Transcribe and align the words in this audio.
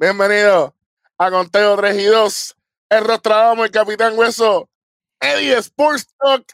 Bienvenido 0.00 0.76
a 1.18 1.28
Conteo 1.28 1.76
3 1.76 2.00
y 2.00 2.04
2. 2.04 2.56
El 2.90 3.04
Rostradamo, 3.04 3.64
el 3.64 3.72
Capitán 3.72 4.16
Hueso, 4.16 4.70
Eddie 5.18 5.58
Sports 5.58 6.14
Talk, 6.16 6.46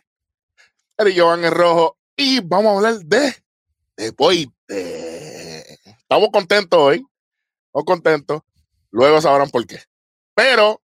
Eddie 0.97 1.13
Giovanni 1.13 1.51
Rojo. 1.51 1.99
Y 2.17 2.41
vamos 2.41 2.73
a 2.73 2.77
hablar 2.77 3.05
de 3.05 3.35
deporte. 3.99 4.49
Estamos 5.85 6.31
contentos 6.33 6.81
hoy. 6.81 7.07
Estamos 7.67 7.85
contentos. 7.85 8.41
Luego 8.91 9.21
sabrán 9.21 9.51
por 9.51 9.67
qué. 9.67 9.79
Pero 10.35 10.81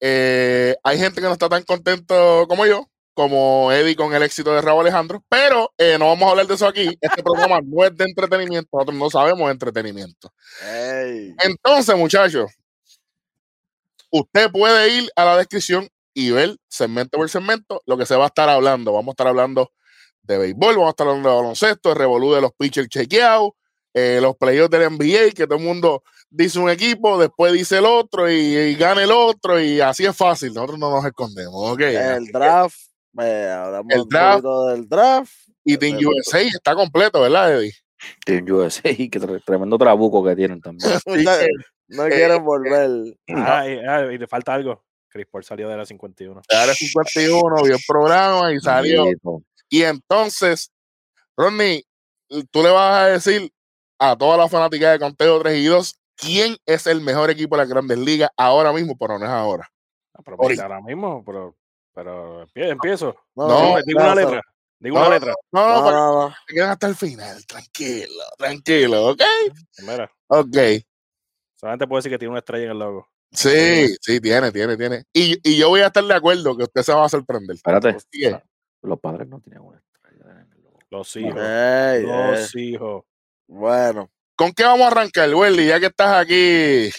eh, 0.00 0.76
hay 0.82 0.98
gente 0.98 1.20
que 1.20 1.26
no 1.26 1.34
está 1.34 1.50
tan 1.50 1.64
contento 1.64 2.46
como 2.48 2.64
yo, 2.64 2.88
como 3.14 3.70
Eddie 3.72 3.96
con 3.96 4.14
el 4.14 4.22
éxito 4.22 4.52
de 4.52 4.60
Raúl 4.60 4.82
Alejandro, 4.82 5.22
pero 5.28 5.72
eh, 5.76 5.96
no 5.98 6.06
vamos 6.06 6.26
a 6.26 6.30
hablar 6.30 6.46
de 6.46 6.54
eso 6.54 6.66
aquí. 6.66 6.88
Este 7.00 7.22
programa 7.22 7.60
no 7.64 7.84
es 7.84 7.96
de 7.96 8.04
entretenimiento, 8.04 8.68
nosotros 8.72 8.96
no 8.96 9.10
sabemos 9.10 9.46
de 9.46 9.52
entretenimiento. 9.52 10.32
Entonces, 11.42 11.96
muchachos, 11.96 12.50
usted 14.10 14.50
puede 14.50 14.88
ir 14.94 15.10
a 15.16 15.24
la 15.24 15.36
descripción 15.36 15.88
y 16.14 16.30
ver 16.30 16.56
segmento 16.68 17.18
por 17.18 17.28
segmento 17.30 17.82
lo 17.86 17.96
que 17.96 18.06
se 18.06 18.16
va 18.16 18.24
a 18.24 18.28
estar 18.28 18.48
hablando. 18.48 18.92
Vamos 18.92 19.12
a 19.12 19.14
estar 19.14 19.26
hablando 19.28 19.72
de 20.22 20.38
béisbol, 20.38 20.74
vamos 20.74 20.88
a 20.88 20.90
estar 20.90 21.06
hablando 21.06 21.28
de 21.28 21.36
baloncesto, 21.36 21.88
de 21.90 21.94
revolú 21.94 22.32
de 22.32 22.40
los 22.40 22.52
pitchers 22.52 22.88
chequeados, 22.88 23.50
eh, 23.94 24.18
los 24.20 24.36
playoffs 24.36 24.70
del 24.70 24.90
NBA, 24.90 25.32
que 25.34 25.46
todo 25.46 25.58
el 25.58 25.64
mundo 25.64 26.02
dice 26.30 26.58
un 26.58 26.70
equipo, 26.70 27.18
después 27.18 27.52
dice 27.52 27.78
el 27.78 27.86
otro 27.86 28.30
y, 28.30 28.74
gana 28.76 29.02
el 29.02 29.10
otro 29.10 29.60
y 29.60 29.80
así 29.80 30.04
es 30.04 30.16
fácil. 30.16 30.54
Nosotros 30.54 30.78
no 30.78 30.90
nos 30.90 31.04
escondemos. 31.04 31.78
El 31.78 32.26
draft, 32.26 32.76
hablamos 33.16 33.94
el 33.94 34.04
draft, 34.08 34.44
del 34.44 34.88
draft. 34.88 35.32
Y 35.64 35.76
Team 35.76 35.98
USA 36.04 36.40
está 36.40 36.74
completo, 36.74 37.20
¿verdad, 37.20 37.54
Eddie? 37.54 37.74
Team 38.24 38.46
USA, 38.50 38.82
que 39.10 39.40
tremendo 39.44 39.78
trabuco 39.78 40.24
que 40.24 40.36
tienen 40.36 40.60
también. 40.60 40.90
no, 41.88 42.06
quieren 42.06 42.44
volver. 42.44 43.16
Ah, 43.28 43.66
y, 43.66 44.18
le 44.18 44.26
falta 44.26 44.54
algo. 44.54 44.84
Chris 45.08 45.26
Paul 45.30 45.42
salió 45.42 45.68
de 45.68 45.76
la 45.76 45.84
51. 45.84 46.42
De 46.48 46.66
la 46.66 46.72
51, 46.72 47.62
vio 47.64 47.74
el 47.74 47.82
programa 47.86 48.52
y 48.52 48.60
salió. 48.60 49.06
Y 49.68 49.82
entonces, 49.82 50.70
Rodney, 51.36 51.84
tú 52.50 52.62
le 52.62 52.70
vas 52.70 53.02
a 53.02 53.06
decir 53.06 53.52
a 53.98 54.16
toda 54.16 54.36
la 54.36 54.48
fanática 54.48 54.92
de 54.92 54.98
Conteo 54.98 55.40
3 55.40 55.58
y 55.58 55.64
2 55.64 56.00
quién 56.16 56.56
es 56.66 56.86
el 56.86 57.00
mejor 57.00 57.30
equipo 57.30 57.56
de 57.56 57.62
las 57.62 57.68
grandes 57.68 57.98
ligas 57.98 58.30
ahora 58.36 58.72
mismo, 58.72 58.96
pero 58.96 59.18
no 59.18 59.24
es 59.24 59.30
ahora. 59.30 59.70
No, 60.16 60.22
pero 60.24 60.62
ahora 60.62 60.80
mismo, 60.80 61.24
pero, 61.24 61.56
pero 62.00 62.46
empiezo. 62.54 63.14
No, 63.34 63.48
no 63.48 63.82
digo 63.84 64.00
una 64.00 64.14
letra. 64.14 64.42
Digo 64.78 64.98
una 64.98 65.10
letra. 65.10 65.34
No, 65.52 65.82
no, 65.82 65.90
no, 65.90 66.28
no. 66.28 66.34
Te 66.46 66.62
hasta 66.62 66.86
el 66.86 66.96
final. 66.96 67.44
Tranquilo, 67.46 68.24
tranquilo, 68.38 69.08
¿ok? 69.08 69.22
Mira. 69.82 70.10
Ok. 70.28 70.56
Solamente 71.56 71.86
puedo 71.86 71.98
decir 71.98 72.12
que 72.12 72.18
tiene 72.18 72.30
una 72.30 72.38
estrella 72.38 72.64
en 72.64 72.70
el 72.70 72.78
logo. 72.78 73.08
Sí, 73.32 73.94
sí, 74.00 74.20
tiene, 74.20 74.50
tiene, 74.50 74.76
tiene. 74.76 75.04
Y, 75.12 75.38
y 75.48 75.58
yo 75.58 75.68
voy 75.68 75.80
a 75.82 75.88
estar 75.88 76.02
de 76.02 76.14
acuerdo 76.14 76.56
que 76.56 76.64
usted 76.64 76.82
se 76.82 76.94
va 76.94 77.04
a 77.04 77.08
sorprender. 77.08 77.56
Espérate. 77.56 77.96
Los 78.82 78.98
padres 78.98 79.28
no 79.28 79.40
tienen 79.40 79.62
una 79.62 79.78
estrella 79.78 80.40
en 80.40 80.52
el 80.52 80.62
logo. 80.62 80.78
Los 80.88 81.16
hijos. 81.16 81.34
los 81.36 82.56
hijos. 82.56 83.04
Bueno. 83.46 84.10
¿Con 84.34 84.52
qué 84.52 84.64
vamos 84.64 84.86
a 84.86 84.90
arrancar, 84.90 85.32
Welly? 85.34 85.66
Ya 85.66 85.78
que 85.78 85.86
estás 85.86 86.16
aquí 86.16 86.90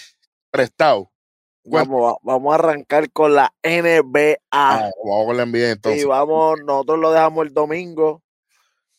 prestado. 0.51 1.10
Vamos, 1.63 2.17
vamos 2.23 2.51
a 2.51 2.55
arrancar 2.55 3.11
con 3.11 3.35
la 3.35 3.53
NBA. 3.63 4.37
Ah, 4.51 4.89
vamos 5.03 5.25
con 5.27 5.37
la 5.37 5.45
NBA 5.45 5.71
entonces. 5.71 6.01
Y 6.01 6.05
vamos, 6.05 6.59
nosotros 6.65 6.99
lo 6.99 7.11
dejamos 7.11 7.45
el 7.45 7.53
domingo 7.53 8.23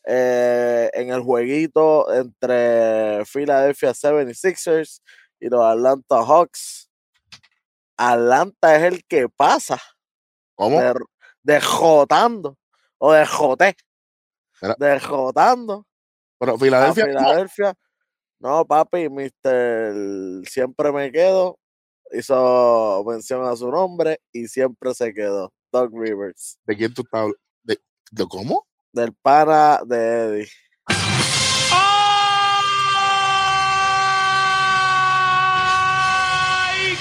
eh, 0.05 0.91
en 0.95 1.11
el 1.11 1.21
jueguito 1.21 2.13
entre 2.13 3.25
Philadelphia 3.25 3.91
76ers 3.91 5.01
y 5.41 5.49
los 5.49 5.65
Atlanta 5.65 6.25
Hawks. 6.25 6.89
Atlanta 7.97 8.77
es 8.77 8.83
el 8.85 9.05
que 9.05 9.29
pasa. 9.29 9.81
¿Cómo? 10.55 10.81
De, 11.43 11.61
jotando. 11.61 12.59
O 12.99 13.13
de 13.13 13.27
joté. 13.27 13.77
De 14.79 15.01
jotando. 15.01 15.87
Pero 16.39 16.59
Filadelfia. 16.59 17.07
Filadelfia. 17.07 17.75
No, 18.39 18.65
papi, 18.65 19.09
Mister 19.09 19.95
siempre 20.45 20.91
me 20.91 21.13
quedo. 21.13 21.59
Hizo 22.15 23.03
mención 23.07 23.43
a 23.47 23.57
su 23.57 23.71
nombre 23.71 24.21
y 24.33 24.47
siempre 24.47 24.93
se 24.93 25.15
quedó. 25.15 25.51
Doug 25.73 25.99
Rivers. 25.99 26.59
¿De 26.67 26.77
quién 26.77 26.93
tú 26.93 27.01
estás 27.03 27.31
¿De, 27.63 27.81
¿De 28.11 28.27
cómo? 28.29 28.67
Del 28.93 29.15
pana 29.15 29.81
de 29.87 29.97
Eddie. 29.97 30.47
¡Ay, 30.87 30.99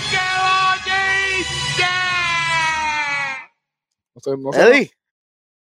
qué 0.10 0.18
No 4.16 4.22
sé, 4.22 4.38
no 4.38 4.54
sé. 4.54 4.62
Eddie. 4.62 4.90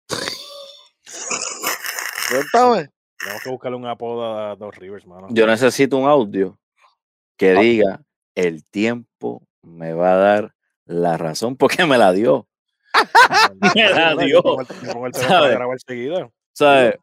Cuéntame. 2.30 2.90
Tenemos 3.18 3.42
que 3.42 3.50
buscarle 3.50 3.76
un 3.76 3.86
apodo 3.86 4.24
a 4.24 4.54
Dos 4.54 4.76
Rivers, 4.76 5.04
mano. 5.04 5.26
Yo 5.30 5.48
necesito 5.48 5.96
un 5.96 6.08
audio 6.08 6.56
que 7.36 7.56
ah. 7.56 7.60
diga 7.60 8.00
el 8.34 8.64
tiempo 8.64 9.42
me 9.62 9.92
va 9.92 10.12
a 10.14 10.16
dar 10.16 10.54
la 10.86 11.16
razón 11.16 11.56
porque 11.56 11.84
me 11.86 11.98
la 11.98 12.12
dio. 12.12 12.46
me 13.74 13.90
la 13.90 14.16
dio. 14.16 14.42
¿Sabes? 16.52 16.96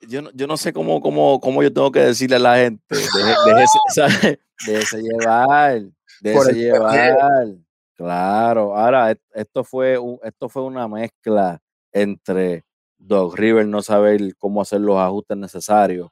Yo 0.00 0.22
no, 0.22 0.30
yo 0.34 0.46
no 0.46 0.56
sé 0.56 0.72
cómo, 0.72 1.00
cómo, 1.00 1.40
cómo 1.40 1.62
yo 1.62 1.72
tengo 1.72 1.90
que 1.90 2.00
decirle 2.00 2.36
a 2.36 2.40
la 2.40 2.56
gente. 2.56 2.82
Deje, 2.94 4.38
Déjese 4.66 5.02
llevar. 5.02 5.82
Déjese 6.20 6.52
llevar. 6.52 7.46
Claro. 7.94 8.76
Ahora, 8.76 9.16
esto 9.32 9.64
fue, 9.64 9.98
esto 10.22 10.48
fue 10.48 10.62
una 10.62 10.86
mezcla 10.88 11.60
entre 11.92 12.64
Doug 12.98 13.34
River 13.36 13.66
no 13.66 13.82
saber 13.82 14.34
cómo 14.36 14.60
hacer 14.60 14.80
los 14.80 14.98
ajustes 14.98 15.36
necesarios 15.36 16.10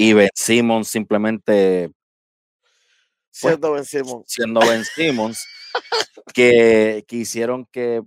y 0.00 0.12
Ben 0.12 0.30
Simmons 0.32 0.86
simplemente 0.86 1.90
siendo 3.40 3.72
Ben 3.72 3.84
Simmons, 3.84 4.24
siendo 4.26 4.60
Ben 4.60 4.84
Simmons 4.84 5.46
que 6.34 7.04
quisieron 7.06 7.66
que 7.66 8.02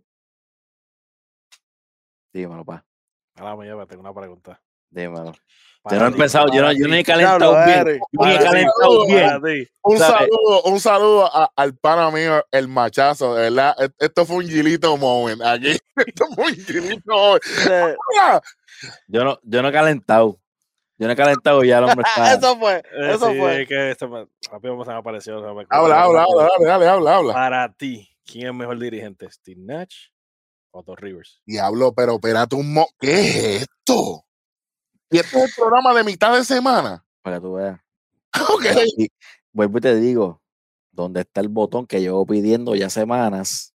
dímelo 2.33 2.65
pa 2.65 2.85
ahora 3.35 3.85
tengo 3.85 4.01
una 4.01 4.13
pregunta 4.13 4.61
dímelo 4.89 5.33
yo 5.89 5.97
no 5.97 6.05
he 6.05 6.07
empezado, 6.09 6.53
yo 6.53 6.61
no, 6.61 6.71
yo 6.71 6.87
no 6.87 6.95
he 6.95 7.03
calentado 7.03 7.65
bien. 7.65 7.99
Yo 8.11 8.27
he 8.27 8.37
calentado 8.37 9.05
bien. 9.07 9.67
Un 9.81 9.97
saludo, 9.97 10.63
un 10.65 10.79
saludo 10.79 11.29
al 11.55 11.75
pana 11.75 12.11
mío, 12.11 12.45
el 12.51 12.67
machazo, 12.67 13.33
de 13.33 13.49
verdad. 13.49 13.75
E, 13.79 13.89
esto 13.97 14.25
fue 14.25 14.37
un 14.37 14.47
gilito 14.47 14.95
moment. 14.95 15.41
Aquí, 15.41 15.75
esto 15.95 16.27
fue 16.35 16.45
un 16.45 16.55
gilito 16.55 17.39
moment. 17.65 17.97
Yo 19.07 19.23
no, 19.23 19.39
yo 19.41 19.61
no 19.63 19.69
he 19.69 19.71
calentado. 19.71 20.39
Yo 21.01 21.07
no 21.07 21.13
he 21.13 21.15
calentado 21.15 21.63
y 21.63 21.69
ya 21.69 21.79
el 21.79 21.85
hombre 21.85 22.03
está. 22.15 22.33
eso 22.35 22.59
fue, 22.59 22.75
eh, 22.75 23.13
eso 23.15 23.33
fue. 23.33 23.63
Es 23.63 23.67
que 23.67 23.89
esto 23.89 24.07
me, 24.07 24.27
rápido 24.51 24.77
me 24.77 24.93
apareció. 24.93 25.35
Habla, 25.37 26.03
habla, 26.03 26.21
habla, 26.21 26.43
dale, 26.43 26.65
dale, 26.65 26.87
habla, 26.87 27.15
habla. 27.15 27.33
Para 27.33 27.73
ti, 27.73 28.07
¿quién 28.23 28.49
es 28.49 28.53
mejor 28.53 28.77
dirigente? 28.77 29.27
¿Steve 29.31 29.59
Nash 29.59 30.09
o 30.69 30.83
Dos 30.83 30.99
Rivers? 30.99 31.41
Diablo, 31.43 31.91
pero 31.95 32.13
espérate 32.13 32.55
un 32.55 32.71
mo... 32.71 32.87
¿Qué 32.99 33.19
es 33.19 33.61
esto? 33.63 34.25
Y 35.09 35.17
este 35.17 35.39
es 35.39 35.43
el 35.45 35.51
programa 35.57 35.91
de 35.95 36.03
mitad 36.03 36.35
de 36.35 36.45
semana. 36.45 37.03
Para 37.23 37.37
que 37.37 37.41
tú 37.41 37.53
veas. 37.53 37.79
Ok. 38.53 38.65
vuelvo 39.53 39.79
y 39.79 39.81
te 39.81 39.95
digo, 39.95 40.39
¿dónde 40.91 41.21
está 41.21 41.41
el 41.41 41.49
botón 41.49 41.87
que 41.87 41.99
llevo 41.99 42.27
pidiendo 42.27 42.75
ya 42.75 42.91
semanas? 42.91 43.73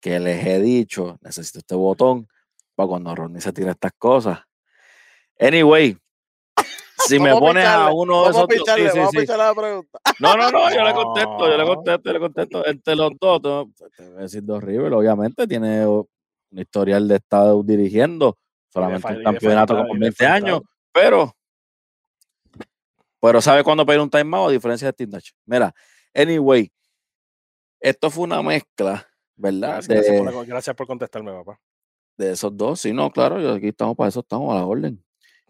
Que 0.00 0.20
les 0.20 0.46
he 0.46 0.60
dicho, 0.60 1.18
necesito 1.22 1.58
este 1.58 1.74
botón 1.74 2.28
para 2.76 2.86
cuando 2.86 3.16
Ronnie 3.16 3.40
se 3.40 3.52
tire 3.52 3.72
estas 3.72 3.92
cosas. 3.98 4.38
Anyway, 5.40 5.98
si 7.06 7.18
me 7.18 7.32
pones 7.32 7.66
a 7.66 7.92
uno 7.92 8.24
de 8.24 8.30
esos 8.30 8.46
dos. 8.48 9.10
Sí, 9.10 9.26
la 9.26 9.54
pregunta. 9.54 9.98
No, 10.20 10.36
no, 10.36 10.50
no, 10.50 10.74
yo 10.74 10.84
le 10.84 10.92
contesto, 10.92 11.48
yo 11.48 11.56
le 11.56 11.64
contesto, 11.64 12.02
yo 12.04 12.12
le 12.12 12.20
contesto. 12.20 12.66
Entre 12.66 12.96
los 12.96 13.12
dos, 13.20 13.42
te 13.42 13.48
voy 13.48 14.18
a 14.18 14.22
decir 14.22 14.44
dos 14.44 14.62
River, 14.62 14.92
obviamente, 14.92 15.46
tiene 15.46 15.86
un 15.86 16.06
historial 16.52 17.08
de 17.08 17.16
estar 17.16 17.54
dirigiendo 17.64 18.38
solamente 18.72 19.06
un 19.06 19.22
campeonato 19.22 19.86
con 19.86 19.98
20 19.98 20.26
años, 20.26 20.60
pero, 20.92 21.34
pero 23.20 23.40
sabe 23.40 23.62
cuándo 23.62 23.84
pedir 23.84 24.00
un 24.00 24.10
timeout 24.10 24.48
a 24.48 24.52
diferencia 24.52 24.90
de 24.90 24.92
Steve 24.92 25.20
Mira, 25.46 25.74
anyway, 26.14 26.72
esto 27.80 28.10
fue 28.10 28.24
una 28.24 28.42
mezcla, 28.42 29.06
¿verdad? 29.36 29.82
Gracias, 29.86 30.76
por, 30.76 30.86
contestarme, 30.86 31.32
papá. 31.32 31.60
De 32.16 32.32
esos 32.32 32.56
dos, 32.56 32.80
sí, 32.80 32.92
no, 32.92 33.10
claro, 33.10 33.40
yo 33.40 33.54
aquí 33.54 33.68
estamos 33.68 33.96
para 33.96 34.08
eso, 34.08 34.20
estamos 34.20 34.52
a 34.52 34.56
la 34.56 34.64
orden. 34.64 35.02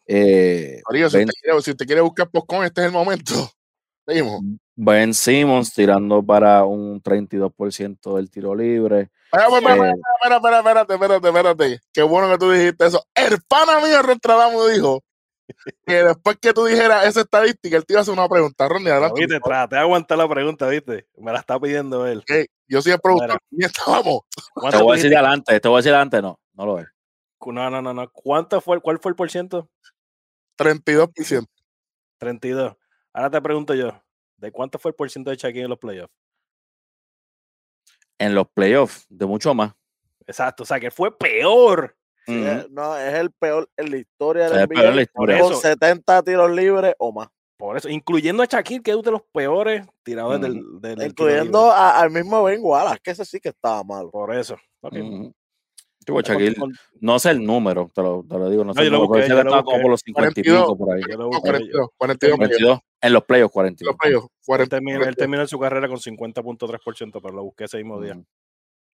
Eh, 0.06 0.80
si, 0.90 1.04
usted 1.04 1.26
quiere, 1.40 1.62
si, 1.62 1.70
usted 1.70 1.86
quiere, 1.86 2.00
buscar 2.00 2.28
postcon, 2.30 2.64
este 2.64 2.80
es 2.80 2.86
el 2.88 2.92
momento. 2.92 3.34
Seguimos. 4.06 4.40
Ben 4.74 5.14
Simmons 5.14 5.72
tirando 5.72 6.22
para 6.22 6.64
un 6.64 7.00
32% 7.02 8.16
del 8.16 8.30
tiro 8.30 8.54
libre. 8.54 9.10
Espera, 9.32 9.58
espera, 9.58 10.36
espera, 10.36 10.58
espérate, 10.58 10.94
espérate, 10.94 11.28
espérate. 11.28 11.80
Qué 11.92 12.02
bueno 12.02 12.30
que 12.30 12.38
tú 12.38 12.50
dijiste 12.50 12.86
eso. 12.86 13.04
El 13.14 13.38
pana 13.46 13.80
mío 13.80 14.02
Rostradamo 14.02 14.66
dijo 14.66 15.02
que 15.86 16.02
después 16.02 16.36
que 16.40 16.52
tú 16.52 16.64
dijeras 16.64 17.06
esa 17.06 17.20
estadística, 17.20 17.76
él 17.76 17.86
te 17.86 17.92
iba 17.92 18.00
a 18.00 18.02
hacer 18.02 18.14
una 18.14 18.28
pregunta, 18.28 18.68
Ronnie. 18.68 18.90
Adelante. 18.90 19.20
Viste, 19.20 19.40
traté 19.40 19.76
de 19.76 19.82
aguantar 19.82 20.18
la 20.18 20.28
pregunta, 20.28 20.66
¿viste? 20.68 21.06
Me 21.16 21.32
la 21.32 21.38
está 21.38 21.60
pidiendo 21.60 22.06
él. 22.06 22.18
Okay. 22.20 22.46
Yo 22.66 22.82
soy 22.82 22.92
el 22.92 22.98
productor. 22.98 23.38
Y 23.50 23.64
estábamos. 23.64 24.22
Te 24.70 24.82
voy 24.82 24.92
a 24.92 24.96
decir 24.96 25.14
adelante, 25.14 25.60
te 25.60 25.68
voy 25.68 25.76
a 25.76 25.78
decir 25.78 25.92
adelante, 25.92 26.22
no, 26.22 26.40
no 26.54 26.66
lo 26.66 26.78
es. 26.80 26.86
No, 27.46 27.70
no, 27.70 27.82
no, 27.82 27.94
no. 27.94 28.10
¿Cuánto 28.12 28.60
fue, 28.60 28.80
¿Cuál 28.80 28.98
fue 29.00 29.10
el 29.10 29.16
por 29.16 29.30
ciento? 29.30 29.68
32%. 30.58 31.46
32. 32.18 32.76
Ahora 33.12 33.30
te 33.30 33.40
pregunto 33.40 33.74
yo, 33.74 33.90
¿de 34.36 34.52
cuánto 34.52 34.78
fue 34.78 34.90
el 34.90 34.94
por 34.94 35.10
ciento 35.10 35.30
de 35.30 35.36
Shaquille 35.36 35.64
en 35.64 35.70
los 35.70 35.78
playoffs? 35.78 36.14
En 38.18 38.34
los 38.34 38.46
playoffs, 38.48 39.06
de 39.08 39.26
mucho 39.26 39.54
más. 39.54 39.72
Exacto, 40.26 40.62
o 40.62 40.66
sea 40.66 40.78
que 40.78 40.90
fue 40.90 41.16
peor. 41.16 41.96
Sí, 42.26 42.32
-huh. 42.32 42.68
No, 42.70 42.96
es 42.96 43.14
el 43.14 43.32
peor 43.32 43.68
en 43.76 43.90
la 43.90 43.96
historia 43.96 44.48
del 44.48 44.68
NBA. 44.68 44.88
En 44.88 44.96
la 44.96 45.02
historia. 45.02 45.40
Con 45.40 45.56
70 45.56 46.22
tiros 46.22 46.50
libres 46.52 46.94
o 46.98 47.12
más. 47.12 47.28
Por 47.56 47.76
eso, 47.76 47.88
incluyendo 47.88 48.42
a 48.42 48.46
Shaquille, 48.46 48.82
que 48.82 48.90
es 48.90 48.96
uno 48.96 49.04
de 49.04 49.10
los 49.12 49.22
peores 49.32 49.86
tiradores 50.02 50.40
del, 50.40 50.80
del, 50.80 51.02
Incluyendo 51.02 51.70
a, 51.70 52.00
al 52.00 52.10
mismo 52.10 52.42
Ben 52.42 52.60
Wallace, 52.60 53.00
que 53.02 53.12
ese 53.12 53.24
sí 53.24 53.40
que 53.40 53.50
estaba 53.50 53.84
malo. 53.84 54.10
Por 54.10 54.34
eso. 54.34 54.56
Okay. 54.80 55.32
Tipo, 56.04 56.20
Shaquille, 56.20 56.56
no 57.00 57.18
sé 57.18 57.30
el 57.30 57.44
número, 57.44 57.90
te 57.94 58.02
lo, 58.02 58.24
te 58.28 58.36
lo 58.36 58.50
digo, 58.50 58.64
no 58.64 58.74
sé 58.74 58.82
el 58.82 58.92
número, 58.92 59.08
busqué, 59.08 59.26
estaba 59.26 59.62
como 59.62 59.82
por 59.82 59.90
los 59.90 60.00
50 60.00 60.40
y 60.40 60.42
pico 60.42 60.76
por 60.76 60.94
ahí. 60.94 61.02
42, 61.02 61.88
42, 61.96 62.36
42, 62.38 62.80
en 63.00 63.12
los 63.12 63.24
playoffs 63.24 63.52
42. 63.52 63.92
Los 63.92 63.98
playoffs, 63.98 64.28
40, 64.46 64.76
él, 64.76 64.82
termina, 64.82 65.08
él 65.08 65.16
terminó 65.16 65.46
su 65.46 65.58
carrera 65.58 65.88
con 65.88 65.98
50.3%, 65.98 67.20
pero 67.22 67.34
lo 67.34 67.44
busqué 67.44 67.64
ese 67.64 67.76
mismo 67.78 68.00
día. 68.00 68.20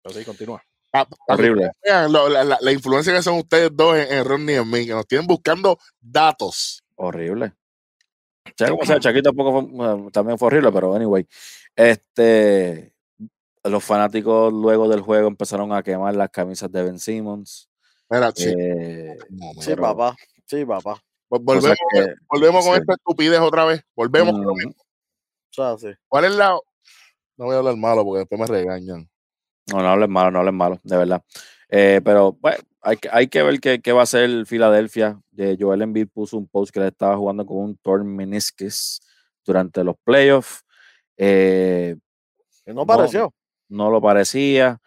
Pero 0.04 0.16
sí, 0.16 0.26
continúa. 0.26 0.62
Ah, 0.94 1.08
Horrible. 1.28 1.72
Vean 1.84 2.12
la, 2.12 2.44
la, 2.44 2.58
la, 2.60 2.72
influencia 2.72 3.14
que 3.14 3.22
son 3.22 3.38
ustedes 3.38 3.70
dos 3.74 3.98
en, 3.98 4.12
en 4.12 4.26
Ronnie 4.26 4.56
y 4.56 4.60
en 4.60 4.70
mí, 4.70 4.86
que 4.86 4.94
nos 4.94 5.08
tienen 5.08 5.28
buscando 5.28 5.78
datos. 6.00 6.84
Horrible. 6.96 7.54
sea 8.58 8.70
como 8.70 8.86
sea, 8.86 9.00
Chaquito 9.00 9.30
tampoco 9.30 9.68
fue, 9.70 10.12
también 10.12 10.38
fue 10.38 10.48
horrible, 10.48 10.72
pero 10.72 10.96
anyway. 10.96 11.28
Este, 11.76 12.94
los 13.70 13.84
fanáticos 13.84 14.52
luego 14.54 14.88
del 14.88 15.02
juego 15.02 15.28
empezaron 15.28 15.74
a 15.74 15.84
quemar 15.84 16.16
las 16.16 16.30
camisas 16.30 16.72
de 16.72 16.84
Ben 16.84 17.00
Simmons. 17.00 17.70
Mira, 18.10 18.32
sí. 18.34 18.54
Eh, 18.58 19.18
sí, 19.60 19.72
pero, 19.72 19.82
papá. 19.82 20.16
Sí, 20.46 20.66
papá. 20.66 21.02
Volvemos, 21.30 21.76
que, 21.92 22.14
volvemos 22.30 22.66
con 22.66 22.76
sí. 22.76 22.82
esta 22.82 22.94
estupidez 22.94 23.40
otra 23.40 23.66
vez. 23.66 23.84
Volvemos 23.96 24.34
mm. 24.34 24.38
con 24.38 24.46
lo 24.46 24.56
mismo. 24.56 24.72
O 24.72 25.54
sea, 25.54 25.78
sí. 25.78 25.90
¿Cuál 26.08 26.26
es 26.26 26.36
la.? 26.36 26.58
No 27.38 27.46
voy 27.46 27.56
a 27.56 27.60
hablar 27.60 27.76
malo 27.76 28.04
porque 28.04 28.20
después 28.20 28.40
me 28.40 28.48
regañan. 28.48 29.10
No, 29.68 29.82
no 29.82 29.88
hables 29.90 30.10
malo, 30.10 30.32
no 30.32 30.40
hables 30.40 30.54
malo, 30.54 30.80
de 30.84 30.98
verdad. 30.98 31.24
Eh, 31.70 32.02
pero 32.04 32.38
bueno, 32.40 32.58
hay, 32.82 32.98
hay 33.12 33.28
que 33.28 33.44
ver 33.44 33.60
qué, 33.60 33.82
qué 33.82 33.92
va 33.92 34.02
a 34.02 34.04
hacer 34.04 34.46
Filadelfia. 34.46 35.22
Eh, 35.38 35.58
Joel 35.60 35.82
Embiid 35.82 36.08
puso 36.08 36.38
un 36.38 36.48
post 36.48 36.72
que 36.72 36.80
le 36.80 36.88
estaba 36.88 37.18
jugando 37.18 37.46
con 37.46 37.58
un 37.58 37.78
torn 37.78 38.08
meniscus 38.08 39.02
durante 39.46 39.84
los 39.84 39.96
playoffs. 40.04 40.64
Eh, 41.18 41.96
no 42.66 42.86
pareció. 42.86 43.34
No, 43.70 43.90
lo 43.90 44.02
parecía. 44.02 44.80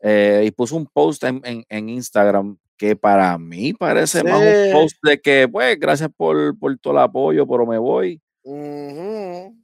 Eh, 0.00 0.44
y 0.46 0.50
puso 0.50 0.76
un 0.76 0.86
post 0.86 1.22
en, 1.24 1.40
en, 1.44 1.64
en, 1.68 1.88
Instagram 1.88 2.58
que 2.76 2.96
para 2.96 3.38
mí 3.38 3.72
parece 3.72 4.20
sí. 4.20 4.24
más 4.24 4.40
un 4.40 4.72
post 4.72 4.96
de 5.02 5.20
que, 5.20 5.48
pues, 5.48 5.78
gracias 5.78 6.10
por, 6.16 6.58
por 6.58 6.76
todo 6.78 6.94
el 6.94 6.98
apoyo, 7.00 7.46
pero 7.46 7.66
me 7.66 7.78
voy. 7.78 8.20
Uh 8.42 8.52
-huh 8.54 9.62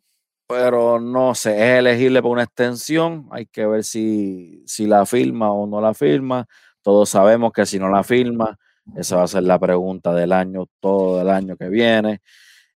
pero 0.48 0.98
no 0.98 1.34
sé, 1.34 1.50
es 1.56 1.78
elegible 1.80 2.22
por 2.22 2.30
una 2.32 2.44
extensión, 2.44 3.28
hay 3.32 3.44
que 3.46 3.66
ver 3.66 3.84
si, 3.84 4.62
si 4.66 4.86
la 4.86 5.04
firma 5.04 5.52
o 5.52 5.66
no 5.66 5.80
la 5.80 5.92
firma. 5.92 6.46
Todos 6.82 7.10
sabemos 7.10 7.52
que 7.52 7.66
si 7.66 7.78
no 7.78 7.90
la 7.90 8.02
firma, 8.02 8.58
esa 8.96 9.16
va 9.16 9.24
a 9.24 9.28
ser 9.28 9.42
la 9.42 9.58
pregunta 9.58 10.14
del 10.14 10.32
año, 10.32 10.64
todo 10.80 11.20
el 11.20 11.28
año 11.28 11.54
que 11.58 11.68
viene. 11.68 12.22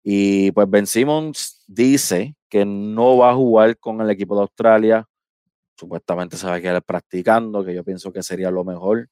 Y 0.02 0.50
pues 0.50 0.68
Ben 0.68 0.86
Simmons 0.86 1.62
dice 1.68 2.34
que 2.48 2.64
no 2.64 3.18
va 3.18 3.30
a 3.30 3.34
jugar 3.36 3.78
con 3.78 4.00
el 4.00 4.10
equipo 4.10 4.34
de 4.34 4.42
Australia. 4.42 5.06
Supuestamente 5.80 6.36
se 6.36 6.46
va 6.46 6.56
a 6.56 6.60
quedar 6.60 6.82
practicando, 6.82 7.64
que 7.64 7.74
yo 7.74 7.82
pienso 7.82 8.12
que 8.12 8.22
sería 8.22 8.50
lo 8.50 8.64
mejor. 8.64 9.08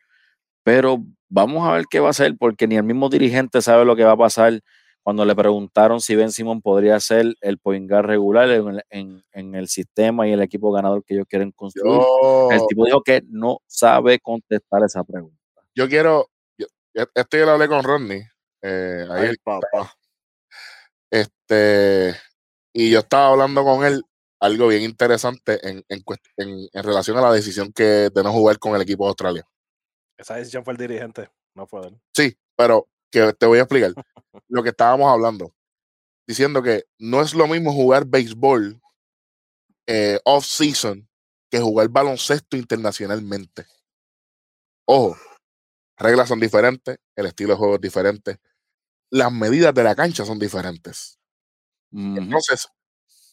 Pero 0.63 1.03
vamos 1.31 1.67
a 1.67 1.73
ver 1.73 1.87
qué 1.91 1.99
va 1.99 2.09
a 2.09 2.11
hacer, 2.11 2.37
porque 2.39 2.67
ni 2.67 2.77
el 2.77 2.85
mismo 2.85 3.09
dirigente 3.09 3.63
sabe 3.63 3.87
lo 3.87 3.97
que 3.97 4.05
va 4.05 4.13
a 4.13 4.17
pasar 4.19 4.61
cuando 5.03 5.25
le 5.25 5.35
preguntaron 5.35 6.03
si 6.03 6.15
Ben 6.15 6.31
Simon 6.31 6.61
podría 6.61 7.01
ser 7.01 7.35
el 7.41 7.57
point 7.57 7.89
guard 7.89 8.05
regular 8.05 8.51
en, 8.51 8.83
en, 8.91 9.25
en, 9.33 9.55
el 9.55 9.67
sistema 9.69 10.29
y 10.29 10.33
el 10.33 10.43
equipo 10.43 10.71
ganador 10.71 11.03
que 11.03 11.15
ellos 11.15 11.25
quieren 11.27 11.51
construir, 11.53 11.99
yo, 11.99 12.51
el 12.51 12.61
tipo 12.69 12.85
dijo 12.85 13.03
que 13.03 13.23
no 13.27 13.63
sabe 13.67 14.19
contestar 14.19 14.83
esa 14.85 15.03
pregunta. 15.05 15.39
Yo 15.75 15.89
quiero, 15.89 16.29
yo, 16.59 16.67
esto 16.93 17.39
yo 17.39 17.47
lo 17.47 17.53
hablé 17.53 17.69
con 17.69 17.83
Rodney, 17.83 18.21
eh, 18.61 19.07
ahí 19.11 19.29
Ay, 19.29 19.37
papá. 19.43 19.95
Este, 21.11 22.15
y 22.75 22.91
yo 22.91 22.99
estaba 22.99 23.29
hablando 23.29 23.65
con 23.65 23.87
él 23.87 24.05
algo 24.41 24.69
bien 24.69 24.83
interesante 24.83 25.59
en, 25.69 25.85
en, 25.89 26.03
en, 26.37 26.83
relación 26.83 27.17
a 27.19 27.23
la 27.23 27.33
decisión 27.33 27.73
que 27.73 28.11
de 28.11 28.23
no 28.23 28.33
jugar 28.33 28.59
con 28.59 28.75
el 28.75 28.83
equipo 28.83 29.05
de 29.05 29.09
Australia. 29.09 29.49
Esa 30.17 30.37
decisión 30.37 30.65
fue 30.65 30.73
el 30.73 30.79
dirigente, 30.79 31.29
no 31.55 31.67
fue 31.67 31.87
él. 31.87 32.01
Sí, 32.15 32.37
pero 32.57 32.89
que 33.11 33.33
te 33.33 33.47
voy 33.47 33.59
a 33.59 33.63
explicar 33.63 33.93
lo 34.49 34.63
que 34.63 34.71
estábamos 34.71 35.11
hablando, 35.11 35.55
diciendo 36.27 36.63
que 36.63 36.85
no 36.99 37.21
es 37.21 37.35
lo 37.35 37.47
mismo 37.47 37.73
jugar 37.73 38.07
béisbol 38.07 38.81
eh, 39.87 40.21
off-season 40.25 41.09
que 41.51 41.61
jugar 41.61 41.89
baloncesto 41.89 42.57
internacionalmente. 42.57 43.67
Ojo, 44.87 45.17
reglas 45.97 46.29
son 46.29 46.41
diferentes, 46.41 46.99
el 47.17 47.27
estilo 47.27 47.51
de 47.51 47.59
juego 47.59 47.75
es 47.77 47.81
diferente, 47.81 48.39
las 49.11 49.33
medidas 49.33 49.75
de 49.75 49.83
la 49.83 49.95
cancha 49.95 50.25
son 50.25 50.39
diferentes. 50.39 51.19
Mm 51.91 52.15
-hmm. 52.15 52.23
Entonces, 52.23 52.69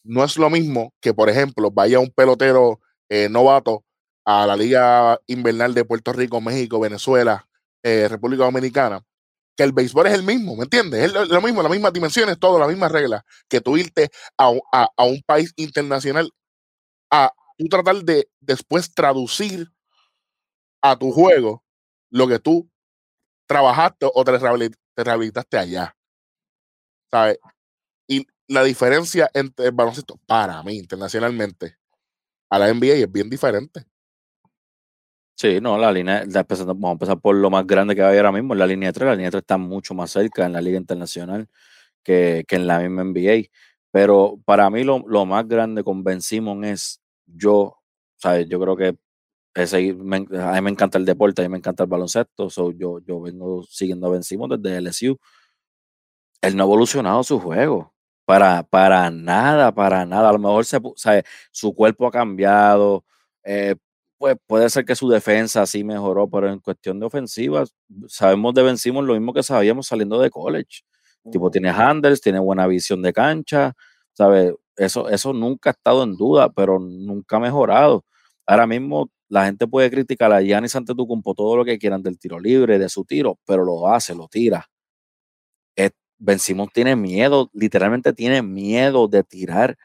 no 0.05 0.23
es 0.23 0.37
lo 0.37 0.49
mismo 0.49 0.93
que, 1.01 1.13
por 1.13 1.29
ejemplo, 1.29 1.71
vaya 1.71 1.99
un 1.99 2.11
pelotero 2.11 2.79
eh, 3.09 3.27
novato 3.29 3.83
a 4.23 4.45
la 4.47 4.55
Liga 4.55 5.19
Invernal 5.27 5.73
de 5.73 5.85
Puerto 5.85 6.13
Rico, 6.13 6.41
México, 6.41 6.79
Venezuela, 6.79 7.47
eh, 7.83 8.07
República 8.07 8.45
Dominicana, 8.45 9.03
que 9.57 9.63
el 9.63 9.73
béisbol 9.73 10.07
es 10.07 10.13
el 10.13 10.23
mismo, 10.23 10.55
¿me 10.55 10.63
entiendes? 10.63 11.05
Es 11.05 11.13
lo, 11.13 11.41
mismo, 11.41 11.61
las 11.61 11.71
mismas 11.71 11.93
dimensiones, 11.93 12.39
todo, 12.39 12.59
las 12.59 12.67
mismas 12.67 12.91
reglas, 12.91 13.23
que 13.49 13.61
tú 13.61 13.77
irte 13.77 14.09
a, 14.37 14.51
a, 14.71 14.89
a, 14.95 15.03
un 15.05 15.21
país 15.25 15.53
internacional 15.55 16.31
a 17.11 17.31
tú 17.57 17.67
tratar 17.67 18.03
de 18.03 18.27
después 18.39 18.93
traducir 18.93 19.71
a 20.81 20.97
tu 20.97 21.11
juego 21.11 21.63
lo 22.11 22.27
que 22.27 22.39
tú 22.39 22.69
trabajaste 23.47 24.07
o 24.13 24.23
te 24.23 25.03
rehabilitaste 25.03 25.57
allá. 25.57 25.95
¿Sabes? 27.11 27.37
La 28.47 28.63
diferencia 28.63 29.29
entre 29.33 29.67
el 29.67 29.71
baloncesto, 29.71 30.19
para 30.25 30.61
mí, 30.63 30.77
internacionalmente, 30.77 31.77
a 32.49 32.59
la 32.59 32.73
NBA 32.73 32.95
es 32.95 33.11
bien 33.11 33.29
diferente. 33.29 33.85
Sí, 35.37 35.59
no, 35.59 35.77
la 35.77 35.91
línea, 35.91 36.23
vamos 36.65 36.89
a 36.89 36.91
empezar 36.93 37.19
por 37.19 37.35
lo 37.35 37.49
más 37.49 37.67
grande 37.67 37.93
que 37.93 38.01
hay 38.01 38.17
ahora 38.17 38.31
mismo, 38.31 38.55
la 38.55 38.65
línea 38.65 38.93
3. 38.93 39.07
La 39.07 39.15
línea 39.15 39.31
3 39.31 39.41
está 39.41 39.57
mucho 39.57 39.93
más 39.93 40.11
cerca 40.11 40.45
en 40.45 40.53
la 40.53 40.61
Liga 40.61 40.77
Internacional 40.77 41.49
que, 42.03 42.45
que 42.47 42.55
en 42.57 42.67
la 42.67 42.79
misma 42.79 43.03
NBA. 43.03 43.49
Pero 43.91 44.39
para 44.45 44.69
mí 44.69 44.83
lo, 44.83 44.99
lo, 45.07 45.25
más 45.25 45.47
grande 45.47 45.83
con 45.83 46.03
Ben 46.03 46.21
Simon 46.21 46.65
es 46.65 47.01
yo, 47.25 47.77
¿sabes? 48.17 48.47
Yo 48.49 48.59
creo 48.59 48.77
que 48.77 48.97
ese, 49.55 49.77
a 49.77 49.81
mí 49.81 50.61
me 50.61 50.69
encanta 50.71 50.97
el 50.97 51.05
deporte, 51.05 51.41
a 51.41 51.45
mí 51.45 51.49
me 51.49 51.57
encanta 51.57 51.83
el 51.83 51.89
baloncesto. 51.89 52.49
So 52.49 52.71
yo, 52.73 52.99
yo 52.99 53.21
vengo 53.21 53.63
siguiendo 53.63 54.07
a 54.07 54.11
Ben 54.11 54.23
Simon 54.23 54.61
desde 54.61 54.81
LSU. 54.81 55.17
Él 56.41 56.55
no 56.55 56.63
ha 56.63 56.65
evolucionado 56.67 57.23
su 57.23 57.39
juego. 57.39 57.94
Para, 58.25 58.63
para 58.63 59.09
nada, 59.11 59.71
para 59.73 60.05
nada. 60.05 60.29
A 60.29 60.33
lo 60.33 60.39
mejor 60.39 60.65
se, 60.65 60.79
¿sabe? 60.95 61.23
su 61.51 61.73
cuerpo 61.75 62.07
ha 62.07 62.11
cambiado. 62.11 63.05
Eh, 63.43 63.75
pues 64.17 64.37
puede 64.47 64.69
ser 64.69 64.85
que 64.85 64.95
su 64.95 65.09
defensa 65.09 65.65
sí 65.65 65.83
mejoró, 65.83 66.27
pero 66.29 66.49
en 66.51 66.59
cuestión 66.59 66.99
de 66.99 67.05
ofensiva, 67.05 67.65
sabemos 68.07 68.53
de 68.53 68.63
Ben 68.63 68.77
Simmons 68.77 69.07
lo 69.07 69.13
mismo 69.13 69.33
que 69.33 69.43
sabíamos 69.43 69.87
saliendo 69.87 70.19
de 70.19 70.29
college. 70.31 70.81
Uh 71.23 71.29
-huh. 71.29 71.31
Tipo, 71.33 71.51
tiene 71.51 71.69
handles, 71.69 72.21
tiene 72.21 72.39
buena 72.39 72.65
visión 72.67 73.01
de 73.01 73.13
cancha, 73.13 73.73
¿sabes? 74.13 74.53
Eso, 74.77 75.09
eso 75.09 75.33
nunca 75.33 75.69
ha 75.71 75.73
estado 75.73 76.03
en 76.03 76.15
duda, 76.15 76.49
pero 76.51 76.79
nunca 76.79 77.37
ha 77.37 77.39
mejorado. 77.39 78.05
Ahora 78.45 78.67
mismo 78.67 79.09
la 79.29 79.45
gente 79.45 79.67
puede 79.67 79.89
criticar 79.91 80.31
a 80.31 80.41
Giannis 80.41 80.75
Antetokounmpo 80.75 81.33
todo 81.35 81.57
lo 81.57 81.65
que 81.65 81.77
quieran 81.79 82.01
del 82.03 82.19
tiro 82.19 82.39
libre, 82.39 82.79
de 82.79 82.89
su 82.89 83.05
tiro, 83.05 83.39
pero 83.45 83.63
lo 83.65 83.87
hace, 83.89 84.15
lo 84.15 84.27
tira. 84.27 84.65
Ben 86.17 86.39
Simmons 86.39 86.73
tiene 86.73 86.95
miedo, 86.95 87.51
literalmente 87.53 88.13
tiene 88.13 88.41
miedo 88.41 89.07
de 89.07 89.23
tirar 89.23 89.77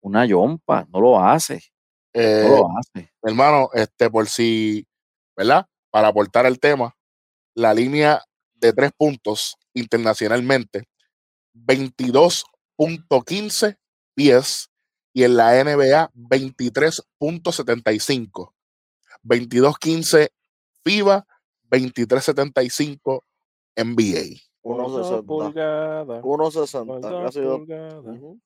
una 0.00 0.26
yompa, 0.26 0.88
no 0.92 1.00
lo 1.00 1.20
hace. 1.20 1.62
Eh, 2.12 2.46
no 2.48 2.56
lo 2.56 2.68
hace. 2.78 3.12
Hermano, 3.22 3.68
este, 3.72 4.10
por 4.10 4.28
si, 4.28 4.84
¿verdad? 5.36 5.66
Para 5.90 6.08
aportar 6.08 6.46
el 6.46 6.58
tema, 6.60 6.96
la 7.54 7.74
línea 7.74 8.22
de 8.54 8.72
tres 8.72 8.92
puntos 8.96 9.56
internacionalmente, 9.74 10.88
22.15 11.54 13.76
pies 14.14 14.70
y 15.12 15.24
en 15.24 15.36
la 15.36 15.62
NBA 15.62 16.10
23.75. 16.14 18.54
22.15 19.22 20.30
FIBA, 20.84 21.26
23.75 21.70 23.22
NBA. 23.76 24.40
1.60. 24.64 25.26
pulgadas. 25.26 26.22
1.60. 26.22 27.00
dos 27.00 27.24
Casi 27.26 27.40
dos. 27.40 27.58
pulgadas. 27.58 28.04
Ujú. 28.04 28.40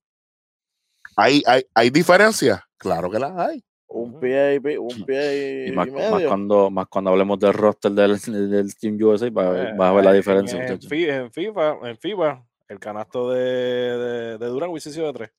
¿Hay, 1.17 1.43
hay, 1.47 1.63
¿Hay 1.75 1.91
diferencias? 1.91 2.61
Claro 2.77 3.11
que 3.11 3.19
las 3.19 3.37
hay. 3.37 3.65
Un 3.91 4.21
pie 4.21 4.61
y, 4.63 4.77
un 4.77 5.05
pie 5.07 5.65
y, 5.67 5.69
Y 5.71 5.73
más, 5.73 5.89
y 5.89 5.91
más 5.93 6.13
medio. 6.13 6.29
cuando, 6.29 6.71
más 6.71 6.87
cuando 6.89 7.11
hablemos 7.11 7.39
del 7.39 7.55
roster 7.55 7.91
del, 7.93 8.19
del 8.51 8.77
Team 8.77 8.99
USA, 9.01 9.31
vas, 9.31 9.57
Eh, 9.57 9.73
vas 9.77 9.91
a 9.91 9.93
ver 9.95 10.05
la 10.05 10.11
en- 10.11 10.17
diferencia, 10.19 10.67
En, 10.67 10.73
en 10.73 11.33
FIFA, 11.33 11.79
en 11.89 11.97
FIBA, 11.99 12.47
el 12.69 12.79
canasto 12.79 13.31
de, 13.31 13.41
de, 13.41 14.39
de 14.39 14.47
Durán 14.47 14.69
hubiese 14.71 14.93
sido 14.93 15.07
de 15.07 15.13
tres. 15.15 15.31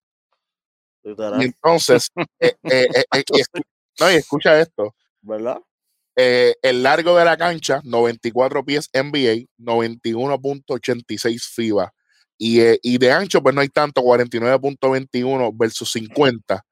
Y 1.03 1.43
entonces, 1.45 2.09
eh, 2.15 2.25
eh, 2.39 2.53
eh, 2.63 2.87
eh, 3.13 3.23
y 3.33 3.39
escu- 3.41 3.63
no, 3.99 4.11
y 4.11 4.15
escucha 4.15 4.59
esto. 4.59 4.95
¿Verdad? 5.21 5.61
Eh, 6.21 6.55
el 6.63 6.83
largo 6.83 7.17
de 7.17 7.23
la 7.25 7.37
cancha, 7.37 7.79
94 7.85 8.65
pies 8.65 8.89
NBA, 8.93 9.45
91.86 9.57 11.47
FIBA. 11.55 11.93
Y, 12.37 12.59
eh, 12.61 12.79
y 12.83 12.97
de 12.97 13.11
ancho, 13.11 13.41
pues 13.43 13.55
no 13.55 13.61
hay 13.61 13.69
tanto, 13.69 14.01
49.21 14.01 15.51
versus 15.53 15.91
50. 15.91 16.65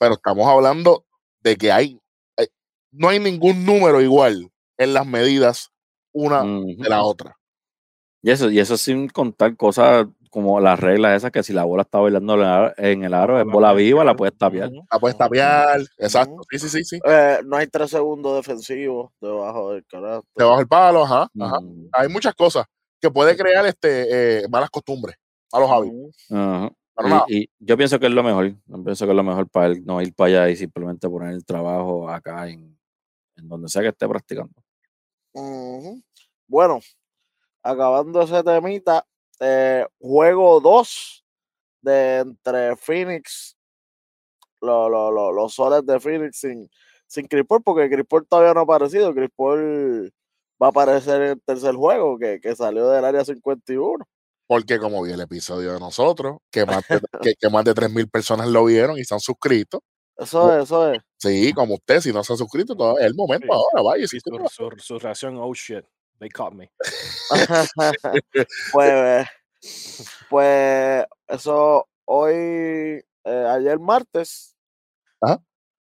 Pero 0.00 0.14
estamos 0.14 0.46
hablando 0.48 1.06
de 1.42 1.56
que 1.56 1.72
hay, 1.72 2.00
hay- 2.36 2.48
no 2.92 3.08
hay 3.08 3.18
ningún 3.20 3.64
número 3.66 4.00
igual 4.02 4.50
en 4.78 4.94
las 4.94 5.06
medidas 5.06 5.70
una 6.12 6.42
de 6.44 6.88
la 6.88 7.02
otra. 7.04 7.36
Y 8.22 8.30
eso, 8.30 8.50
y 8.50 8.58
eso 8.60 8.76
sin 8.76 9.08
contar 9.08 9.56
cosas 9.56 10.06
como 10.36 10.60
las 10.60 10.78
reglas 10.78 11.16
esas 11.16 11.30
que 11.32 11.42
si 11.42 11.54
la 11.54 11.64
bola 11.64 11.80
está 11.80 11.98
bailando 11.98 12.34
en 12.34 12.40
el 12.40 12.44
aro- 12.46 12.74
en 12.76 13.04
el 13.04 13.14
aro, 13.14 13.40
es 13.40 13.46
La 13.46 13.52
bola 13.54 13.72
viva, 13.72 14.04
la 14.04 14.14
puedes 14.14 14.36
tapear. 14.36 14.70
La 14.92 14.98
puedes 14.98 15.16
tapear, 15.16 15.80
exacto. 15.96 16.42
Sí, 16.50 16.58
sí, 16.58 16.68
sí, 16.68 16.84
sí. 16.84 16.98
Eh, 17.06 17.38
no 17.46 17.56
hay 17.56 17.68
tres 17.68 17.88
segundos 17.88 18.36
defensivos 18.36 19.12
debajo 19.18 19.72
del 19.72 19.86
canasto. 19.86 20.28
Debajo 20.36 20.58
del 20.58 20.68
palo, 20.68 21.04
ajá, 21.04 21.30
ajá. 21.40 21.60
Mm, 21.62 21.88
Hay 21.90 22.08
muchas 22.10 22.34
cosas 22.34 22.66
que 23.00 23.10
puede 23.10 23.34
crear 23.34 23.64
este 23.64 24.40
eh, 24.42 24.48
malas 24.50 24.68
costumbres, 24.68 25.16
malos 25.50 25.70
hábitos. 25.70 26.26
Ajá. 26.96 27.24
Y- 27.28 27.48
yo 27.58 27.76
pienso 27.78 27.98
que 27.98 28.04
es 28.06 28.12
lo 28.12 28.22
mejor. 28.22 28.50
Yo 28.66 28.84
pienso 28.84 29.06
que 29.06 29.12
es 29.12 29.16
lo 29.16 29.24
mejor 29.24 29.48
para 29.48 29.68
él 29.68 29.86
no 29.86 30.02
ir 30.02 30.14
para 30.14 30.28
allá 30.28 30.50
y 30.50 30.56
simplemente 30.56 31.08
poner 31.08 31.30
el 31.32 31.46
trabajo 31.46 32.10
acá 32.10 32.46
en, 32.46 32.78
en 33.36 33.48
donde 33.48 33.70
sea 33.70 33.80
que 33.80 33.88
esté 33.88 34.06
practicando. 34.06 34.52
Bueno, 36.46 36.80
acabando 37.62 38.20
ese 38.20 38.42
temita, 38.42 39.06
eh, 39.40 39.86
juego 39.98 40.60
2 40.60 41.24
de 41.82 42.18
entre 42.18 42.76
Phoenix, 42.76 43.56
lo- 44.60 44.88
lo- 44.88 45.10
lo- 45.10 45.32
los 45.32 45.54
soles 45.54 45.84
de 45.86 46.00
Phoenix 46.00 46.38
sin, 46.38 46.68
sin 47.06 47.26
Chris 47.26 47.44
Paul, 47.46 47.62
porque 47.62 47.88
Chris 47.90 48.06
Paul 48.08 48.26
todavía 48.26 48.54
no 48.54 48.60
ha 48.60 48.62
aparecido. 48.64 49.14
Chris 49.14 49.30
Paul 49.36 50.12
va 50.60 50.68
a 50.68 50.70
aparecer 50.70 51.22
en 51.22 51.28
el 51.32 51.42
tercer 51.42 51.74
juego, 51.74 52.18
que, 52.18 52.40
que 52.40 52.56
salió 52.56 52.88
del 52.88 53.04
área 53.04 53.24
51. 53.24 54.04
porque 54.48 54.78
como 54.78 55.02
vi 55.02 55.12
el 55.12 55.20
episodio 55.20 55.72
de 55.74 55.80
nosotros, 55.80 56.38
que 56.50 56.64
más 56.64 56.86
de, 56.88 57.00
que, 57.20 57.34
que 57.34 57.48
más 57.50 57.64
de 57.64 57.74
3.000 57.74 58.08
personas 58.08 58.48
lo 58.48 58.64
vieron 58.64 58.96
y 58.98 59.04
se 59.04 59.12
han 59.14 59.20
suscrito. 59.20 59.82
Eso 60.16 60.56
es, 60.56 60.64
eso 60.64 60.90
es. 60.92 61.02
Sí, 61.18 61.52
como 61.52 61.74
usted, 61.74 62.00
si 62.00 62.10
no 62.12 62.24
se 62.24 62.32
ha 62.32 62.36
suscrito, 62.36 62.74
todavía 62.74 63.02
es 63.04 63.10
el 63.10 63.14
momento 63.14 63.46
Sí. 63.46 63.52
ahora, 63.52 63.82
vaya. 63.82 64.06
su, 64.06 64.18
su, 64.50 64.70
su 64.78 64.98
reacción, 64.98 65.36
oh 65.36 65.52
shit, 65.52 65.84
they 66.18 66.28
caught 66.28 66.54
me. 66.54 66.70
pues, 68.72 69.26
pues 70.28 71.04
eso 71.28 71.88
hoy, 72.04 72.34
eh, 72.34 73.04
ayer 73.24 73.78
martes, 73.78 74.56
Ajá. 75.20 75.42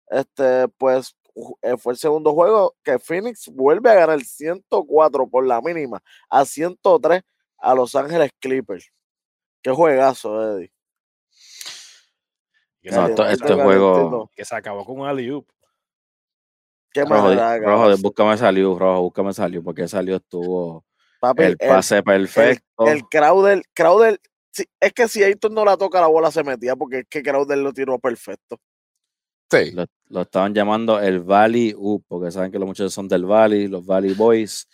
este, 0.09 0.67
pues 0.77 1.15
eh, 1.61 1.77
fue 1.77 1.93
el 1.93 1.97
segundo 1.99 2.33
juego 2.33 2.75
que 2.83 2.99
Phoenix 2.99 3.47
vuelve 3.51 3.89
a 3.89 3.95
ganar 3.95 4.21
104 4.21 5.27
por 5.29 5.45
la 5.47 5.61
mínima 5.61 6.01
a 6.29 6.45
103 6.45 7.23
a 7.59 7.73
Los 7.75 7.95
Ángeles 7.95 8.31
Clippers. 8.39 8.91
Qué 9.61 9.71
juegazo, 9.71 10.57
Eddie. 10.57 10.71
Que, 12.81 12.89
No, 12.91 13.07
esto- 13.07 13.25
este 13.27 13.53
juego- 13.53 14.29
que 14.35 14.43
se 14.43 14.55
acabó 14.55 14.83
con 14.85 14.99
un 14.99 15.07
alley-oop. 15.07 15.47
Qué 16.93 17.05
Rojo, 17.05 17.29
de 17.29 17.59
rojo, 17.59 17.97
búscame 18.01 18.37
salió, 18.37 18.77
rojo, 18.77 19.01
búscame 19.03 19.33
salió, 19.33 19.63
porque 19.63 19.87
salió 19.87 20.17
estuvo 20.17 20.83
Papi, 21.19 21.43
el 21.43 21.49
el, 21.51 21.57
pase 21.69 22.03
perfecto. 22.03 22.87
el 22.87 23.03
Crowder, 23.09 23.61
Crowder, 23.73 24.19
sí, 24.51 24.65
es 24.79 24.91
que 24.93 25.07
si 25.07 25.23
Ayton 25.23 25.53
no 25.53 25.63
la 25.63 25.77
toca, 25.77 26.01
la 26.01 26.07
bola 26.07 26.31
se 26.31 26.43
metía, 26.43 26.75
porque 26.75 26.99
es 26.99 27.05
que 27.09 27.23
Crowder 27.23 27.57
lo 27.59 27.71
tiró 27.71 27.97
perfecto. 27.99 28.57
Sí, 29.49 29.71
Lo, 29.71 29.85
lo 30.07 30.21
estaban 30.21 30.53
llamando 30.53 30.99
el 30.99 31.19
Valley 31.21 31.73
Up, 31.77 32.03
porque 32.07 32.31
saben 32.31 32.51
que 32.51 32.59
los 32.59 32.67
muchachos 32.67 32.93
son 32.93 33.07
del 33.07 33.25
Valley, 33.25 33.67
los 33.67 33.85
Valley 33.85 34.13
Boys. 34.13 34.67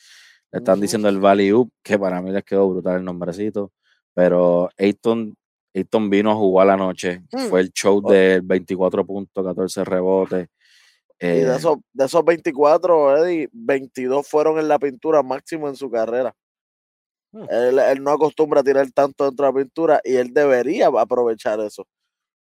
Le 0.51 0.59
están 0.59 0.79
diciendo 0.79 1.09
el 1.09 1.19
Valley 1.19 1.51
Up, 1.51 1.71
que 1.83 1.97
para 1.99 2.21
mí 2.21 2.31
les 2.31 2.43
quedó 2.43 2.69
brutal 2.69 2.97
el 2.97 3.03
nombrecito. 3.03 3.71
Pero 4.13 4.69
Ayton, 4.77 5.35
Ayton 5.73 6.09
vino 6.09 6.31
a 6.31 6.35
jugar 6.35 6.67
la 6.67 6.77
noche. 6.77 7.21
Mm. 7.31 7.47
Fue 7.49 7.61
el 7.61 7.71
show 7.71 8.01
Oh. 8.03 8.11
del 8.11 8.41
24 8.43 9.05
puntos, 9.05 9.43
14 9.45 9.83
rebotes. 9.83 10.47
Y 11.19 11.27
de 11.27 11.41
Eh, 11.41 11.55
esos, 11.55 11.77
de 11.93 12.05
esos 12.05 12.23
24, 12.23 13.17
Eddie, 13.17 13.49
22 13.51 14.27
fueron 14.27 14.59
en 14.59 14.67
la 14.67 14.79
pintura 14.79 15.23
máximo 15.23 15.67
en 15.67 15.75
su 15.75 15.89
carrera. 15.89 16.33
Hmm. 17.31 17.45
Él, 17.49 17.79
él 17.79 18.03
no 18.03 18.11
acostumbra 18.11 18.61
a 18.61 18.63
tirar 18.63 18.89
tanto 18.91 19.25
dentro 19.25 19.45
de 19.45 19.51
la 19.51 19.57
pintura 19.59 20.01
y 20.03 20.15
él 20.15 20.33
debería 20.33 20.87
aprovechar 20.87 21.59
eso. 21.59 21.87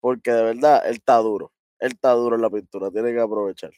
Porque 0.00 0.30
de 0.30 0.42
verdad, 0.42 0.86
él 0.86 0.96
está 0.96 1.16
duro. 1.18 1.52
Él 1.80 1.92
está 1.92 2.12
duro 2.12 2.36
en 2.36 2.42
la 2.42 2.50
pintura, 2.50 2.90
tiene 2.90 3.12
que 3.12 3.20
aprovechar. 3.20 3.70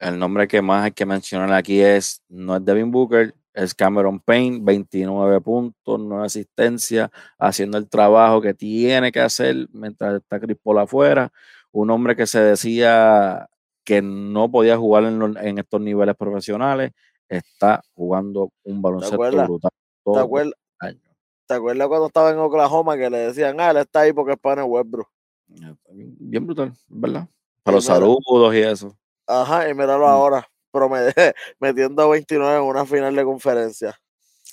el 0.00 0.18
nombre 0.18 0.46
que 0.48 0.62
más 0.62 0.84
hay 0.84 0.92
que 0.92 1.06
mencionar 1.06 1.52
aquí 1.52 1.80
es, 1.80 2.22
no 2.28 2.56
es 2.56 2.64
Devin 2.64 2.90
Booker, 2.90 3.34
es 3.54 3.74
Cameron 3.74 4.20
Payne, 4.20 4.60
29 4.62 5.40
puntos, 5.40 6.00
9 6.00 6.26
asistencias, 6.26 7.10
haciendo 7.38 7.78
el 7.78 7.88
trabajo 7.88 8.40
que 8.40 8.54
tiene 8.54 9.10
que 9.10 9.20
hacer 9.20 9.68
mientras 9.72 10.16
está 10.16 10.38
Chris 10.38 10.56
Paul 10.62 10.78
afuera. 10.78 11.32
Un 11.72 11.90
hombre 11.90 12.14
que 12.14 12.26
se 12.26 12.40
decía 12.40 13.48
que 13.88 14.02
no 14.02 14.50
podía 14.50 14.76
jugar 14.76 15.04
en, 15.04 15.18
los- 15.18 15.34
en 15.38 15.56
estos 15.56 15.80
niveles 15.80 16.14
profesionales, 16.14 16.92
está 17.26 17.82
jugando 17.94 18.52
un 18.64 18.82
baloncesto 18.82 19.14
acuerdas? 19.14 19.46
brutal. 19.48 19.70
¿Te 20.04 20.18
acuerdas, 20.18 20.54
año. 20.78 21.00
¿Te 21.46 21.54
acuerdas 21.54 21.88
cuando 21.88 22.06
estaba 22.08 22.30
en 22.30 22.38
Oklahoma 22.38 22.98
que 22.98 23.08
le 23.08 23.16
decían, 23.16 23.58
ah, 23.58 23.70
él 23.70 23.78
está 23.78 24.00
ahí 24.00 24.12
porque 24.12 24.32
es 24.32 24.38
pana 24.38 24.62
Westbrook? 24.66 25.08
Bien 25.88 26.44
brutal, 26.46 26.74
¿verdad? 26.86 27.26
Para 27.62 27.76
los 27.76 27.84
mira. 27.84 27.94
saludos 27.94 28.54
y 28.54 28.58
eso. 28.58 28.94
Ajá, 29.26 29.66
y 29.70 29.72
míralo 29.72 30.04
Mm. 30.06 30.10
ahora, 30.10 30.46
promete- 30.70 31.14
metiendo 31.58 32.10
29 32.10 32.56
en 32.58 32.64
una 32.64 32.84
final 32.84 33.16
de 33.16 33.24
conferencia 33.24 33.98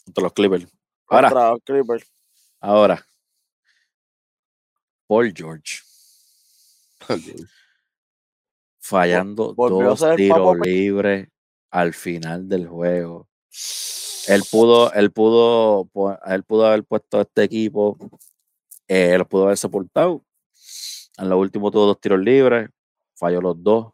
Contra 0.06 0.24
los 0.24 0.32
Clippers. 0.34 0.68
Ahora, 1.10 1.28
contra 1.30 1.50
los 1.52 1.60
Clippers. 1.66 2.06
ahora. 2.62 3.06
Paul 5.08 5.34
George. 5.36 5.82
fallando 8.90 9.56
volvió 9.56 9.90
dos 9.90 10.00
tiros 10.16 10.58
libres 10.66 11.28
al 11.72 11.94
final 11.94 12.48
del 12.48 12.68
juego. 12.68 13.28
Él 14.28 14.44
pudo, 14.52 14.92
él 14.94 15.12
pudo, 15.12 15.86
pu- 15.86 16.20
él 16.28 16.44
pudo 16.44 16.68
haber 16.68 16.84
puesto 16.84 17.18
a 17.20 17.22
este 17.22 17.44
equipo, 17.44 17.98
eh, 18.88 19.14
él 19.14 19.26
pudo 19.26 19.46
haber 19.46 19.58
soportado. 19.58 20.24
En 21.18 21.30
lo 21.30 21.40
último 21.40 21.72
tuvo 21.72 21.88
dos 21.88 22.00
tiros 22.00 22.20
libres, 22.20 22.70
falló 23.16 23.42
los 23.42 23.62
dos. 23.64 23.88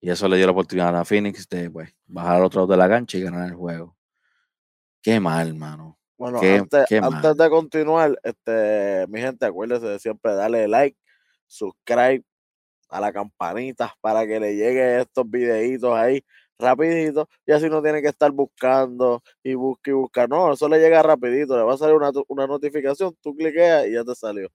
Y 0.00 0.10
eso 0.10 0.26
le 0.28 0.36
dio 0.36 0.46
la 0.46 0.52
oportunidad 0.52 0.96
a 0.96 1.04
Phoenix 1.04 1.48
de 1.48 1.70
pues, 1.70 1.94
bajar 2.06 2.36
al 2.36 2.44
otro 2.44 2.62
lado 2.62 2.72
de 2.72 2.76
la 2.78 2.88
cancha 2.88 3.18
y 3.18 3.22
ganar 3.22 3.48
el 3.48 3.54
juego. 3.54 3.96
Qué 5.00 5.20
mal, 5.20 5.54
mano. 5.54 5.98
Bueno, 6.18 6.40
Qué- 6.40 6.56
antes, 6.58 6.84
qué 6.88 6.96
antes 6.98 7.36
de 7.36 7.50
continuar, 7.50 8.18
este, 8.22 9.06
mi 9.08 9.20
gente, 9.20 9.46
acuérdense 9.46 9.86
de 9.86 9.98
siempre 10.00 10.34
darle 10.34 10.66
like, 10.66 10.96
subscribe 11.46 12.24
a 12.92 13.00
la 13.00 13.12
campanita 13.12 13.94
para 14.00 14.26
que 14.26 14.38
le 14.38 14.54
lleguen 14.54 15.00
estos 15.00 15.28
videitos 15.28 15.94
ahí 15.94 16.22
rapidito 16.58 17.28
y 17.46 17.52
así 17.52 17.68
no 17.68 17.82
tiene 17.82 18.02
que 18.02 18.08
estar 18.08 18.30
buscando 18.30 19.22
y 19.42 19.54
busca 19.54 19.90
y 19.90 19.94
busca. 19.94 20.26
No, 20.26 20.52
eso 20.52 20.68
le 20.68 20.78
llega 20.78 21.02
rapidito, 21.02 21.56
le 21.56 21.64
va 21.64 21.74
a 21.74 21.78
salir 21.78 21.96
una, 21.96 22.10
una 22.28 22.46
notificación, 22.46 23.16
tú 23.20 23.34
cliqueas 23.34 23.86
y 23.86 23.94
ya 23.94 24.04
te 24.04 24.14
salió. 24.14 24.48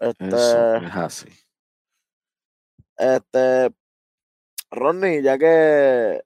Este, 0.00 0.26
Eso 0.26 0.76
es 0.76 0.94
así. 0.94 1.28
este, 2.98 3.70
Ronnie, 4.70 5.22
ya 5.22 5.38
que, 5.38 6.22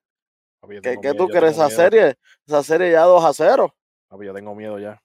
Papi, 0.60 0.80
que, 0.80 1.14
tú 1.14 1.28
crees 1.28 1.52
esa 1.52 1.66
miedo. 1.66 1.76
serie, 1.76 2.14
esa 2.46 2.62
serie 2.62 2.90
ya 2.90 3.02
2 3.02 3.24
a 3.24 3.32
0. 3.32 3.74
Papi, 4.08 4.26
yo 4.26 4.34
tengo 4.34 4.54
miedo 4.54 4.78
ya. 4.78 5.00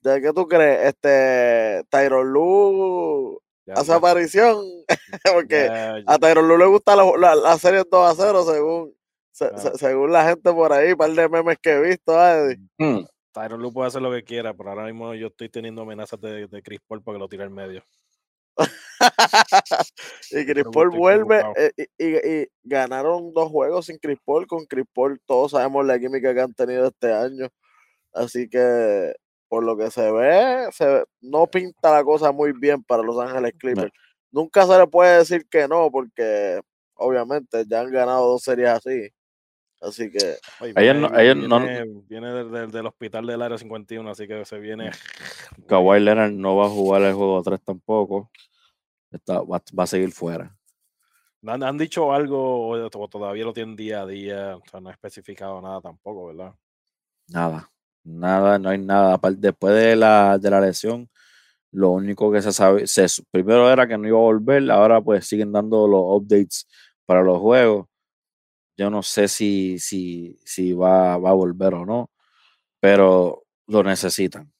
¿De 0.00 0.20
qué 0.20 0.32
tú 0.32 0.48
crees? 0.48 0.88
Este, 0.88 1.84
Tyron 1.90 2.32
Lu 2.32 3.40
Ya, 3.66 3.74
hace 3.74 3.90
ya, 3.90 3.96
aparición, 3.96 4.64
porque 5.34 5.66
ya, 5.66 5.96
a 6.06 6.18
Tyron 6.18 6.46
Lu 6.48 6.56
le 6.56 6.66
gusta 6.66 6.94
la, 6.96 7.04
la, 7.18 7.34
la 7.34 7.58
serie 7.58 7.82
2 7.90 8.10
a 8.10 8.14
0 8.14 8.44
según, 8.44 8.94
se- 9.32 9.58
se- 9.58 9.76
según 9.78 10.12
la 10.12 10.28
gente 10.28 10.52
por 10.52 10.72
ahí, 10.72 10.92
un 10.92 10.98
par 10.98 11.10
de 11.10 11.28
memes 11.28 11.58
que 11.60 11.70
he 11.72 11.80
visto, 11.80 12.18
ah, 12.18 12.36
Eddie. 12.38 12.60
Mm, 12.78 13.04
Tyron 13.32 13.60
Lue 13.60 13.72
puede 13.72 13.88
hacer 13.88 14.02
lo 14.02 14.12
que 14.12 14.22
quiera, 14.22 14.54
pero 14.54 14.70
ahora 14.70 14.84
mismo 14.84 15.14
yo 15.14 15.26
estoy 15.26 15.48
teniendo 15.48 15.82
amenazas 15.82 16.20
de, 16.20 16.46
de 16.46 16.62
Chris 16.62 16.80
Paul 16.86 17.02
para 17.02 17.16
que 17.16 17.20
lo 17.20 17.28
tire 17.28 17.42
al 17.42 17.50
medio. 17.50 17.82
y 20.30 20.46
Chris 20.46 20.64
Paul 20.72 20.88
vuelve 20.90 21.42
eh, 21.56 21.72
y, 21.76 22.04
y- 22.04 22.40
y 22.42 22.48
ganaron 22.62 23.32
dos 23.34 23.50
juegos 23.50 23.86
sin 23.86 23.98
Chris 23.98 24.18
Paul. 24.24 24.46
Con 24.46 24.64
Chris 24.64 24.86
Paul 24.94 25.20
todos 25.26 25.50
sabemos 25.50 25.84
la 25.84 25.98
química 25.98 26.32
que 26.34 26.40
han 26.40 26.54
tenido 26.54 26.86
este 26.86 27.12
año. 27.12 27.48
Así 28.14 28.48
que 28.48 29.14
por 29.48 29.64
lo 29.64 29.76
que 29.76 29.90
se 29.90 30.10
ve, 30.10 30.68
se 30.72 31.04
no 31.20 31.46
pinta 31.46 31.92
la 31.92 32.04
cosa 32.04 32.32
muy 32.32 32.52
bien 32.52 32.82
para 32.82 33.02
Los 33.02 33.18
Ángeles 33.18 33.54
Clippers. 33.58 33.92
Nunca 34.30 34.66
se 34.66 34.78
le 34.78 34.86
puede 34.86 35.18
decir 35.18 35.46
que 35.48 35.68
no, 35.68 35.90
porque 35.90 36.60
obviamente 36.94 37.64
ya 37.68 37.80
han 37.80 37.90
ganado 37.90 38.28
dos 38.28 38.42
series 38.42 38.68
así. 38.70 39.10
Así 39.80 40.10
que. 40.10 40.36
viene, 40.74 42.28
del, 42.68 42.86
hospital 42.86 43.26
del 43.26 43.42
área 43.42 43.58
51, 43.58 44.10
así 44.10 44.26
que 44.26 44.44
se 44.44 44.58
viene. 44.58 44.90
Kawhi 45.68 46.00
Leonard 46.00 46.32
no 46.32 46.56
va 46.56 46.66
a 46.66 46.70
jugar 46.70 47.02
el 47.02 47.14
juego 47.14 47.42
3 47.42 47.62
tampoco. 47.62 48.30
Está, 49.10 49.40
va, 49.42 49.62
a 49.76 49.86
seguir 49.86 50.12
fuera. 50.12 50.56
¿Han, 51.46 51.62
¿Han, 51.62 51.78
dicho 51.78 52.12
algo 52.12 52.68
o 52.68 53.08
todavía 53.08 53.44
lo 53.44 53.52
tienen 53.52 53.76
día 53.76 54.02
a 54.02 54.06
día? 54.06 54.56
O 54.56 54.62
sea, 54.68 54.80
no 54.80 54.88
ha 54.88 54.92
especificado 54.92 55.60
nada 55.60 55.80
tampoco, 55.80 56.26
¿verdad? 56.26 56.54
Nada, 57.28 57.70
nada, 58.06 58.58
no 58.58 58.70
hay 58.70 58.78
nada. 58.78 59.18
Después 59.36 59.74
de 59.74 59.96
la, 59.96 60.38
de 60.38 60.50
la 60.50 60.60
lesión, 60.60 61.10
lo 61.72 61.90
único 61.90 62.32
que 62.32 62.42
se 62.42 62.52
sabe, 62.52 62.86
se, 62.86 63.06
primero 63.30 63.70
era 63.70 63.86
que 63.86 63.98
no 63.98 64.08
iba 64.08 64.18
a 64.18 64.22
volver, 64.22 64.70
ahora 64.70 65.00
pues 65.02 65.26
siguen 65.26 65.52
dando 65.52 65.86
los 65.88 66.02
updates 66.02 66.66
para 67.06 67.22
los 67.22 67.38
juegos. 67.38 67.86
Yo 68.78 68.90
no 68.90 69.02
sé 69.02 69.28
si, 69.28 69.78
si, 69.78 70.38
si 70.44 70.72
va, 70.72 71.16
va 71.18 71.30
a 71.30 71.34
volver 71.34 71.74
o 71.74 71.86
no, 71.86 72.10
pero 72.80 73.44
lo 73.66 73.82
necesitan. 73.82 74.52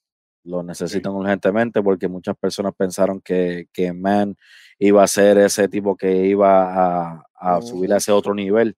Lo 0.45 0.63
necesitan 0.63 1.13
urgentemente 1.13 1.83
porque 1.83 2.09
muchas 2.09 2.37
personas 2.37 2.73
pensaron 2.77 3.21
que, 3.21 3.69
que 3.73 3.93
Man 3.93 4.37
iba 4.79 5.03
a 5.03 5.09
ser 5.09 5.39
ese 5.39 5.69
tipo 5.69 5.97
que 5.97 6.27
iba 6.27 7.15
a, 7.15 7.27
a 7.35 7.63
subir 7.63 7.93
a 7.93 7.97
ese 7.97 8.13
otro 8.13 8.35
nivel 8.35 8.77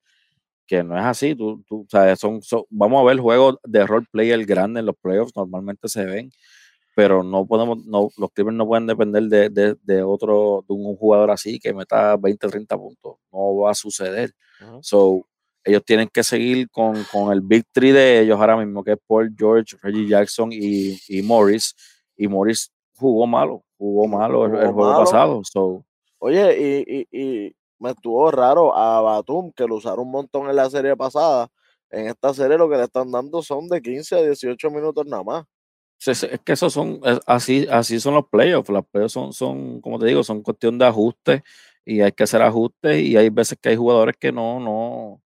que 0.68 0.84
no 0.84 0.96
es 0.96 1.04
así. 1.04 1.34
Tú, 1.34 1.64
tú 1.66 1.86
sabes, 1.90 2.20
son, 2.20 2.40
vamos 2.70 3.00
a 3.00 3.04
ver 3.04 3.18
juegos 3.18 3.56
de 3.64 3.84
role 3.86 4.06
player 4.12 4.44
grande 4.44 4.80
en 4.80 4.86
los 4.86 4.96
playoffs, 4.96 5.34
normalmente 5.34 5.88
se 5.88 6.04
ven, 6.04 6.30
pero 6.94 7.24
no 7.24 7.46
podemos, 7.46 7.84
no, 7.86 8.10
los 8.16 8.30
Clippers 8.32 8.56
no 8.56 8.66
pueden 8.66 8.86
depender 8.86 9.24
de, 9.24 9.76
de, 9.82 10.02
otro, 10.02 10.64
de 10.68 10.74
un 10.74 10.94
jugador 10.96 11.30
así 11.30 11.58
que 11.58 11.72
meta 11.72 12.16
20, 12.16 12.48
30 12.48 12.76
puntos. 12.76 13.16
No 13.32 13.56
va 13.56 13.70
a 13.72 13.74
suceder. 13.74 14.32
So, 14.82 15.26
ellos 15.64 15.84
tienen 15.84 16.08
que 16.12 16.22
seguir 16.22 16.68
con, 16.70 17.02
con, 17.10 17.32
el 17.32 17.40
Big 17.40 17.64
Three 17.72 17.92
de 17.92 18.20
ellos 18.20 18.38
ahora 18.38 18.56
mismo, 18.56 18.84
que 18.84 18.92
es 18.92 18.98
Paul 19.06 19.34
George, 19.36 19.76
Reggie 19.82 20.08
Jackson 20.08 20.50
y, 20.52 20.98
y 21.08 21.22
Morris. 21.22 21.74
Y 22.16 22.26
Morris 22.26 22.72
jugó 22.96 23.26
malo, 23.26 23.64
jugó 23.76 24.06
malo 24.08 24.46
el, 24.46 24.72
juego 24.72 25.04
pasado. 25.04 25.40
So. 25.44 25.84
Oye, 26.18 26.84
y, 26.88 26.96
y, 26.98 27.46
y, 27.46 27.56
me 27.78 27.90
estuvo 27.90 28.30
raro 28.30 28.76
a 28.76 29.00
Batum, 29.00 29.52
que 29.52 29.66
lo 29.66 29.76
usaron 29.76 30.06
un 30.06 30.12
montón 30.12 30.48
en 30.48 30.56
la 30.56 30.68
serie 30.70 30.96
pasada. 30.96 31.48
En 31.90 32.06
esta 32.08 32.34
serie 32.34 32.58
lo 32.58 32.68
que 32.68 32.76
le 32.76 32.84
están 32.84 33.10
dando 33.10 33.42
son 33.42 33.68
de 33.68 33.80
15 33.80 34.16
a 34.16 34.22
18 34.22 34.70
minutos 34.70 35.06
nada 35.06 35.22
más. 35.22 35.44
Es 36.06 36.26
que 36.44 36.52
esos 36.52 36.72
son, 36.72 37.00
así, 37.26 37.66
así 37.70 37.98
son 37.98 38.14
los 38.14 38.28
playoffs. 38.28 38.68
Los 38.68 38.86
playoffs 38.86 39.12
son, 39.12 39.32
son, 39.32 39.80
como 39.80 39.98
te 39.98 40.06
digo, 40.06 40.22
son 40.22 40.42
cuestión 40.42 40.78
de 40.78 40.86
ajustes 40.86 41.42
y 41.84 42.02
hay 42.02 42.12
que 42.12 42.24
hacer 42.24 42.42
ajustes 42.42 43.00
y 43.00 43.16
hay 43.16 43.30
veces 43.30 43.58
que 43.60 43.70
hay 43.70 43.76
jugadores 43.76 44.16
que 44.18 44.30
no, 44.30 44.60
no, 44.60 45.22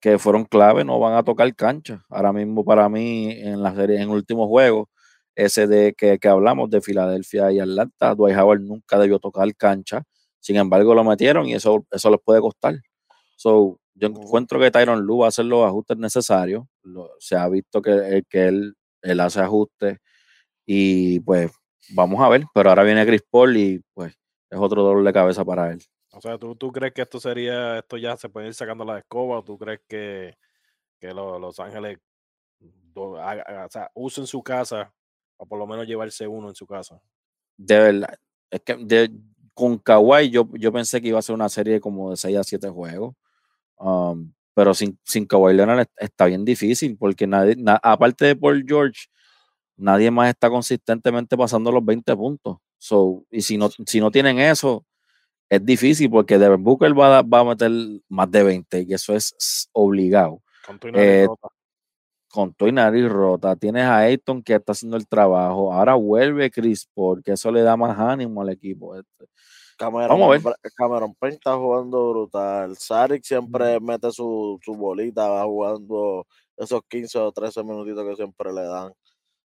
que 0.00 0.18
fueron 0.18 0.44
clave, 0.44 0.84
no 0.84 0.98
van 0.98 1.14
a 1.14 1.22
tocar 1.24 1.54
cancha. 1.54 2.04
Ahora 2.08 2.32
mismo 2.32 2.64
para 2.64 2.88
mí 2.88 3.32
en 3.32 3.62
la 3.62 3.74
serie, 3.74 3.96
en 3.96 4.02
el 4.02 4.08
último 4.10 4.48
juego, 4.48 4.88
ese 5.34 5.66
de 5.66 5.94
que, 5.94 6.18
que 6.18 6.28
hablamos 6.28 6.70
de 6.70 6.80
Filadelfia 6.80 7.52
y 7.52 7.60
Atlanta, 7.60 8.14
Dwight 8.14 8.36
Howard 8.36 8.60
nunca 8.60 8.98
debió 8.98 9.18
tocar 9.18 9.54
cancha. 9.56 10.02
Sin 10.42 10.56
embargo, 10.56 10.94
lo 10.94 11.04
metieron 11.04 11.46
y 11.46 11.54
eso, 11.54 11.86
eso 11.90 12.10
les 12.10 12.20
puede 12.20 12.40
costar. 12.40 12.74
So, 13.36 13.78
yo 13.94 14.08
encuentro 14.08 14.60
que 14.60 14.70
Tyron 14.70 15.00
Lu 15.00 15.20
va 15.20 15.26
a 15.26 15.28
hacer 15.28 15.46
los 15.46 15.64
ajustes 15.64 15.96
necesarios. 15.96 16.64
se 17.18 17.36
ha 17.36 17.48
visto 17.48 17.80
que, 17.80 18.22
que 18.28 18.48
él 18.48 18.76
él 19.02 19.20
hace 19.20 19.40
ajustes 19.40 19.98
y 20.64 21.20
pues 21.20 21.50
vamos 21.90 22.20
a 22.20 22.28
ver, 22.28 22.44
pero 22.54 22.70
ahora 22.70 22.84
viene 22.84 23.04
Chris 23.04 23.22
Paul 23.28 23.56
y 23.56 23.80
pues 23.92 24.14
es 24.48 24.58
otro 24.58 24.82
dolor 24.82 25.04
de 25.04 25.12
cabeza 25.12 25.44
para 25.44 25.72
él. 25.72 25.82
O 26.12 26.20
sea, 26.20 26.38
¿tú, 26.38 26.54
tú 26.54 26.70
crees 26.70 26.92
que 26.92 27.02
esto 27.02 27.18
sería, 27.18 27.78
esto 27.78 27.96
ya 27.96 28.16
se 28.16 28.28
puede 28.28 28.46
ir 28.46 28.54
sacando 28.54 28.84
la 28.84 28.98
escoba 28.98 29.38
o 29.38 29.44
tú 29.44 29.58
crees 29.58 29.80
que, 29.88 30.36
que 31.00 31.12
Los 31.12 31.58
Ángeles 31.58 31.98
o 32.94 33.16
sea, 33.70 33.90
usen 33.94 34.26
su 34.26 34.42
casa 34.42 34.92
o 35.38 35.46
por 35.46 35.58
lo 35.58 35.66
menos 35.66 35.86
llevarse 35.86 36.26
uno 36.28 36.48
en 36.48 36.54
su 36.54 36.66
casa? 36.66 37.00
De 37.56 37.78
verdad, 37.78 38.18
es 38.50 38.60
que 38.60 38.76
de, 38.76 39.10
con 39.54 39.78
Kawhi 39.78 40.30
yo, 40.30 40.48
yo 40.54 40.72
pensé 40.72 41.00
que 41.00 41.08
iba 41.08 41.18
a 41.18 41.22
ser 41.22 41.34
una 41.34 41.48
serie 41.48 41.80
como 41.80 42.10
de 42.10 42.16
6 42.16 42.36
a 42.38 42.44
7 42.44 42.68
juegos. 42.68 43.14
Um, 43.78 44.32
pero 44.54 44.74
sin, 44.74 44.98
sin 45.04 45.26
Kawhi 45.26 45.54
Leonard 45.54 45.86
está 45.96 46.26
bien 46.26 46.44
difícil 46.44 46.96
porque 46.98 47.26
nadie, 47.26 47.56
aparte 47.82 48.26
de 48.26 48.36
Paul 48.36 48.64
George, 48.66 49.06
nadie 49.76 50.10
más 50.10 50.28
está 50.28 50.50
consistentemente 50.50 51.36
pasando 51.36 51.72
los 51.72 51.84
20 51.84 52.14
puntos. 52.16 52.58
So, 52.78 53.24
y 53.30 53.42
si 53.42 53.56
no, 53.56 53.70
si 53.70 54.00
no 54.00 54.10
tienen 54.10 54.38
eso, 54.38 54.84
es 55.48 55.64
difícil 55.64 56.10
porque 56.10 56.38
Devin 56.38 56.64
Booker 56.64 56.98
va 56.98 57.18
a, 57.18 57.22
va 57.22 57.40
a 57.40 57.44
meter 57.44 57.70
más 58.08 58.30
de 58.30 58.42
20 58.42 58.86
y 58.88 58.94
eso 58.94 59.14
es 59.14 59.68
obligado. 59.72 60.42
Eh. 60.94 61.26
Con 62.32 62.54
tu 62.54 62.72
nariz 62.72 63.10
rota. 63.10 63.54
Tienes 63.56 63.84
a 63.84 63.98
Ayton 63.98 64.42
que 64.42 64.54
está 64.54 64.72
haciendo 64.72 64.96
el 64.96 65.06
trabajo. 65.06 65.70
Ahora 65.70 65.94
vuelve 65.94 66.50
Chris 66.50 66.88
Paul, 66.94 67.22
que 67.22 67.32
eso 67.32 67.52
le 67.52 67.60
da 67.60 67.76
más 67.76 67.98
ánimo 67.98 68.40
al 68.40 68.48
equipo. 68.48 68.96
Este. 68.96 69.26
Cameron, 69.76 70.08
Vamos 70.08 70.28
a 70.28 70.50
ver. 70.50 70.56
Cameron 70.74 71.14
Payne 71.14 71.34
está 71.34 71.56
jugando 71.56 72.10
brutal. 72.10 72.74
Sarik 72.78 73.22
siempre 73.22 73.78
mete 73.80 74.10
su, 74.12 74.58
su 74.64 74.74
bolita, 74.74 75.28
va 75.28 75.44
jugando 75.44 76.26
esos 76.56 76.80
15 76.88 77.18
o 77.18 77.32
13 77.32 77.62
minutitos 77.64 78.02
que 78.08 78.16
siempre 78.16 78.50
le 78.50 78.62
dan. 78.62 78.94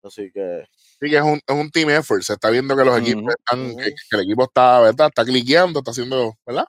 Así 0.03 0.31
que. 0.31 0.65
Sí, 0.99 1.09
que 1.09 1.17
es 1.17 1.23
un, 1.23 1.39
es 1.45 1.55
un 1.55 1.71
team 1.71 1.89
effort. 1.89 2.21
Se 2.21 2.33
está 2.33 2.51
viendo 2.51 2.75
que 2.75 2.85
los 2.85 2.99
equipos 2.99 3.33
están, 3.35 3.75
que, 3.75 3.93
el 4.11 4.21
equipo 4.21 4.43
está, 4.43 4.81
¿verdad? 4.81 5.07
Está 5.07 5.25
cliqueando, 5.25 5.79
está 5.79 5.91
haciendo, 5.91 6.35
¿verdad? 6.45 6.65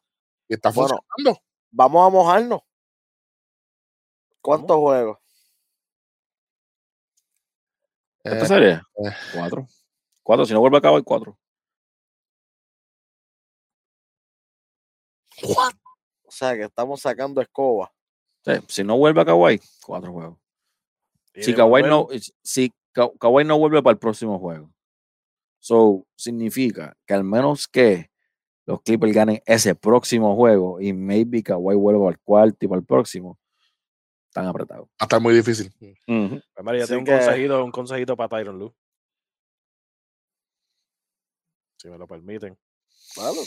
Y 0.48 0.54
está 0.54 0.72
funcionando. 0.72 1.38
vamos 1.70 2.06
a 2.06 2.10
mojarnos. 2.10 2.60
¿Cuántos 4.40 4.76
juegos? 4.78 5.18
¿Esta 8.24 8.44
eh, 8.44 8.46
serie? 8.46 8.72
Eh. 8.72 9.12
Cuatro. 9.34 9.66
Cuatro. 10.22 10.44
Si 10.44 10.52
no 10.52 10.60
vuelve 10.60 10.78
a 10.78 10.80
cabo, 10.80 10.96
hay 10.96 11.02
cuatro. 11.02 11.38
O 15.42 16.30
sea, 16.30 16.54
que 16.54 16.64
estamos 16.64 17.00
sacando 17.00 17.40
escoba. 17.40 17.92
si 18.68 18.84
no 18.84 18.98
vuelve 18.98 19.20
a 19.20 19.24
Kawhi, 19.24 19.60
cuatro 19.84 20.12
juegos. 20.12 20.38
Si 21.34 21.54
Kawhi, 21.54 21.82
no, 21.82 22.08
si 22.42 22.72
Kawhi 22.92 23.44
no 23.44 23.58
vuelve 23.58 23.82
para 23.82 23.92
el 23.92 23.98
próximo 23.98 24.38
juego, 24.38 24.70
so 25.60 26.06
significa 26.16 26.96
que 27.06 27.14
al 27.14 27.24
menos 27.24 27.68
que 27.68 28.10
los 28.66 28.82
Clippers 28.82 29.14
ganen 29.14 29.42
ese 29.46 29.74
próximo 29.74 30.34
juego 30.34 30.80
y 30.80 30.92
maybe 30.92 31.42
Kawhi 31.42 31.76
vuelva 31.76 32.08
al 32.08 32.18
cuarto 32.18 32.58
y 32.60 32.68
para 32.68 32.80
el 32.80 32.86
próximo, 32.86 33.38
están 34.38 34.46
apretados. 34.46 34.88
Va 34.88 34.94
a 35.00 35.04
estar 35.04 35.20
muy 35.20 35.34
difícil. 35.34 35.72
Uh 36.06 36.40
ya 36.76 36.86
tengo 36.86 37.00
un, 37.00 37.06
consejito, 37.06 37.64
un 37.64 37.70
consejito 37.70 38.16
para 38.16 38.28
Tyron 38.28 38.58
Lu. 38.58 38.74
Si 41.76 41.88
me 41.88 41.98
lo 41.98 42.06
permiten. 42.06 42.58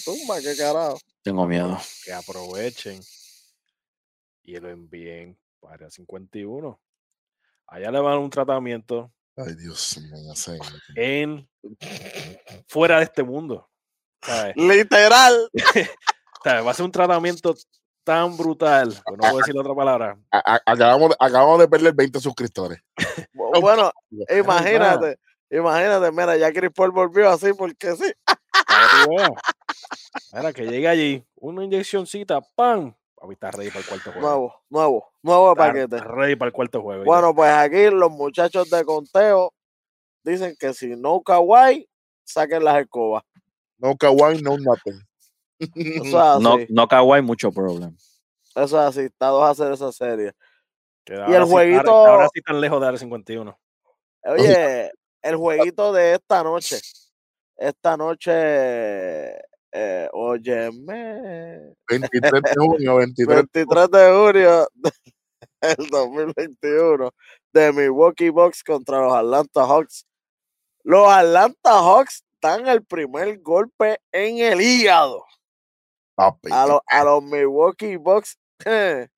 Tumba, 0.04 0.42
qué 0.42 0.56
carajo. 0.58 0.98
Tengo 1.22 1.46
miedo. 1.46 1.78
Que 2.04 2.14
aprovechen 2.14 3.00
y 4.44 4.60
lo 4.60 4.70
envíen 4.70 5.38
para 5.60 5.90
51. 5.90 6.82
Allá 7.68 7.92
le 7.92 8.00
van 8.00 8.18
un 8.18 8.30
tratamiento. 8.30 9.12
Ay, 9.36 9.56
Dios 9.56 9.98
mío. 9.98 10.34
En 10.96 11.50
fuera 12.68 12.98
de 12.98 13.04
este 13.06 13.24
mundo. 13.24 13.70
Literal. 14.56 15.50
Va 16.46 16.72
a 16.72 16.74
ser 16.74 16.86
un 16.86 16.92
tratamiento 16.92 17.56
tan 18.04 18.38
brutal. 18.38 18.90
no 18.90 19.18
puedo 19.18 19.38
decir 19.38 19.58
otra 19.58 19.76
palabra. 19.76 20.18
Acabamos, 20.66 21.16
acabamos 21.20 21.60
de 21.60 21.68
perder 21.68 21.94
20 21.94 22.20
suscriptores. 22.20 22.80
bueno, 23.34 23.92
imagínate, 24.30 25.18
imagínate, 25.50 26.12
mira, 26.12 26.38
ya 26.38 26.52
Chris 26.52 26.72
Paul 26.76 26.92
volvió 26.92 27.30
así 27.30 27.54
porque 27.54 27.96
sí. 27.96 28.12
Mira, 30.34 30.54
que 30.54 30.68
llegue 30.68 30.88
allí, 30.88 31.26
una 31.36 31.64
inyeccióncita, 31.64 32.42
¡pam! 32.56 32.94
Ahí 33.22 33.34
está 33.34 33.52
ready 33.52 33.70
para 33.70 33.82
el 33.82 33.86
cuarto 33.86 34.12
juego. 34.12 34.28
Nuevo, 34.28 34.56
nuevo, 34.70 35.14
nuevo 35.22 35.56
paquete. 35.56 36.00
Ready 36.00 36.36
para 36.36 36.48
el 36.48 36.54
cuarto 36.54 36.82
juego. 36.82 37.04
Bueno, 37.04 37.36
pues 37.36 37.52
aquí 37.52 37.90
los 37.92 38.10
muchachos 38.10 38.70
de 38.72 38.84
conteo 38.84 39.54
dicen 40.24 40.56
que 40.60 40.74
si 40.74 40.96
no 40.96 41.22
kawaii, 41.22 41.88
saquen 42.24 42.64
las 42.64 42.82
escobas. 42.82 43.24
No 43.78 43.96
kawaii, 43.96 44.42
no 44.42 44.58
nothing. 44.58 45.02
no, 46.42 46.58
no 46.70 46.88
kawaii, 46.88 47.22
mucho 47.22 47.52
problema. 47.52 47.94
Eso 48.56 48.64
es 48.64 48.74
así, 48.74 49.02
está 49.02 49.28
dos 49.28 49.44
a 49.44 49.50
hacer 49.52 49.72
esa 49.72 49.92
serie. 49.92 50.34
y 51.08 51.34
el 51.34 51.46
jueguito. 51.46 51.92
ahora, 51.92 52.28
sí 52.34 52.40
están 52.40 52.60
lejos 52.60 52.80
de 52.80 52.86
dar 52.86 52.98
51. 52.98 53.58
Oye, 54.24 54.92
el 55.22 55.36
jueguito 55.36 55.94
de 55.94 56.16
esta 56.16 56.44
noche 56.44 56.80
esta 57.62 57.96
noche, 57.96 58.32
eh, 59.72 60.10
óyeme. 60.14 61.76
23 61.88 62.42
de 62.42 62.54
junio, 62.58 62.96
23, 62.98 63.36
23 63.54 63.92
de 63.92 64.12
junio. 64.12 64.68
el 65.62 65.88
2021 65.92 67.12
de 67.54 67.72
Milwaukee 67.72 68.30
Bucks 68.30 68.64
contra 68.64 69.02
los 69.02 69.14
Atlanta 69.14 69.68
Hawks. 69.68 70.08
Los 70.84 71.08
Atlanta 71.08 71.72
Hawks 71.72 72.24
dan 72.42 72.68
el 72.68 72.84
primer 72.84 73.40
golpe 73.40 74.00
en 74.12 74.40
el 74.40 74.60
hígado. 74.60 75.24
A, 76.52 76.68
los- 76.68 76.82
a 76.88 77.04
los 77.04 77.24
Milwaukee 77.24 77.98
Bucks. 77.98 78.38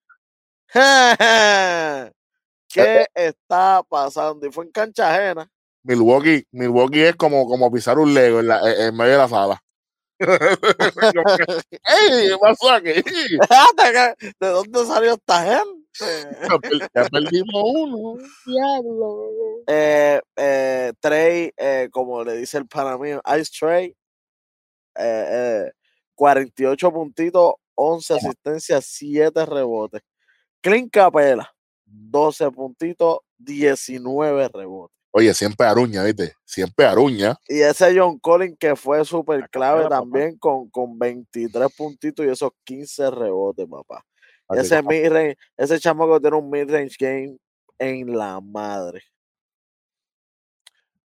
¿Qué 2.69 3.05
está 3.13 3.83
pasando? 3.87 4.47
Y 4.47 4.51
fue 4.51 4.65
en 4.65 4.71
cancha 4.71 5.13
ajena. 5.13 5.47
Milwaukee, 5.83 6.45
Milwaukee 6.51 7.03
es 7.03 7.15
como, 7.15 7.47
como 7.47 7.71
pisar 7.71 7.99
un 7.99 8.13
Lego 8.13 8.39
en, 8.39 8.47
la, 8.47 8.59
en 8.87 8.95
medio 8.95 9.11
de 9.13 9.17
la 9.17 9.27
sala. 9.27 9.59
¡Ey! 10.19 10.27
¿Qué 12.29 12.37
pasó 12.39 12.71
aquí? 12.71 12.93
¿De 14.39 14.47
dónde 14.47 14.85
salió 14.85 15.13
esta 15.13 15.43
gente? 15.43 15.83
Ya 16.95 17.03
perdimos 17.09 17.63
uno. 17.75 18.15
Diablo. 18.45 19.29
eh, 19.67 20.21
eh, 20.37 20.93
Trey, 21.01 21.51
eh, 21.57 21.89
como 21.91 22.23
le 22.23 22.37
dice 22.37 22.57
el 22.57 22.67
pana 22.67 22.97
mío, 22.97 23.21
Ice 23.39 23.51
Trey, 23.59 23.93
eh, 24.95 25.65
eh, 25.67 25.71
48 26.15 26.91
puntitos, 26.91 27.53
11 27.75 28.13
asistencias, 28.13 28.85
7 28.85 29.45
rebotes. 29.45 30.01
Clint 30.61 30.91
Capela, 30.91 31.53
12 31.85 32.51
puntitos, 32.51 33.19
19 33.37 34.47
rebotes. 34.49 34.97
Oye, 35.15 35.31
siempre 35.35 35.67
aruña, 35.67 36.03
¿viste? 36.03 36.33
Siempre 36.43 36.85
aruña. 36.85 37.35
Y 37.47 37.61
ese 37.61 37.95
John 37.95 38.17
Collins 38.17 38.57
que 38.57 38.75
fue 38.75 39.05
súper 39.05 39.47
clave 39.49 39.87
también 39.87 40.39
con, 40.39 40.71
con 40.71 40.97
23 40.97 41.71
puntitos 41.75 42.25
y 42.25 42.29
esos 42.29 42.51
15 42.63 43.11
rebotes, 43.11 43.67
papá. 43.69 44.03
Así 44.47 44.61
Ese 44.61 44.81
mid-range, 44.81 45.37
ese 45.55 45.79
chamaco 45.79 46.19
tiene 46.19 46.37
un 46.37 46.49
mid-range 46.49 46.95
game 46.99 47.37
en 47.77 48.17
la 48.17 48.41
madre. 48.41 49.03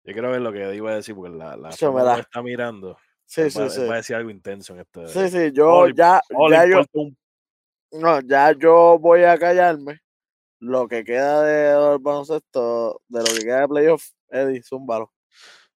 Yo 0.04 0.14
quiero 0.14 0.30
ver 0.30 0.40
lo 0.40 0.52
que 0.52 0.74
iba 0.74 0.92
a 0.92 0.94
decir 0.94 1.14
porque 1.14 1.36
la, 1.36 1.56
la 1.56 1.68
me 1.68 2.14
me 2.14 2.20
está 2.20 2.42
mirando. 2.42 2.96
Sí, 3.30 3.48
sí, 3.48 3.60
va, 3.60 3.70
sí. 3.70 3.86
va 3.86 3.94
a 3.94 3.96
decir 3.98 4.16
algo 4.16 4.28
intenso 4.28 4.74
en 4.74 4.80
este. 4.80 5.06
Sí, 5.06 5.28
sí, 5.30 5.52
yo 5.52 5.70
All- 5.70 5.94
ya, 5.94 6.20
all 6.34 6.50
ya 6.50 6.66
yo, 6.66 6.82
no, 7.92 8.20
ya 8.22 8.50
yo 8.58 8.98
voy 8.98 9.22
a 9.22 9.38
callarme. 9.38 10.00
Lo 10.58 10.88
que 10.88 11.04
queda 11.04 11.42
de 11.44 11.98
baloncesto, 11.98 13.00
de 13.06 13.20
lo 13.20 13.26
que 13.26 13.44
queda 13.44 13.60
de 13.60 13.68
playoff, 13.68 14.04
Eddie, 14.30 14.62
zúmbalo. 14.64 15.12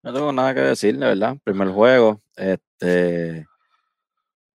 No 0.02 0.12
tengo 0.12 0.32
nada 0.34 0.56
que 0.56 0.62
decir, 0.62 0.98
de 0.98 1.06
verdad. 1.06 1.38
Primer 1.44 1.70
juego, 1.70 2.24
este 2.36 3.46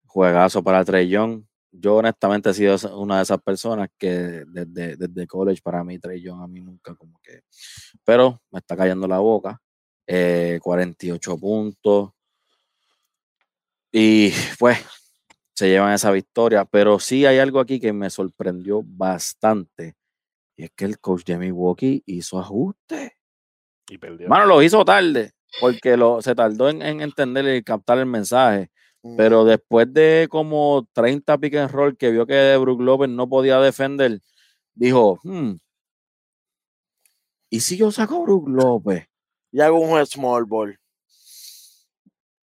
juegazo 0.05 0.63
para 0.63 0.85
Trey 0.85 1.09
Young. 1.09 1.43
Yo 1.71 1.97
honestamente 1.97 2.51
he 2.51 2.53
sido 2.53 2.77
una 2.97 3.17
de 3.17 3.23
esas 3.23 3.41
personas 3.41 3.89
que 3.97 4.45
desde, 4.47 4.95
desde 4.95 5.27
college 5.27 5.61
para 5.61 5.83
mí 5.83 5.99
Trey 5.99 6.21
Young 6.21 6.41
a 6.41 6.47
mí 6.47 6.61
nunca 6.61 6.95
como 6.95 7.19
que... 7.21 7.41
Pero 8.05 8.41
me 8.51 8.59
está 8.59 8.77
cayendo 8.77 9.05
la 9.05 9.19
boca. 9.19 9.59
eh, 10.07 10.59
48 10.63 11.37
puntos. 11.37 12.14
Y 13.97 14.33
pues 14.59 14.77
se 15.55 15.69
llevan 15.69 15.93
esa 15.93 16.11
victoria. 16.11 16.65
Pero 16.65 16.99
sí 16.99 17.25
hay 17.25 17.39
algo 17.39 17.61
aquí 17.61 17.79
que 17.79 17.93
me 17.93 18.09
sorprendió 18.09 18.81
bastante. 18.83 19.95
Y 20.57 20.65
es 20.65 20.71
que 20.75 20.83
el 20.85 20.99
coach 20.99 21.23
de 21.25 21.37
Milwaukee 21.37 22.03
hizo 22.05 22.39
ajustes. 22.39 23.13
y 23.89 23.97
perdió. 23.97 24.27
Mano, 24.27 24.47
lo 24.47 24.61
hizo 24.61 24.83
tarde, 24.83 25.31
porque 25.61 25.95
lo, 25.95 26.21
se 26.21 26.35
tardó 26.35 26.69
en, 26.69 26.81
en 26.81 26.99
entender 27.01 27.55
y 27.55 27.63
captar 27.63 27.99
el 27.99 28.05
mensaje. 28.05 28.69
Pero 29.17 29.45
después 29.45 29.93
de 29.93 30.27
como 30.29 30.87
30 30.91 31.37
pick 31.37 31.55
and 31.55 31.71
roll 31.71 31.95
que 31.95 32.09
vio 32.11 32.25
que 32.25 32.57
Brook 32.57 32.81
López 32.81 33.07
no 33.07 33.29
podía 33.29 33.59
defender, 33.59 34.19
dijo, 34.73 35.19
"Hmm, 35.23 35.57
¿y 37.49 37.59
si 37.61 37.77
yo 37.77 37.91
saco 37.91 38.15
a 38.17 38.19
Brook 38.21 38.49
López? 38.49 39.07
Y 39.51 39.61
hago 39.61 39.79
un 39.79 40.05
small 40.05 40.45
ball. 40.45 40.77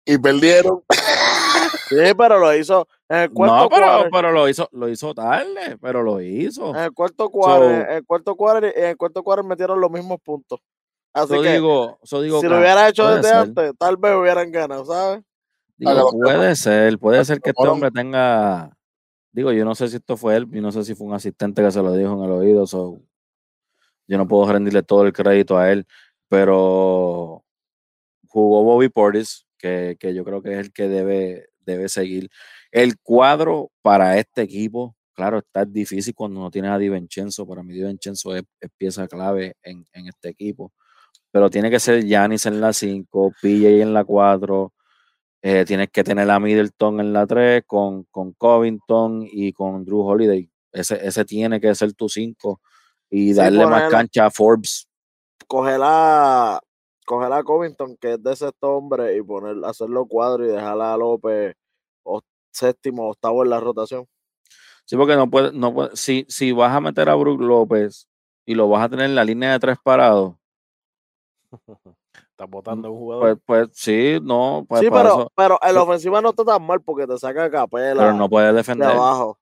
Y 0.05 0.19
perdieron. 0.19 0.83
Sí, 1.89 2.15
pero 2.17 2.39
lo 2.39 2.55
hizo 2.55 2.89
en 3.09 3.19
el 3.19 3.31
cuarto 3.33 3.57
No, 3.57 3.69
pero, 3.69 3.87
quarter. 3.87 4.11
pero 4.11 4.33
lo 4.33 4.49
hizo, 4.49 4.69
lo 4.73 4.89
hizo 4.89 5.15
tarde, 5.15 5.77
pero 5.81 6.03
lo 6.03 6.21
hizo. 6.21 6.71
En 6.71 6.83
el 6.83 6.93
cuarto 6.93 7.29
cuadro, 7.31 7.65
So- 7.65 7.71
en 7.75 7.91
el 7.91 8.05
cuarto 8.07 8.35
cuadro, 8.35 8.67
en 8.69 8.85
el 8.85 8.97
cuarto 8.97 9.23
cuadro 9.23 9.45
metieron 9.45 9.81
los 9.81 9.91
mismos 9.91 10.19
puntos. 10.23 10.61
Así 11.15 11.35
Yo 11.35 11.43
que 11.43 11.53
digo, 11.53 11.99
yo 12.03 12.23
digo, 12.23 12.41
si 12.41 12.49
lo 12.49 12.59
hubiera 12.59 12.89
hecho 12.89 13.07
desde 13.09 13.29
ser. 13.29 13.37
antes, 13.39 13.73
tal 13.79 13.97
vez 13.99 14.15
hubieran 14.17 14.51
ganado, 14.51 14.85
¿sabes? 14.87 15.23
digo, 15.77 16.11
puede 16.13 16.55
ser, 16.57 16.99
puede 16.99 17.25
ser 17.25 17.41
que 17.41 17.51
este 17.51 17.67
hombre 17.69 17.91
tenga, 17.91 18.75
digo, 19.33 19.53
yo 19.53 19.65
no 19.65 19.75
sé 19.75 19.89
si 19.89 19.97
esto 19.97 20.17
fue 20.17 20.37
él, 20.37 20.49
yo 20.51 20.63
no 20.63 20.71
sé 20.73 20.85
si 20.85 20.95
fue 20.95 21.07
un 21.09 21.15
asistente 21.15 21.63
que 21.63 21.71
se 21.71 21.83
lo 21.83 21.93
dijo 21.93 22.13
en 22.15 22.25
el 22.25 22.31
oído, 22.31 22.67
so, 22.67 23.01
yo 24.07 24.17
no 24.17 24.27
puedo 24.29 24.51
rendirle 24.53 24.83
todo 24.83 25.05
el 25.05 25.13
crédito 25.13 25.59
a 25.59 25.71
él, 25.73 25.87
pero 26.29 27.45
jugó 28.29 28.63
Bobby 28.65 28.89
Portis, 28.89 29.45
que, 29.63 29.97
que 29.99 30.15
yo 30.15 30.25
creo 30.25 30.43
que 30.43 30.53
es 30.55 30.59
el 30.59 30.73
que 30.73 30.89
debe, 30.89 31.49
debe 31.61 31.89
seguir. 31.89 32.29
El 32.73 32.99
cuadro 33.01 33.71
para 33.83 34.19
este 34.19 34.43
equipo, 34.43 34.97
claro, 35.15 35.39
está 35.39 35.65
difícil 35.65 36.15
cuando 36.15 36.41
no 36.41 36.51
tienes 36.51 36.73
a 36.73 36.79
Di 36.79 36.89
Vincenzo. 36.91 37.47
Para 37.47 37.63
mí, 37.63 37.73
Di 37.75 37.85
Vincenzo 37.85 38.37
es, 38.37 38.43
es 38.61 38.71
pieza 38.77 39.09
clave 39.09 39.57
en, 39.63 39.87
en 39.95 40.09
este 40.09 40.31
equipo. 40.31 40.73
Pero 41.31 41.49
tiene 41.51 41.71
que 41.71 41.81
ser 41.81 42.05
Giannis 42.05 42.47
en 42.47 42.61
la 42.61 42.73
5, 42.75 43.33
PJ 43.41 43.81
en 43.83 43.95
la 43.95 44.05
4. 44.05 44.73
eh, 45.43 45.65
tienes 45.67 45.91
que 45.91 46.05
tener 46.05 46.31
a 46.31 46.39
Middleton 46.41 47.01
en 47.01 47.13
la 47.13 47.27
3 47.27 47.65
con, 47.67 48.05
con 48.11 48.33
Covington 48.35 49.27
y 49.31 49.53
con 49.53 49.85
Drew 49.85 50.03
Holiday. 50.03 50.51
Ese, 50.73 51.07
ese 51.07 51.25
tiene 51.25 51.61
que 51.61 51.75
ser 51.75 51.93
tu 51.95 52.09
5 52.09 52.61
y 53.11 53.29
Sí, 53.29 53.35
darle 53.35 53.67
más 53.67 53.91
cancha 53.91 54.27
a 54.27 54.31
Forbes. 54.31 54.89
Coger 55.47 55.81
a, 55.83 56.61
coger 57.13 57.33
a 57.33 57.43
Covington, 57.45 57.97
que 57.99 58.15
es 58.15 58.23
de 58.23 58.35
sexto 58.37 58.71
hombre, 58.77 59.17
y 59.17 59.23
poner, 59.23 59.57
hacerlo 59.65 60.07
cuadro 60.07 60.45
y 60.45 60.49
dejar 60.49 60.81
a 60.81 60.97
López 60.97 61.55
o- 62.05 62.21
séptimo, 62.51 63.09
octavo 63.11 63.43
en 63.45 63.51
la 63.51 63.61
rotación. 63.61 64.07
Sí, 64.85 64.97
porque 64.97 65.15
no 65.17 65.29
puede, 65.31 65.53
no 65.53 65.73
puede, 65.73 65.95
si, 65.97 66.25
si 66.29 66.53
vas 66.53 66.75
a 66.75 66.81
meter 66.81 67.09
a 67.09 67.15
Brook 67.15 67.41
López 67.41 68.09
y 68.47 68.55
lo 68.55 68.69
vas 68.69 68.85
a 68.85 68.89
tener 68.89 69.05
en 69.07 69.15
la 69.15 69.25
línea 69.25 69.53
de 69.53 69.59
tres 69.61 69.79
parados, 69.83 70.35
Estás 72.31 72.49
votando 72.49 72.89
a 72.89 72.91
un 72.91 72.99
jugador. 72.99 73.39
pues, 73.45 73.69
pues 73.69 73.79
sí, 73.79 74.19
no, 74.23 74.65
pues 74.69 74.81
sí, 74.81 74.89
pero, 74.91 75.09
eso- 75.09 75.33
pero 75.37 75.59
en 75.63 75.75
la 75.75 75.81
no- 75.81 75.85
ofensiva 75.85 76.21
no 76.21 76.31
está 76.31 76.45
tan 76.45 76.67
mal 76.67 76.81
porque 76.81 77.07
te 77.07 77.19
saca 77.19 77.51
capela 77.51 78.03
pero 78.03 78.15
no 78.15 78.29
puede 78.29 78.49
de 78.49 78.53
defender. 78.55 78.91
abajo. 78.91 79.39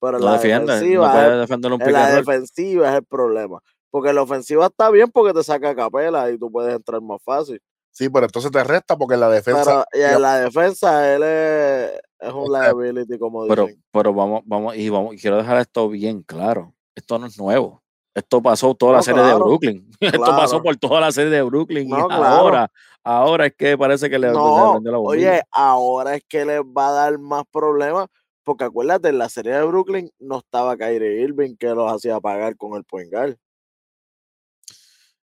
Pero 0.00 0.16
en 0.16 0.20
No 0.24 0.26
la 0.26 0.32
defiende, 0.34 0.66
no 0.66 0.72
defensiva, 0.72 1.12
puede 1.12 1.32
es- 1.34 1.40
defender 1.48 1.72
un 1.72 1.82
en 1.82 1.92
la 1.92 2.06
defensiva 2.08 2.88
es 2.90 2.94
el 2.96 3.04
problema. 3.04 3.60
Porque 3.90 4.12
la 4.12 4.22
ofensiva 4.22 4.66
está 4.66 4.90
bien 4.90 5.10
porque 5.10 5.34
te 5.34 5.42
saca 5.42 5.74
capela 5.74 6.30
y 6.30 6.38
tú 6.38 6.50
puedes 6.50 6.74
entrar 6.74 7.00
más 7.00 7.20
fácil. 7.22 7.60
Sí, 7.92 8.08
pero 8.08 8.26
entonces 8.26 8.50
te 8.52 8.62
resta 8.62 8.96
porque 8.96 9.14
en 9.14 9.20
la 9.20 9.28
defensa. 9.28 9.84
Pero 9.90 10.04
y 10.10 10.14
en 10.14 10.22
la 10.22 10.38
defensa 10.40 11.12
él 11.12 11.22
es, 11.24 12.00
es 12.20 12.32
un 12.32 12.52
liability, 12.52 13.18
como 13.18 13.46
Pero, 13.48 13.66
dicen. 13.66 13.82
pero 13.90 14.14
vamos, 14.14 14.42
vamos, 14.44 14.76
y 14.76 14.88
vamos, 14.88 15.14
y 15.14 15.18
quiero 15.18 15.38
dejar 15.38 15.58
esto 15.58 15.88
bien 15.88 16.22
claro. 16.22 16.72
Esto 16.94 17.18
no 17.18 17.26
es 17.26 17.36
nuevo. 17.38 17.82
Esto 18.14 18.42
pasó 18.42 18.74
toda 18.74 18.94
la 18.94 19.02
serie 19.02 19.22
de 19.22 19.28
claro, 19.28 19.44
Brooklyn. 19.44 19.88
Esto 20.00 20.20
pasó 20.20 20.62
por 20.62 20.76
toda 20.76 21.00
la 21.00 21.12
serie 21.12 21.30
de 21.30 21.42
Brooklyn. 21.42 21.88
No, 21.88 21.98
y 21.98 22.02
claro. 22.08 22.24
ahora, 22.24 22.72
ahora 23.04 23.46
es 23.46 23.54
que 23.54 23.78
parece 23.78 24.10
que 24.10 24.18
le, 24.18 24.28
le 24.28 24.32
No, 24.34 24.80
la 24.82 24.96
bombilla. 24.98 25.30
oye, 25.32 25.42
ahora 25.52 26.16
es 26.16 26.24
que 26.28 26.44
les 26.44 26.60
va 26.60 26.88
a 26.88 26.92
dar 26.92 27.18
más 27.18 27.44
problemas. 27.50 28.06
Porque 28.42 28.64
acuérdate, 28.64 29.10
en 29.10 29.18
la 29.18 29.28
serie 29.28 29.52
de 29.52 29.62
Brooklyn 29.64 30.10
no 30.18 30.38
estaba 30.38 30.76
Kyrie 30.76 31.22
Irving 31.22 31.56
que 31.56 31.68
los 31.68 31.92
hacía 31.92 32.18
pagar 32.20 32.56
con 32.56 32.76
el 32.76 32.84
point 32.84 33.10
guard. 33.12 33.36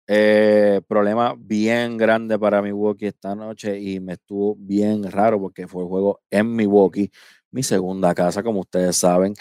Eh, 0.10 0.80
problema 0.88 1.36
bien 1.38 1.98
grande 1.98 2.40
para 2.40 2.62
Milwaukee 2.62 3.08
esta 3.08 3.36
noche 3.36 3.78
y 3.78 4.00
me 4.00 4.14
estuvo 4.14 4.56
bien 4.56 5.12
raro 5.12 5.38
porque 5.38 5.68
fue 5.68 5.84
el 5.84 5.90
juego 5.90 6.22
en 6.32 6.56
Milwaukee, 6.56 7.12
mi 7.52 7.62
segunda 7.62 8.16
casa, 8.16 8.42
como 8.42 8.62
ustedes 8.62 8.96
saben. 8.96 9.34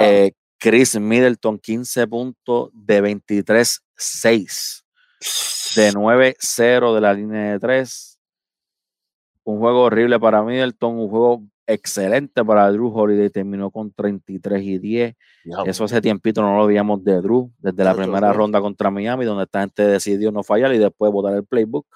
Eh, 0.00 0.30
Chris 0.58 0.98
Middleton, 0.98 1.58
15 1.58 2.06
puntos 2.06 2.70
de 2.72 3.02
23-6, 3.02 4.84
de 5.74 5.92
9-0 5.92 6.94
de 6.94 7.00
la 7.00 7.12
línea 7.12 7.52
de 7.52 7.58
3. 7.58 8.20
Un 9.42 9.58
juego 9.58 9.82
horrible 9.82 10.20
para 10.20 10.44
Middleton, 10.44 11.00
un 11.00 11.08
juego 11.08 11.42
excelente 11.72 12.44
para 12.44 12.70
Drew 12.70 12.92
Holiday, 12.92 13.30
terminó 13.30 13.70
con 13.70 13.92
33 13.92 14.62
y 14.62 14.78
10. 14.78 15.16
Diablo. 15.44 15.70
Eso 15.70 15.84
hace 15.84 16.00
tiempito 16.00 16.42
no 16.42 16.56
lo 16.56 16.66
veíamos 16.66 17.02
de 17.02 17.20
Drew, 17.20 17.52
desde 17.58 17.84
la 17.84 17.94
primera 17.94 18.32
ronda 18.32 18.60
contra 18.60 18.90
Miami, 18.90 19.24
donde 19.24 19.44
esta 19.44 19.60
gente 19.60 19.86
decidió 19.86 20.30
no 20.30 20.42
fallar 20.42 20.74
y 20.74 20.78
después 20.78 21.12
votar 21.12 21.34
el 21.34 21.44
playbook. 21.44 21.86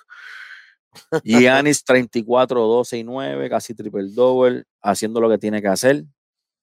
Giannis 1.25 1.85
34, 1.85 2.61
12 2.61 2.99
y 2.99 3.05
9, 3.05 3.51
casi 3.51 3.75
triple 3.75 4.09
double, 4.11 4.65
haciendo 4.83 5.21
lo 5.21 5.29
que 5.29 5.39
tiene 5.39 5.61
que 5.61 5.69
hacer. 5.69 6.05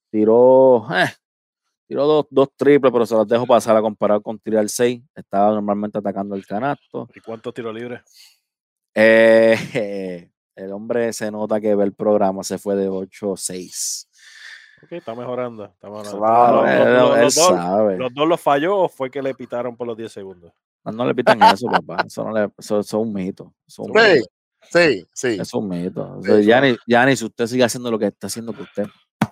Tiró, 0.10 0.86
eh, 0.94 1.12
tiró 1.88 2.06
dos, 2.06 2.28
dos 2.30 2.50
triples, 2.56 2.92
pero 2.92 3.06
se 3.06 3.16
los 3.16 3.28
dejo 3.28 3.48
pasar 3.48 3.76
a 3.78 3.82
comparar 3.82 4.22
con 4.22 4.38
tirar 4.40 4.68
6. 4.68 5.02
Estaba 5.16 5.52
normalmente 5.52 5.98
atacando 5.98 6.36
el 6.36 6.46
canasto. 6.46 7.10
¿Y 7.16 7.20
cuántos 7.20 7.54
tiros 7.54 7.74
libres? 7.74 8.02
Eh, 8.94 10.30
el 10.56 10.72
hombre 10.72 11.12
se 11.14 11.32
nota 11.32 11.60
que 11.62 11.76
ve 11.76 11.84
el 11.84 11.94
programa, 11.94 12.44
se 12.44 12.58
fue 12.58 12.76
de 12.76 12.88
8 12.90 13.36
6. 13.38 14.10
Ok, 14.84 14.92
está 14.94 15.16
mejorando. 15.16 15.66
Está 15.66 15.88
mejorando. 15.90 16.18
Claro, 16.20 16.62
Los- 16.62 16.70
él, 16.70 16.80
los- 16.80 16.88
los- 17.10 17.16
él 17.18 17.24
los 17.24 17.36
dos- 17.36 17.46
sabe. 17.48 17.98
¿Los 17.98 18.14
dos 18.14 18.28
los 18.28 18.42
falló 18.42 18.78
o 18.80 18.90
fue 18.90 19.10
que 19.10 19.22
le 19.22 19.34
pitaron 19.34 19.76
por 19.78 19.88
los 19.88 19.96
10 19.98 20.12
segundos? 20.12 20.52
No, 20.84 20.92
no 20.92 21.06
le 21.06 21.16
pitan 21.16 21.42
eso, 21.44 21.68
papá. 21.68 22.04
Eso, 22.06 22.24
no 22.26 22.32
le, 22.34 22.44
eso, 22.58 22.80
eso 22.80 22.82
es 22.82 22.94
un 22.94 23.14
mito. 23.14 23.54
Eso 23.66 23.84
es 23.84 23.90
un 23.90 23.96
Sí, 23.98 24.14
mito. 24.16 24.28
sí, 24.70 25.08
sí. 25.14 25.28
Eso 25.36 25.42
es 25.42 25.54
un 25.54 25.70
mito. 25.70 26.18
O 26.18 26.22
Sí, 26.22 26.28
sea, 26.28 26.38
sí. 26.38 26.44
Gianni, 26.44 26.78
Gianni, 26.86 27.16
si 27.16 27.26
usted 27.26 27.48
sigue 27.48 27.64
haciendo 27.64 27.90
lo 27.90 27.98
que 27.98 28.08
está 28.08 28.28
haciendo 28.28 28.52
que 28.54 28.64
usted. 28.64 28.86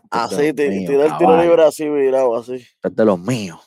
Así, 0.10 0.36
mío, 0.36 0.54
tira 0.56 1.06
el 1.06 1.18
tiro 1.18 1.42
libre 1.42 1.64
así 1.66 1.88
virado, 1.90 2.36
así. 2.38 2.56
es 2.84 2.96
de 2.96 3.06
los 3.06 3.20
míos. 3.20 3.60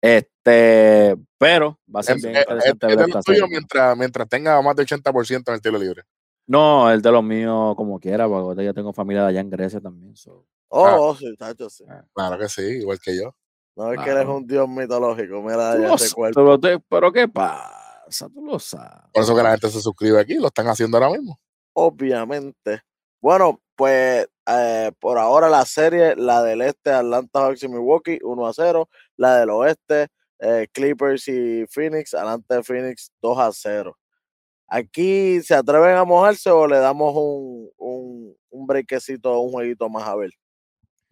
Este, 0.00 1.16
pero 1.38 1.78
va 1.94 2.00
a 2.00 2.02
ser 2.02 2.16
Es, 2.16 2.22
bien 2.22 2.36
es- 2.36 2.40
interesante 2.42 2.86
es 2.86 2.96
ver 2.96 2.98
de 2.98 3.10
esta 3.10 3.22
serie. 3.22 3.42
mientras, 3.48 3.96
mientras 3.98 4.28
tenga 4.28 4.60
más 4.62 4.74
de 4.76 4.82
80% 4.82 5.50
en 5.50 5.54
el 5.54 5.60
tiro 5.62 5.78
libre. 5.78 6.02
No, 6.50 6.90
el 6.90 7.00
de 7.00 7.12
los 7.12 7.22
míos 7.22 7.74
como 7.76 8.00
quiera, 8.00 8.26
porque 8.28 8.64
yo 8.64 8.74
tengo 8.74 8.92
familia 8.92 9.22
de 9.22 9.28
allá 9.28 9.40
en 9.40 9.50
Grecia 9.50 9.80
también. 9.80 10.16
so. 10.16 10.44
Oh, 10.68 10.84
Ah. 10.86 10.96
oh, 10.98 11.14
sí, 11.14 11.34
tacho, 11.36 11.70
sí. 11.70 11.84
Claro 12.12 12.38
que 12.38 12.48
sí, 12.48 12.62
igual 12.62 12.98
que 13.00 13.16
yo. 13.16 13.34
No 13.76 13.92
es 13.92 14.00
que 14.00 14.10
eres 14.10 14.26
un 14.26 14.44
dios 14.46 14.68
mitológico, 14.68 15.40
mira 15.42 15.74
ya 15.78 15.88
lo 15.88 15.94
ese 15.94 16.08
sa- 16.08 16.14
cuerpo. 16.14 16.40
pero, 16.40 16.58
te- 16.60 16.84
pero 16.88 17.12
¿qué 17.12 17.28
pasa? 17.28 18.28
Tú 18.34 18.44
lo 18.44 18.58
sabes. 18.58 18.90
Por 19.12 19.22
eso 19.22 19.36
que 19.36 19.42
la 19.44 19.50
gente 19.52 19.70
se 19.70 19.80
suscribe 19.80 20.20
aquí, 20.20 20.34
lo 20.34 20.48
están 20.48 20.66
haciendo 20.66 20.96
ahora 20.98 21.10
mismo. 21.10 21.38
Obviamente. 21.72 22.82
Bueno, 23.20 23.60
pues 23.76 24.28
eh, 24.46 24.90
por 24.98 25.18
ahora 25.18 25.48
la 25.48 25.64
serie, 25.64 26.16
la 26.16 26.42
del 26.42 26.62
este, 26.62 26.90
Atlanta 26.90 27.40
Hawks 27.46 27.62
y 27.62 27.68
Milwaukee, 27.68 28.18
1 28.22 28.46
a 28.46 28.52
0. 28.52 28.88
La 29.16 29.38
del 29.38 29.50
oeste, 29.50 30.08
eh, 30.40 30.66
Clippers 30.72 31.28
y 31.28 31.64
Phoenix, 31.68 32.14
adelante 32.14 32.54
de 32.56 32.62
Phoenix, 32.62 33.12
2 33.22 33.38
a 33.38 33.50
0. 33.52 33.96
Aquí 34.72 35.42
se 35.42 35.52
atreven 35.52 35.96
a 35.96 36.04
mojarse 36.04 36.48
o 36.48 36.64
le 36.68 36.78
damos 36.78 37.12
un, 37.16 37.68
un, 37.76 38.36
un 38.50 38.66
brequecito, 38.68 39.40
un 39.40 39.50
jueguito 39.50 39.88
más 39.88 40.06
a 40.06 40.14
ver. 40.14 40.30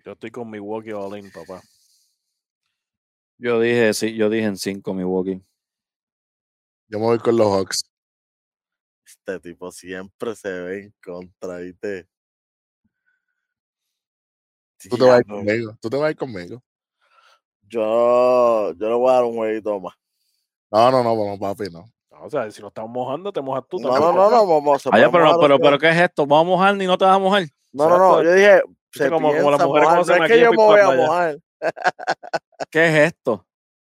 Yo 0.04 0.12
estoy 0.12 0.30
con 0.30 0.48
Milwaukee 0.48 0.92
All 0.92 1.18
In, 1.18 1.28
papá. 1.32 1.60
Yo 3.36 3.60
dije, 3.60 3.92
sí, 3.94 4.14
yo 4.14 4.30
dije 4.30 4.46
en 4.46 4.56
5 4.56 4.94
Milwaukee. 4.94 5.42
Yo 6.86 7.00
me 7.00 7.06
voy 7.06 7.18
con 7.18 7.36
los 7.36 7.48
Hawks. 7.48 7.82
Este 9.04 9.40
tipo 9.40 9.72
siempre 9.72 10.36
se 10.36 10.50
ve 10.50 10.82
en 10.84 10.94
contra, 11.02 11.58
¿viste? 11.58 12.08
Tú 14.88 14.96
te 14.96 15.04
vas 15.04 15.14
a 15.14 15.18
ir 15.18 15.24
Diablo, 15.26 15.44
conmigo. 15.44 15.78
Tú 15.80 15.90
te 15.90 15.96
vas 15.96 16.06
a 16.06 16.10
ir 16.12 16.16
conmigo. 16.16 16.62
Yo, 17.62 18.72
yo 18.72 18.88
le 18.88 18.94
voy 18.94 19.10
a 19.10 19.14
dar 19.14 19.24
un 19.24 19.34
jueguito 19.34 19.80
más. 19.80 19.94
No, 20.70 20.92
no, 20.92 21.02
no, 21.02 21.16
vamos, 21.16 21.40
papi, 21.40 21.70
no. 21.72 21.92
No, 22.18 22.26
o 22.26 22.30
sea, 22.30 22.50
si 22.50 22.60
nos 22.60 22.70
estamos 22.70 22.90
mojando, 22.90 23.32
te 23.32 23.40
mojas 23.40 23.64
tú 23.68 23.78
No, 23.78 23.90
no, 23.98 24.12
no, 24.12 24.30
no, 24.30 24.46
vamos 24.46 24.86
a 24.86 24.90
Oye, 24.90 25.08
pero, 25.10 25.24
mojar 25.26 25.40
pero, 25.40 25.58
pero. 25.58 25.78
¿qué 25.78 25.88
es 25.90 25.96
esto? 25.96 26.26
¿Vamos 26.26 26.42
a 26.42 26.48
mojar 26.48 26.82
y 26.82 26.86
no 26.86 26.98
te 26.98 27.04
vas 27.04 27.16
a 27.16 27.18
mojar? 27.18 27.42
No, 27.72 27.88
no, 27.88 27.98
no, 27.98 28.22
yo 28.22 28.32
dije, 28.32 28.62
se 28.92 29.10
como- 29.10 29.34
como 29.34 29.50
las 29.50 29.60
mujeres 29.66 29.88
mojar, 29.88 29.98
no 29.98 30.04
se 30.04 30.12
es 30.16 30.20
que 30.26 30.40
yo 30.40 30.50
me 30.50 30.56
voy 30.56 30.80
a 30.80 30.90
mojar. 30.90 31.38
¿Qué 32.70 32.86
es 32.86 33.12
esto? 33.12 33.46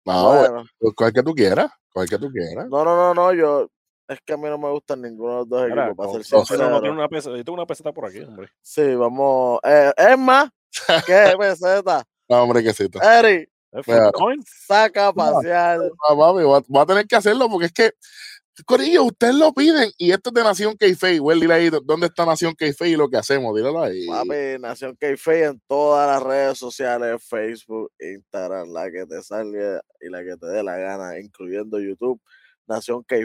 No, 0.06 0.38
Bueno, 0.38 0.63
pues, 0.80 0.94
el 1.10 1.13
que 1.13 1.24
tú 1.24 1.34
quieras. 1.34 1.72
El 1.96 2.10
que 2.10 2.18
tú 2.18 2.30
quieras. 2.32 2.68
no, 2.70 2.84
no, 2.84 2.96
no, 2.96 3.13
no, 3.13 3.34
yo, 3.34 3.68
es 4.08 4.20
que 4.26 4.34
a 4.34 4.38
mí 4.38 4.44
no 4.44 4.58
me 4.58 4.70
gustan 4.70 5.02
ninguno 5.02 5.32
de 5.32 5.38
los 5.40 5.50
dos 5.50 5.68
Mira, 5.70 5.88
equipos, 5.88 5.98
para 6.08 6.24
ser 6.24 6.24
sincero, 6.24 6.70
no, 6.70 6.80
no 6.82 6.92
una 6.92 7.08
peseta, 7.08 7.36
yo 7.36 7.44
tengo 7.44 7.56
una 7.56 7.66
peseta 7.66 7.92
por 7.92 8.06
aquí, 8.06 8.20
hombre. 8.20 8.50
Sí, 8.62 8.94
vamos, 8.96 9.60
eh, 9.63 9.92
es 9.98 10.18
más, 10.18 10.50
¿qué 11.08 11.34
peseta? 11.38 12.04
No, 12.30 12.44
hombre, 12.44 12.63
que 12.63 12.74
sí. 12.74 12.88
Eri, 13.02 13.36
¿Es 13.36 13.48
Mira. 13.48 13.48
full 13.48 13.57
coin? 14.14 14.42
saca 14.46 15.08
a 15.08 15.14
pasear. 15.14 15.80
Ah, 16.08 16.16
papi, 16.16 16.44
voy 16.44 16.58
a, 16.58 16.64
voy 16.68 16.82
a 16.82 16.86
tener 16.86 17.08
que 17.08 17.16
hacerlo 17.16 17.50
porque 17.50 17.68
es 17.68 17.74
que, 17.74 17.92
Corillo, 18.66 19.04
ustedes 19.04 19.36
lo 19.36 19.54
piden 19.54 19.92
y 19.98 20.12
esto 20.12 20.30
es 20.30 20.34
de 20.34 20.44
Nación 20.44 20.76
K-Fey. 20.76 21.20
Well, 21.20 21.40
dile 21.40 21.54
ahí 21.54 21.70
dónde 21.84 22.08
está 22.08 22.26
Nación 22.26 22.56
K-Fey 22.56 22.94
y 22.94 22.96
lo 22.96 23.08
que 23.08 23.18
hacemos. 23.18 23.56
Dígalo 23.56 23.84
ahí. 23.84 24.08
Papi, 24.08 24.60
Nación 24.60 24.96
k 24.96 25.16
en 25.44 25.62
todas 25.68 26.08
las 26.08 26.24
redes 26.24 26.58
sociales, 26.58 27.24
Facebook, 27.24 27.92
Instagram, 28.00 28.70
la 28.70 28.90
que 28.90 29.06
te 29.06 29.22
salga 29.22 29.82
y 30.02 30.10
la 30.10 30.24
que 30.24 30.38
te 30.38 30.48
dé 30.48 30.64
la 30.64 30.78
gana, 30.78 31.20
incluyendo 31.20 31.80
YouTube. 31.80 32.20
Nación 32.66 33.04
k 33.04 33.16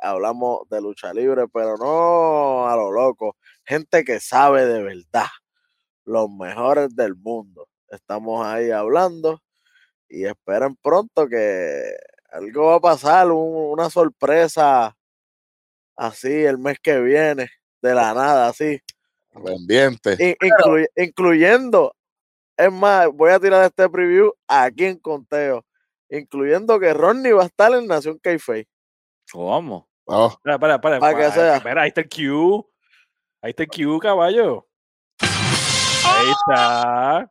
hablamos 0.00 0.68
de 0.68 0.80
lucha 0.80 1.14
libre, 1.14 1.44
pero 1.52 1.76
no 1.76 2.66
a 2.66 2.74
lo 2.74 2.90
loco. 2.90 3.36
Gente 3.64 4.02
que 4.04 4.18
sabe 4.18 4.66
de 4.66 4.82
verdad, 4.82 5.30
los 6.04 6.28
mejores 6.30 6.94
del 6.96 7.14
mundo. 7.14 7.68
Estamos 7.88 8.44
ahí 8.44 8.70
hablando 8.70 9.40
y 10.10 10.26
esperen 10.26 10.76
pronto 10.82 11.26
que 11.28 11.94
algo 12.32 12.66
va 12.66 12.74
a 12.76 12.80
pasar, 12.80 13.30
un- 13.30 13.70
una 13.72 13.88
sorpresa 13.88 14.94
así 15.96 16.44
el 16.44 16.58
mes 16.58 16.78
que 16.82 17.00
viene, 17.00 17.48
de 17.80 17.94
la 17.94 18.12
nada, 18.12 18.48
así. 18.48 18.80
Pendiente. 19.44 20.16
In- 20.18 20.36
incluy- 20.40 20.88
incluyendo, 20.96 21.94
es 22.56 22.72
más, 22.72 23.08
voy 23.12 23.30
a 23.30 23.38
tirar 23.40 23.64
este 23.64 23.88
preview 23.88 24.32
aquí 24.48 24.86
en 24.86 24.98
conteo, 24.98 25.64
incluyendo 26.08 26.78
que 26.80 26.92
Ronnie 26.92 27.32
va 27.32 27.44
a 27.44 27.46
estar 27.46 27.72
en 27.72 27.86
Nación 27.86 28.18
k 28.18 28.36
¿Cómo? 29.32 29.88
Oh, 30.06 30.26
Espera, 30.44 30.54
espera, 30.56 30.74
espera. 30.74 30.98
Pa' 30.98 31.14
que 31.14 31.30
sea. 31.30 31.56
Espera, 31.58 31.82
ahí 31.82 31.88
está 31.88 32.00
el 32.00 32.08
Q. 32.08 32.68
Ahí 33.42 33.50
está 33.50 33.62
el 33.62 33.68
Q, 33.68 34.00
caballo. 34.00 34.66
Ahí 35.20 36.30
está. 36.30 37.30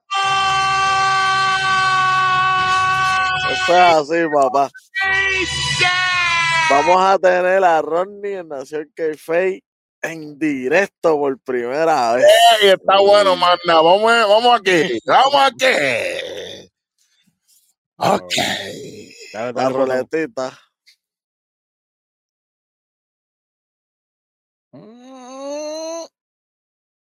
Esto 3.52 3.74
es 3.74 3.80
así, 3.80 4.24
papá. 4.34 4.70
Vamos 6.70 7.02
a 7.02 7.18
tener 7.18 7.64
a 7.64 7.82
Ronnie 7.82 8.38
en 8.40 8.48
Nación 8.48 8.92
k 8.96 9.04
en 10.02 10.40
directo 10.40 11.18
por 11.18 11.38
primera 11.40 12.14
vez. 12.14 12.26
ey, 12.62 12.70
está 12.70 13.00
bueno, 13.00 13.36
manda. 13.36 13.82
Vamos, 13.82 14.12
a- 14.12 14.26
vamos 14.26 14.60
aquí. 14.60 15.00
Vamos 15.06 15.36
aquí. 15.36 15.66
Ok. 17.98 18.34
Dale, 19.34 19.54
La 19.54 19.64
dale, 19.64 19.70
ruletita. 19.76 20.58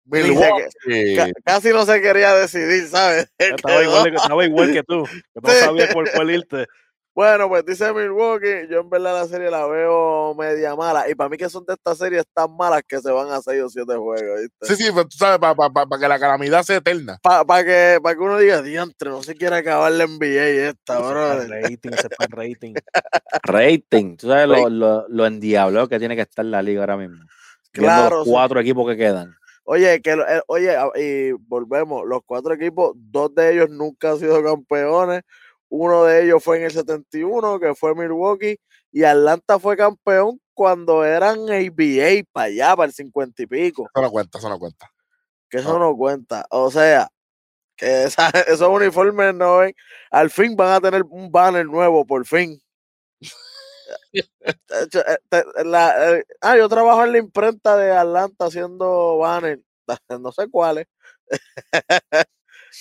Milwaukee. 0.06 1.16
Ca- 1.16 1.30
casi 1.44 1.70
no 1.70 1.84
se 1.84 2.00
quería 2.00 2.34
decidir, 2.34 2.88
¿sabes? 2.88 3.28
Estaba 3.38 3.82
igual, 3.82 4.04
de- 4.04 4.10
estaba 4.16 4.44
igual 4.44 4.72
que 4.72 4.82
tú. 4.82 5.04
Que 5.04 5.40
no 5.42 5.48
Sí. 5.50 5.56
sabía 5.60 5.88
por 5.88 6.10
cuál 6.12 6.30
irte. 6.30 6.66
Bueno, 7.14 7.48
pues 7.48 7.64
dice 7.64 7.94
Milwaukee, 7.94 8.68
yo 8.70 8.80
en 8.80 8.90
verdad 8.90 9.14
la 9.22 9.26
serie 9.26 9.50
la 9.50 9.66
veo 9.66 10.34
media 10.34 10.76
mala. 10.76 11.08
Y 11.08 11.14
para 11.14 11.30
mí 11.30 11.38
que 11.38 11.48
son 11.48 11.64
de 11.64 11.72
estas 11.72 11.96
series 11.96 12.24
tan 12.34 12.54
malas 12.54 12.82
que 12.86 12.98
se 13.00 13.10
van 13.10 13.30
a 13.30 13.40
6 13.40 13.62
o 13.62 13.68
7 13.70 13.94
juegos, 13.96 14.38
¿viste? 14.42 14.66
Sí, 14.66 14.76
sí, 14.76 14.90
pero 14.94 15.08
tú 15.08 15.16
sabes, 15.16 15.38
para 15.38 15.98
que 15.98 16.08
la 16.08 16.18
calamidad 16.18 16.62
sea 16.62 16.76
eterna. 16.76 17.18
Para 17.22 17.64
que, 17.64 18.00
pa' 18.02 18.12
que 18.14 18.20
uno 18.20 18.36
diga, 18.36 18.60
diantre, 18.60 19.08
no 19.08 19.22
se 19.22 19.34
quiere 19.34 19.56
acabar 19.56 19.92
la 19.92 20.04
NBA 20.06 20.68
esta, 20.68 20.98
bro. 20.98 21.38
rating, 21.48 21.90
se 21.92 22.08
fue 22.14 22.26
el 22.26 22.32
rating. 22.32 22.74
Rating. 23.44 24.16
¿Tú 24.18 24.28
sabes 24.28 24.46
lo, 24.48 24.68
lo, 24.68 25.08
lo 25.08 25.26
endiablado 25.26 25.88
que 25.88 25.98
tiene 25.98 26.16
que 26.16 26.22
estar 26.22 26.44
la 26.44 26.60
liga 26.60 26.80
ahora 26.82 26.98
mismo? 26.98 27.24
Viendo 27.72 28.10
los 28.10 28.24
sí. 28.26 28.30
cuatro 28.30 28.60
equipos 28.60 28.86
que 28.90 28.96
quedan. 28.98 29.34
Oye, 29.68 30.00
que, 30.00 30.12
eh, 30.12 30.40
oye, 30.46 30.76
a- 30.76 30.90
y 30.94 31.32
volvemos, 31.32 32.02
los 32.06 32.20
cuatro 32.24 32.54
equipos, 32.54 32.92
dos 32.94 33.34
de 33.34 33.52
ellos 33.52 33.68
nunca 33.68 34.12
han 34.12 34.18
sido 34.18 34.42
campeones. 34.42 35.22
Uno 35.68 36.04
de 36.04 36.24
ellos 36.24 36.42
fue 36.44 36.58
en 36.58 36.64
el 36.66 36.70
71, 36.70 37.58
que 37.58 37.74
fue 37.74 37.94
Milwaukee, 37.96 38.60
y 38.92 39.02
Atlanta 39.02 39.58
fue 39.58 39.76
campeón 39.76 40.40
cuando 40.54 41.04
eran 41.04 41.40
ABA 41.50 42.22
para 42.32 42.46
allá, 42.46 42.76
para 42.76 42.86
el 42.86 42.92
50 42.92 43.42
y 43.42 43.46
pico. 43.46 43.82
Eso 43.92 44.02
no 44.02 44.10
cuenta, 44.12 44.38
eso 44.38 44.48
no 44.48 44.58
cuenta. 44.58 44.90
que 45.50 45.58
eso 45.58 45.78
no 45.78 45.96
cuenta. 45.96 46.46
O 46.50 46.70
sea, 46.70 47.08
que 47.76 48.04
esa- 48.04 48.30
esos 48.46 48.68
uniformes 48.68 49.34
no 49.34 49.58
ven. 49.58 49.74
Al 50.12 50.30
fin 50.30 50.54
van 50.56 50.72
a 50.74 50.80
tener 50.80 51.02
un 51.10 51.30
banner 51.32 51.66
nuevo, 51.66 52.06
por 52.06 52.24
fin. 52.24 52.60
La- 55.64 56.16
eh, 56.18 56.24
ah, 56.40 56.56
yo 56.56 56.68
trabajo 56.68 57.04
en 57.04 57.12
la 57.12 57.18
imprenta 57.18 57.76
de 57.76 57.92
Atlanta 57.92 58.46
haciendo 58.46 59.18
banner. 59.18 59.60
No 60.20 60.32
sé 60.32 60.50
cuáles. 60.50 60.86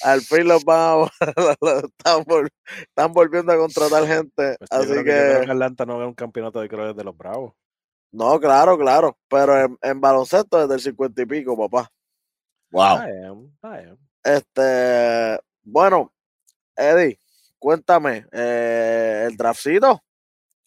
Al 0.03 0.21
fin 0.21 0.47
los 0.47 0.63
van 0.65 1.07
están, 1.19 2.23
vol- 2.25 2.49
están 2.79 3.13
volviendo 3.13 3.51
a 3.53 3.57
contratar 3.57 4.05
gente. 4.07 4.55
Pues 4.57 4.69
yo 4.71 4.77
así 4.77 4.87
creo 4.89 5.03
que, 5.03 5.09
que, 5.11 5.15
yo 5.17 5.23
creo 5.33 5.45
que 5.45 5.51
Atlanta 5.51 5.85
no 5.85 5.93
gana 5.93 6.07
un 6.07 6.13
campeonato 6.15 6.59
de 6.59 6.67
creo 6.69 6.93
de 6.93 7.03
los 7.03 7.15
Bravos. 7.15 7.53
no, 8.11 8.39
claro, 8.39 8.77
claro. 8.77 9.17
Pero 9.29 9.59
en, 9.65 9.77
en 9.81 10.01
baloncesto 10.01 10.59
desde 10.59 10.73
el 10.75 10.81
50 10.81 11.21
y 11.21 11.25
pico, 11.25 11.57
papá. 11.57 11.89
Wow. 12.71 12.97
I 12.97 13.25
am, 13.25 13.57
I 13.63 13.89
am. 13.89 13.97
Este, 14.23 15.39
bueno, 15.63 16.11
Eddie, 16.75 17.19
cuéntame, 17.59 18.25
eh, 18.31 19.27
el 19.29 19.37
draftcito, 19.37 20.03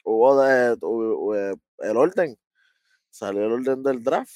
hubo 0.09 0.43
de, 0.43 1.57
el 1.81 1.97
orden, 1.97 2.37
salió 3.11 3.45
el 3.47 3.53
orden 3.53 3.83
del 3.83 4.03
draft. 4.03 4.33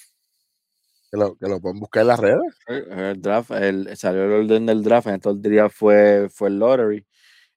Que 1.10 1.18
lo, 1.18 1.36
que 1.36 1.46
lo 1.48 1.60
pueden 1.60 1.78
buscar 1.80 2.02
en 2.02 2.08
las 2.08 2.20
redes. 2.20 2.54
El 2.66 3.20
draft, 3.20 3.50
el, 3.52 3.96
salió 3.96 4.24
el 4.24 4.32
orden 4.44 4.66
del 4.66 4.82
draft, 4.82 5.08
en 5.08 5.14
estos 5.16 5.42
días 5.42 5.72
fue, 5.74 6.28
fue 6.30 6.48
el 6.48 6.58
lottery. 6.58 7.06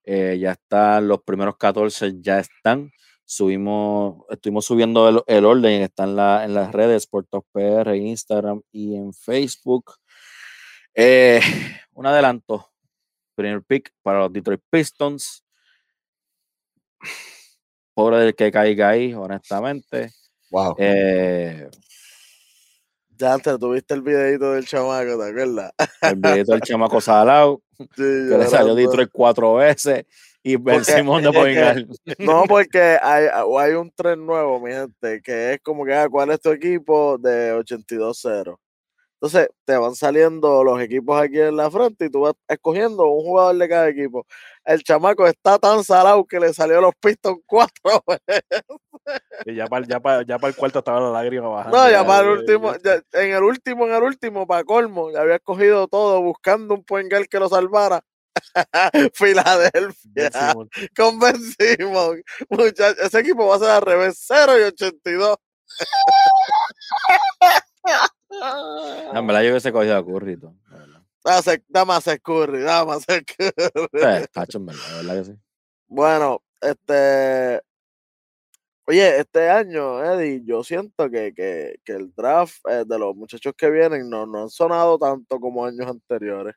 eh, 0.05 0.37
ya 0.39 0.53
están 0.53 1.07
los 1.07 1.23
primeros 1.23 1.57
14, 1.57 2.15
ya 2.21 2.39
están. 2.39 2.91
Subimos, 3.25 4.23
estuvimos 4.29 4.65
subiendo 4.65 5.09
el, 5.09 5.21
el 5.27 5.45
orden, 5.45 5.81
está 5.83 6.05
en, 6.05 6.15
la, 6.17 6.45
en 6.45 6.53
las 6.55 6.71
redes, 6.73 7.07
por 7.07 7.25
PR, 7.27 7.95
Instagram 7.97 8.61
y 8.71 8.95
en 8.97 9.13
Facebook. 9.13 9.93
Eh, 10.95 11.41
un 11.93 12.05
adelanto. 12.07 12.71
Primer 13.35 13.63
pick 13.63 13.91
para 14.03 14.19
los 14.19 14.33
Detroit 14.33 14.61
Pistons. 14.69 15.43
Pobre 17.95 18.17
del 18.17 18.35
que 18.35 18.51
caiga 18.51 18.89
ahí, 18.89 19.13
honestamente. 19.13 20.11
Wow. 20.51 20.75
Eh, 20.77 21.67
Ya 23.17 23.33
antes 23.33 23.57
tuviste 23.57 23.93
el 23.93 24.01
videito 24.01 24.51
del 24.51 24.65
chamaco, 24.67 25.17
¿te 25.17 25.29
acuerdas? 25.29 25.71
el 26.01 26.15
videito 26.17 26.51
del 26.51 26.61
chamaco 26.61 26.99
Salao, 27.01 27.61
Sí, 27.77 27.85
que 27.97 28.37
le 28.37 28.45
salió. 28.47 28.75
Detroit 28.75 29.09
cuatro 29.11 29.55
veces. 29.55 30.05
Y 30.43 30.57
Ben 30.57 30.85
Simón 30.85 31.23
de 31.23 31.31
Poingal. 31.31 31.87
No, 32.19 32.43
porque 32.47 32.97
hay, 33.01 33.25
hay 33.57 33.73
un 33.73 33.89
tren 33.91 34.25
nuevo, 34.25 34.59
mi 34.59 34.71
gente, 34.71 35.21
que 35.23 35.53
es 35.53 35.59
como 35.61 35.83
que, 35.85 35.93
ah, 35.95 36.07
¿cuál 36.07 36.29
es 36.31 36.39
tu 36.39 36.51
equipo 36.51 37.17
de 37.17 37.51
82-0? 37.55 38.55
Entonces, 39.25 39.49
te 39.65 39.75
van 39.75 39.95
saliendo 39.95 40.63
los 40.63 40.79
equipos 40.79 41.19
aquí 41.19 41.39
en 41.39 41.57
la 41.57 41.71
frente 41.71 42.05
y 42.05 42.09
tú 42.11 42.21
vas 42.21 42.35
escogiendo 42.47 43.07
un 43.07 43.23
jugador 43.23 43.57
de 43.57 43.67
cada 43.67 43.89
equipo. 43.89 44.23
El 44.63 44.83
chamaco 44.83 45.25
está 45.25 45.57
tan 45.57 45.83
salado 45.83 46.23
que 46.25 46.39
le 46.39 46.53
salió 46.53 46.79
los 46.79 46.93
Pistons 47.01 47.39
cuatro 47.47 47.81
veces. 48.07 48.43
Y 49.47 49.55
ya 49.55 49.65
para 49.65 49.83
ya 49.87 49.99
pa- 49.99 50.21
ya 50.23 50.37
pa 50.37 50.49
el 50.49 50.55
cuarto 50.55 50.77
estaba 50.77 50.99
la 50.99 51.09
lágrima 51.09 51.47
bajando. 51.47 51.75
No, 51.75 51.89
ya 51.89 52.05
para 52.05 52.21
el 52.21 52.27
último, 52.37 52.75
ya- 52.83 53.01
en 53.19 53.31
el 53.33 53.41
último, 53.43 53.87
en 53.87 53.93
el 53.95 54.03
último, 54.03 54.45
para 54.45 54.63
colmo, 54.63 55.09
ya 55.09 55.21
había 55.21 55.37
escogido 55.37 55.87
todo 55.87 56.21
buscando 56.21 56.75
un 56.75 56.85
guard 56.87 57.25
que 57.27 57.39
lo 57.39 57.49
salvara. 57.49 58.03
Filadelfia. 59.15 60.53
Convencimos. 60.95 62.17
Muchachos, 62.49 62.99
ese 62.99 63.19
equipo 63.21 63.47
va 63.47 63.55
a 63.55 63.59
ser 63.59 63.69
al 63.71 63.81
revés, 63.81 64.23
0 64.27 64.59
y 64.59 64.63
82. 64.65 65.35
En 69.13 69.27
verdad, 69.27 69.43
yo 69.43 69.49
hubiese 69.51 69.71
cogido 69.71 69.97
a 69.97 70.05
Curry. 70.05 70.37
todo. 70.37 70.55
Dame, 71.23 71.63
dame 71.67 71.93
a 71.93 71.97
hacer 71.97 72.21
Curry, 72.21 72.61
dame 72.61 72.91
a 72.91 72.95
hacer 72.95 73.25
Curry. 73.25 73.89
Eh, 73.93 74.27
tacho, 74.31 74.57
en 74.59 74.65
verdad, 74.67 74.81
de 74.89 74.95
verdad 74.97 75.15
que 75.15 75.23
sí. 75.31 75.39
Bueno, 75.87 76.41
este. 76.61 77.61
Oye, 78.87 79.17
este 79.19 79.49
año, 79.49 80.03
Eddie, 80.03 80.43
yo 80.45 80.63
siento 80.63 81.09
que, 81.09 81.33
que, 81.33 81.79
que 81.83 81.93
el 81.93 82.13
draft 82.13 82.57
eh, 82.69 82.83
de 82.85 82.99
los 82.99 83.15
muchachos 83.15 83.53
que 83.57 83.71
vienen 83.71 84.07
no, 84.07 84.27
no 84.27 84.43
han 84.43 84.49
sonado 84.49 84.99
tanto 84.99 85.39
como 85.39 85.65
años 85.65 85.87
anteriores. 85.87 86.53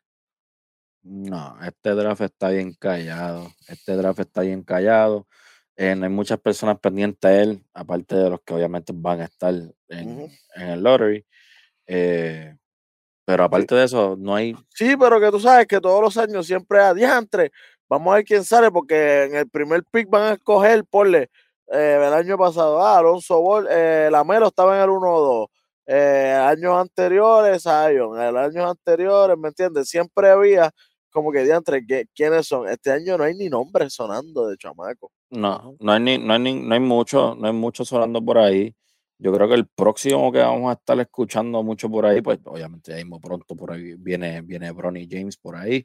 No, 1.03 1.57
este 1.63 1.95
draft 1.95 2.21
está 2.21 2.51
bien 2.51 2.75
callado. 2.75 3.49
Este 3.67 3.97
draft 3.97 4.21
está 4.21 4.43
bien 4.43 4.63
callado. 4.63 5.27
Eh, 5.75 5.95
no 5.95 6.05
hay 6.05 6.11
muchas 6.11 6.39
personas 6.41 6.79
pendientes 6.81 7.25
a 7.25 7.41
él, 7.41 7.65
aparte 7.73 8.17
de 8.17 8.29
los 8.29 8.41
que 8.43 8.53
obviamente 8.53 8.93
van 8.95 9.21
a 9.21 9.25
estar 9.25 9.55
en 9.89 10.29
el 10.57 10.83
lottery. 10.83 11.25
Eh, 11.89 12.55
pero 13.25 13.45
aparte 13.45 13.75
de 13.75 13.85
eso, 13.85 14.17
no 14.19 14.35
hay. 14.35 14.55
Sí, 14.71 14.97
pero 14.99 15.21
que 15.21 15.31
tú 15.31 15.41
sabes 15.41 15.67
que 15.67 15.81
todos 15.81 16.03
los 16.03 16.17
años 16.19 16.47
siempre 16.47 16.81
hay 16.81 16.95
diantre. 16.95 17.51
Vamos 17.89 18.13
a 18.13 18.17
ver 18.17 18.25
quién 18.25 18.45
sale, 18.45 18.71
porque 18.71 19.25
en 19.25 19.37
el 19.37 19.49
primer 19.51 19.83
pick 19.91 20.09
van 20.11 20.23
a 20.25 20.33
escoger, 20.35 20.85
ponle, 20.85 21.31
eh, 21.73 22.05
el 22.07 22.15
año 22.15 22.39
pasado, 22.39 22.81
ah, 22.83 22.99
Alonso 22.99 23.41
Ball, 23.41 23.67
eh, 23.71 24.09
Lamelo 24.13 24.49
estaba 24.49 24.77
en 24.77 24.83
el 24.85 24.91
1-2. 24.91 25.49
Eh, 25.87 26.33
años 26.47 26.75
anteriores, 26.77 27.63
Zion, 27.63 28.21
el 28.21 28.37
años 28.37 28.71
anteriores, 28.71 29.37
¿me 29.39 29.49
entiendes? 29.49 29.89
Siempre 29.89 30.29
había 30.31 30.71
como 31.11 31.33
que 31.33 31.43
diantre, 31.45 31.85
¿qué- 31.87 32.05
¿quiénes 32.15 32.47
son? 32.47 32.69
Este 32.69 32.91
año 32.93 33.17
no 33.19 33.25
hay 33.25 33.35
ni 33.35 33.49
nombres 33.49 33.95
sonando 33.95 34.47
de 34.49 34.57
chamaco. 34.59 35.11
No, 35.31 35.75
no 35.81 35.93
hay, 35.93 36.01
ni, 36.01 36.19
no, 36.19 36.35
hay 36.35 36.41
ni- 36.41 36.61
no 36.63 36.75
hay 36.75 36.81
mucho, 36.81 37.35
no 37.39 37.47
hay 37.47 37.55
mucho 37.55 37.85
sonando 37.87 38.23
por 38.23 38.37
ahí. 38.39 38.75
Yo 39.21 39.33
creo 39.33 39.49
que 39.49 39.55
el 39.55 39.67
próximo 39.67 40.31
que 40.31 40.39
vamos 40.39 40.71
a 40.71 40.75
estar 40.75 40.99
escuchando 41.01 41.63
mucho 41.65 41.91
por 41.91 42.07
ahí, 42.07 42.23
pues 42.23 42.39
obviamente 42.45 42.93
ya 42.93 42.97
mismo 42.99 43.21
pronto 43.21 43.57
por 43.57 43.73
ahí 43.73 43.95
viene, 43.99 44.43
viene 44.43 44.71
Bronny 44.71 45.09
James 45.11 45.37
por 45.37 45.57
ahí. 45.57 45.85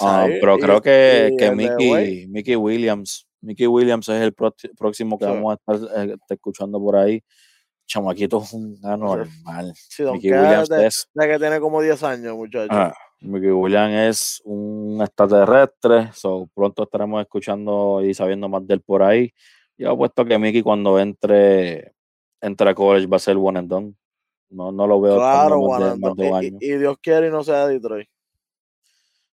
Ah, 0.00 0.26
pero 0.40 0.56
y- 0.58 0.60
creo 0.60 0.82
que, 0.82 1.30
y 1.32 1.36
que. 1.36 1.50
Mickey, 1.52 2.26
Mickey 2.28 2.56
Williams, 2.56 3.26
Mickey 3.40 3.66
Williams 3.66 4.08
es 4.10 4.20
el 4.20 4.34
próximo 4.34 5.18
que 5.18 5.24
Sí. 5.24 5.30
vamos 5.30 5.56
a 5.66 5.72
estar 5.72 6.08
eh, 6.10 6.16
escuchando 6.28 6.78
por 6.78 6.96
ahí. 6.96 7.22
Chamaquito 7.86 8.42
es 8.42 8.52
un 8.52 8.78
anormal. 8.84 9.72
Sí, 9.74 10.02
Mickey 10.02 10.30
Williams 10.32 10.68
de- 10.68 10.86
es, 10.88 11.08
de 11.14 11.26
que 11.26 11.38
tiene 11.38 11.58
como 11.60 11.80
10 11.80 12.02
años, 12.02 12.36
muchachos. 12.36 12.68
ah, 12.70 12.92
Mickey 13.22 13.50
Williams 13.50 13.94
es 13.94 14.42
un 14.44 14.98
extraterrestre. 15.00 16.10
So, 16.12 16.50
pronto 16.54 16.82
estaremos 16.82 17.22
escuchando 17.22 18.02
y 18.04 18.12
sabiendo 18.12 18.46
más 18.50 18.66
de 18.66 18.74
él 18.74 18.82
por 18.82 19.02
ahí. 19.02 19.32
Yo 19.78 19.90
apuesto 19.92 20.24
que 20.26 20.38
Mickey 20.38 20.60
cuando 20.60 20.98
entre, 21.00 21.92
entre 22.40 22.70
a 22.70 22.74
college 22.74 23.06
va 23.06 23.16
a 23.16 23.20
ser 23.20 23.36
one 23.36 23.58
and 23.58 23.68
done. 23.68 23.94
No, 24.50 24.72
no 24.72 24.86
lo 24.86 25.00
veo 25.00 25.16
Claro, 25.16 25.56
de, 25.78 25.96
más 25.98 26.16
de 26.16 26.56
y, 26.60 26.72
Dios 26.78 26.96
quiere 27.02 27.28
y 27.28 27.30
no 27.30 27.44
sea 27.44 27.66
de 27.66 27.74
Detroit. 27.74 28.08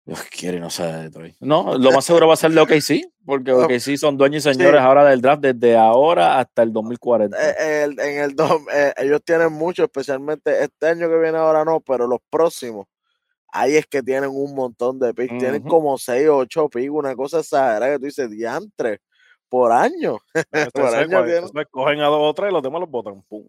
Dios 0.04 0.20
quiere 0.36 0.56
y 0.56 0.60
no 0.60 0.68
sea 0.70 0.96
de 0.96 1.02
Detroit. 1.04 1.36
No, 1.38 1.78
lo 1.78 1.92
más 1.92 2.04
seguro 2.04 2.26
va 2.26 2.34
a 2.34 2.36
ser 2.36 2.50
de 2.50 2.60
OKC, 2.60 3.08
porque 3.24 3.52
OKC 3.52 3.96
son 3.96 4.16
dueños 4.16 4.44
y 4.46 4.52
señores 4.52 4.80
ahora 4.80 5.04
del 5.04 5.20
draft 5.20 5.42
desde 5.42 5.76
ahora 5.76 6.40
hasta 6.40 6.62
el 6.62 6.72
2040. 6.72 7.36
Eh, 7.38 7.84
el- 7.84 8.00
en 8.00 8.20
el 8.24 8.34
dom- 8.34 8.66
eh, 8.72 8.92
ellos 8.96 9.20
tienen 9.24 9.52
mucho, 9.52 9.84
especialmente 9.84 10.64
este 10.64 10.88
año 10.88 11.08
que 11.08 11.18
viene 11.18 11.38
ahora 11.38 11.64
no, 11.64 11.80
pero 11.80 12.06
los 12.08 12.18
próximos. 12.30 12.86
Ahí 13.52 13.76
es 13.76 13.86
que 13.86 14.02
tienen 14.02 14.30
un 14.30 14.54
montón 14.54 14.98
de 14.98 15.12
picks. 15.14 15.38
Tienen 15.38 15.62
como 15.62 15.98
6 15.98 16.26
o 16.28 16.38
8 16.38 16.68
picks, 16.70 16.90
una 16.90 17.14
cosa 17.14 17.40
exagerada 17.40 17.92
que 17.92 17.98
tú 17.98 18.04
dices, 18.06 18.30
diantre, 18.30 19.00
por 19.52 19.70
año. 19.70 20.16
Por 20.72 20.94
año 20.94 21.26
entonces 21.26 21.66
cogen 21.70 22.00
a 22.00 22.06
dos 22.06 22.22
o 22.22 22.32
tres 22.32 22.48
y 22.48 22.54
los 22.54 22.62
demás 22.62 22.80
los 22.80 22.88
botan. 22.90 23.20
Pum. 23.28 23.44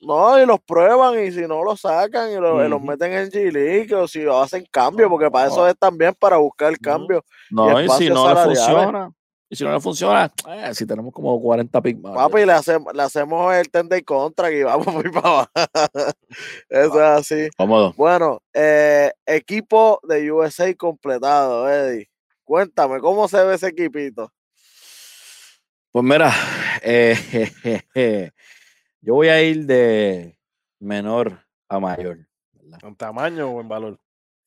No, 0.00 0.40
y 0.42 0.46
los 0.46 0.58
prueban 0.60 1.22
y 1.22 1.30
si 1.30 1.42
no 1.42 1.62
los 1.62 1.82
sacan 1.82 2.30
y, 2.32 2.36
lo- 2.36 2.64
y 2.64 2.68
los 2.70 2.80
meten 2.80 3.12
en 3.12 3.28
G-League 3.30 3.94
o 3.94 4.08
si 4.08 4.24
hacen 4.26 4.64
cambio, 4.70 5.10
porque 5.10 5.30
para 5.30 5.48
eso 5.48 5.68
es 5.68 5.76
también 5.78 6.14
para 6.18 6.38
buscar 6.38 6.72
Ujú. 6.72 6.80
cambio. 6.80 7.22
no, 7.50 7.78
y 7.78 7.88
si 7.90 8.08
no 8.08 8.26
le 8.32 8.40
funciona, 8.42 9.12
y 9.50 9.56
si 9.56 9.64
no 9.64 9.72
le 9.74 9.80
funciona, 9.80 10.32
eh, 10.48 10.74
si 10.74 10.86
tenemos 10.86 11.12
como 11.12 11.38
40 11.38 11.82
picks 11.82 12.00
más. 12.00 12.14
Papi, 12.14 12.46
le 12.46 12.52
hacemos, 12.52 12.94
le 12.94 13.02
hacemos 13.02 13.54
el 13.54 13.70
ten 13.70 13.86
day 13.86 14.00
contract 14.00 14.54
y 14.56 14.62
vamos 14.62 14.86
muy 14.94 15.10
para 15.12 15.28
abajo. 15.28 15.50
Eso 16.70 16.94
es 16.94 17.00
así. 17.20 17.48
Cómodo. 17.58 17.92
Bueno, 17.98 18.40
eh, 18.54 19.12
equipo 19.26 20.00
de 20.04 20.32
USA 20.32 20.74
completado, 20.74 21.68
Eddie. 21.68 22.08
Cuéntame, 22.44 22.98
¿cómo 23.00 23.28
se 23.28 23.44
ve 23.44 23.56
ese 23.56 23.68
equipito? 23.68 24.32
Pues 25.92 26.04
mira, 26.04 26.32
eh, 26.82 27.16
yo 29.00 29.14
voy 29.14 29.28
a 29.28 29.42
ir 29.42 29.66
de 29.66 30.38
menor 30.78 31.44
a 31.68 31.80
mayor. 31.80 32.18
¿verdad? 32.52 32.78
¿En 32.82 32.94
tamaño 32.94 33.50
o 33.50 33.60
en 33.60 33.68
valor? 33.68 33.98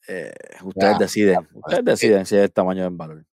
Eh, 0.07 0.33
ustedes 0.63 0.93
Ya, 0.93 0.97
deciden, 0.97 1.47
ustedes 1.53 1.85
deciden 1.85 2.25
si 2.25 2.35
es 2.35 2.43
el 2.43 2.51
tamaño 2.53 2.85
en 2.85 2.97
valor. 2.97 3.25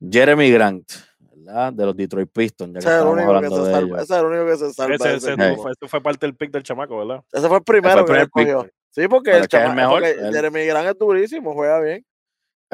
Jeremy 0.00 0.50
Grant, 0.50 0.90
¿verdad? 1.18 1.72
De 1.72 1.84
los 1.84 1.96
Detroit 1.96 2.30
Pistons, 2.32 2.72
ya 2.74 2.80
que 2.80 2.86
Ese 2.86 2.88
es 2.88 2.94
el 2.94 2.98
estamos 2.98 3.14
único 3.14 3.30
que 3.30 3.36
hablando 3.36 3.64
se 3.64 3.70
de 3.70 3.78
ellos. 3.78 4.02
Ese 4.02 4.14
es 4.14 4.20
el 4.20 4.26
único 4.26 4.46
que 4.46 4.56
se 4.56 4.72
salva. 4.72 4.94
Ese, 4.94 5.36
fue, 5.36 5.72
ese 5.72 5.88
fue 5.88 6.00
parte 6.00 6.26
del 6.26 6.34
pick 6.34 6.50
del 6.50 6.62
chamaco, 6.62 6.98
¿verdad? 6.98 7.24
Ese 7.30 7.48
fue 7.48 7.58
el 7.58 7.62
primero 7.62 8.06
el 8.06 8.30
que. 8.30 8.70
Sí, 8.90 9.08
porque 9.08 9.30
Pero 9.30 9.44
el, 9.44 9.48
que 9.48 9.56
es 9.56 9.62
el 9.64 9.74
mejor, 9.74 10.02
porque 10.02 10.32
Jeremy 10.32 10.66
Grant 10.66 10.88
es 10.88 10.98
durísimo, 10.98 11.52
juega 11.54 11.80
bien. 11.80 12.04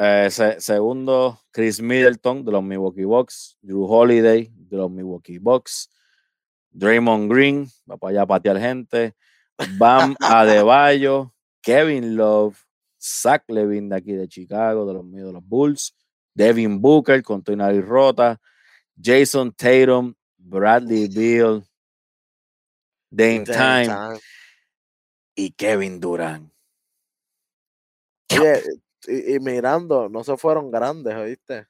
Eh, 0.01 0.29
se- 0.31 0.61
segundo, 0.61 1.37
Chris 1.51 1.81
Middleton 1.81 2.45
de 2.45 2.51
los 2.53 2.63
Milwaukee 2.63 3.03
Bucks, 3.03 3.57
Drew 3.61 3.83
Holiday 3.85 4.49
de 4.55 4.77
los 4.77 4.89
Milwaukee 4.89 5.39
Bucks, 5.39 5.89
Draymond 6.71 7.29
Green, 7.29 7.67
va 7.89 7.97
para 7.97 8.11
allá 8.11 8.21
a 8.21 8.25
patear 8.27 8.57
gente, 8.59 9.13
Bam 9.77 10.15
Adebayo, 10.21 11.33
Kevin 11.61 12.15
Love, 12.15 12.55
Zach 12.97 13.43
Levine 13.49 13.89
de 13.89 13.95
aquí 13.97 14.13
de 14.13 14.27
Chicago, 14.29 14.85
de 14.85 14.93
los 14.93 15.03
míos 15.03 15.27
de 15.27 15.33
los 15.33 15.43
Bulls, 15.45 15.93
Devin 16.33 16.79
Booker 16.79 17.21
con 17.21 17.43
tu 17.43 17.53
nariz 17.57 17.83
rota, 17.85 18.39
Jason 19.01 19.51
Tatum, 19.51 20.13
Bradley 20.37 21.09
Beal, 21.09 21.61
Dame 23.11 23.43
Time 23.43 23.85
time. 23.85 24.19
y 25.35 25.51
Kevin 25.51 25.99
Durant. 25.99 26.49
Oye, 28.31 28.61
y, 29.07 29.35
y 29.35 29.39
mirando, 29.39 30.09
no 30.09 30.23
se 30.23 30.35
fueron 30.37 30.71
grandes, 30.71 31.15
¿oíste? 31.15 31.67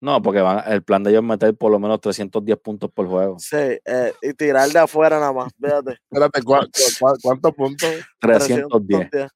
No, 0.00 0.20
porque 0.20 0.40
van, 0.40 0.62
el 0.70 0.82
plan 0.82 1.02
de 1.02 1.10
ellos 1.10 1.22
es 1.22 1.28
meter 1.28 1.54
por 1.56 1.70
lo 1.72 1.78
menos 1.78 2.00
310 2.00 2.58
puntos 2.58 2.90
por 2.92 3.06
juego. 3.08 3.38
Sí, 3.38 3.56
eh, 3.56 4.12
y 4.20 4.34
tirar 4.34 4.68
de 4.68 4.78
afuera 4.78 5.18
nada 5.18 5.32
más, 5.32 5.52
fíjate. 5.58 5.92
Espérate, 6.10 6.42
¿cuá- 6.42 6.66
cuá- 7.00 7.16
cuántos 7.22 7.54
puntos? 7.54 7.90
310. 8.20 9.08
310. 9.10 9.30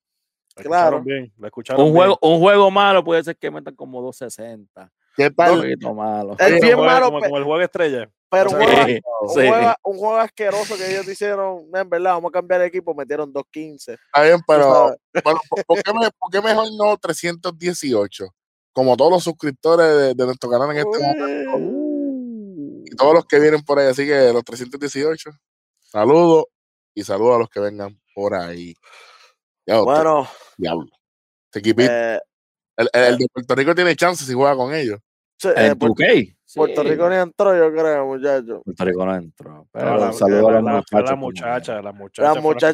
¿La 0.56 0.62
Claro. 0.64 0.98
Un 0.98 1.04
bien? 1.04 1.32
juego, 1.92 2.18
un 2.20 2.38
juego 2.40 2.70
malo 2.70 3.02
puede 3.04 3.22
ser 3.24 3.36
que 3.36 3.50
metan 3.50 3.74
como 3.76 4.02
260. 4.02 4.90
¿Qué 5.16 5.26
Un 5.26 5.34
tal? 5.34 5.56
jueguito 5.58 5.94
malo. 5.94 6.36
El 6.38 6.54
Como 6.58 6.60
bien 6.60 6.78
malo, 6.80 7.06
Como, 7.06 7.20
como 7.20 7.38
el 7.38 7.44
juego 7.44 7.60
estrella. 7.62 8.10
Pero 8.30 8.50
un 8.50 8.56
juego, 8.56 8.70
Sí, 9.28 9.40
un, 9.40 9.48
juego, 9.48 9.74
un 9.84 9.98
juego 9.98 10.16
asqueroso 10.18 10.76
que 10.76 10.90
ellos 10.90 11.08
hicieron, 11.08 11.64
en 11.74 11.88
verdad, 11.90 12.12
vamos 12.14 12.28
a 12.30 12.32
cambiar 12.32 12.60
de 12.60 12.66
equipo, 12.66 12.94
metieron 12.94 13.32
2.15. 13.32 13.94
Está 13.94 14.22
bien, 14.22 14.38
pero 14.46 14.68
bueno, 15.24 15.40
¿por, 15.50 15.64
por 15.66 15.82
qué 15.82 15.92
me- 15.92 16.10
por 16.18 16.30
qué 16.30 16.40
mejor 16.40 16.68
no 16.76 16.96
318? 16.96 18.28
Como 18.72 18.96
todos 18.96 19.10
los 19.10 19.24
suscriptores 19.24 19.86
de, 19.86 20.14
de 20.14 20.26
nuestro 20.26 20.48
canal 20.50 20.70
en 20.70 20.76
este 20.78 20.98
momento 20.98 21.24
y 22.84 22.96
todos 22.96 23.14
los 23.14 23.24
que 23.26 23.38
vienen 23.40 23.62
por 23.62 23.78
ahí. 23.78 23.86
Así 23.88 24.06
que 24.06 24.32
los 24.32 24.44
318, 24.44 25.30
saludos 25.80 26.44
y 26.94 27.02
saludos 27.02 27.36
a 27.36 27.38
los 27.38 27.48
que 27.48 27.60
vengan 27.60 27.98
por 28.14 28.34
ahí. 28.34 28.74
Ya, 29.66 29.80
Bueno, 29.80 30.28
diablo. 30.56 30.86
Ese 31.50 31.58
equipito. 31.60 31.90
eh, 31.90 32.20
el, 32.76 32.88
el- 32.92 33.04
el 33.04 33.18
de 33.18 33.26
Puerto 33.32 33.54
Rico 33.54 33.74
tiene 33.74 33.96
chance 33.96 34.24
si 34.24 34.32
juega 34.32 34.54
con 34.56 34.72
ellos. 34.74 35.00
eh, 35.44 35.52
En 35.56 35.78
2K. 36.48 36.54
Puerto. 36.56 36.82
Rico 36.82 37.08
ni 37.10 37.16
entró, 37.16 37.56
yo 37.56 37.70
creo, 37.72 38.06
muchachos. 38.06 38.62
Puerto 38.64 38.84
Rico 38.84 39.06
no 39.06 39.14
entró. 39.14 39.66
Pero 39.70 39.96
la, 39.98 40.12
saludo 40.12 40.48
a 40.48 40.52
la- 40.52 40.60
los 40.60 40.64
la- 40.64 40.72
muchacha, 40.72 41.06
las 41.06 41.14
muchachas. 41.16 41.76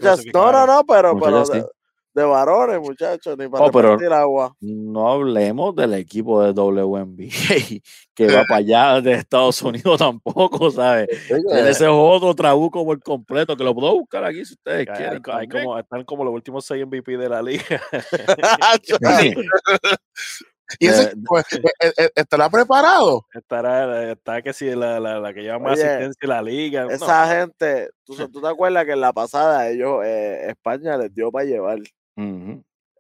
Las 0.03 0.25
no, 0.33 0.53
no, 0.53 0.67
no, 0.67 0.85
pero, 0.87 1.19
pero 1.19 1.45
de, 1.45 1.61
sí. 1.61 1.67
de 2.15 2.23
varones, 2.23 2.79
muchachos, 2.81 3.37
ni 3.37 3.49
para 3.49 3.65
Oh, 3.65 3.71
pero- 3.73 3.89
repartir 3.97 4.13
agua. 4.13 4.55
No 4.61 5.11
hablemos 5.11 5.75
del 5.75 5.95
equipo 5.95 6.41
de 6.45 6.53
WNBA 6.53 7.29
que 8.15 8.27
va 8.29 8.45
para 8.49 8.57
allá 8.59 9.01
de 9.01 9.13
Estados 9.15 9.61
Unidos 9.63 9.99
tampoco, 9.99 10.71
¿sabes? 10.71 11.09
Tiene 11.27 11.71
ese 11.71 11.89
otro 11.89 12.33
trabuco 12.35 12.85
por 12.85 13.03
completo 13.03 13.57
que 13.57 13.65
lo 13.65 13.75
puedo 13.75 13.93
buscar 13.95 14.25
aquí 14.25 14.45
si 14.45 14.55
ustedes 14.55 14.89
Hay- 14.89 14.97
quieren. 14.97 15.23
hay, 15.33 15.49
como, 15.49 15.77
están 15.79 16.05
como 16.05 16.25
los 16.25 16.33
últimos 16.33 16.65
seis 16.65 16.87
MVP 16.87 17.17
de 17.17 17.29
la 17.29 17.43
liga. 17.43 17.83
Y 20.79 20.87
ese 20.87 21.03
Eh, 21.03 21.07
equipo, 21.13 21.39
eh, 21.39 22.11
estará 22.15 22.49
preparado. 22.49 23.27
Estará, 23.33 24.13
está 24.13 24.43
que 24.43 24.53
si 24.53 24.75
la, 24.75 24.99
la, 24.99 25.21
la 25.21 25.35
que 25.35 25.43
lleva 25.43 25.59
más 25.59 25.73
Oye, 25.79 25.85
asistencia 25.85 26.19
en 26.23 26.29
la 26.31 26.43
liga. 26.43 26.85
no, 26.85 26.91
Esa 26.91 27.27
gente, 27.29 27.91
¿tú, 28.05 28.15
¿tú 28.33 28.41
te 28.41 28.49
acuerdas 28.49 28.85
que 28.85 28.93
en 28.93 29.01
la 29.01 29.13
pasada 29.13 29.69
ellos, 29.69 30.03
eh, 30.05 30.49
España 30.49 30.97
les 30.97 31.15
dio 31.15 31.31
para 31.31 31.45
llevar? 31.45 31.79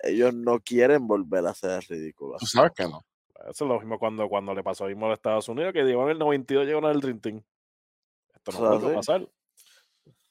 Ellos 0.01 0.35
no 0.35 0.61
quieren 0.61 1.07
volver 1.07 1.47
a 1.47 1.55
ser 1.55 1.83
ridículos. 1.89 2.41
Tú 2.41 2.47
sabes 2.47 2.73
que 2.77 2.85
no. 2.85 3.01
Eso 3.51 3.65
es 3.65 3.69
lo 3.69 3.79
mismo 3.79 3.99
cuando, 3.99 4.29
cuando 4.29 4.55
le 4.55 4.62
pasó 4.62 4.87
mismo 4.87 5.07
a 5.07 5.11
los 5.11 5.19
Estados 5.19 5.49
Unidos, 5.49 5.73
que 5.73 5.83
llegó 5.83 6.05
en 6.05 6.11
el 6.11 6.19
92, 6.19 6.67
llegó 6.67 6.79
en 6.81 6.85
el 6.87 7.01
Dream 7.01 7.21
Team. 7.21 7.43
Esto 8.35 8.53
no 8.53 8.59
O 8.59 8.81
sea, 8.81 8.89
sí. 8.91 8.95
pasar. 8.97 9.29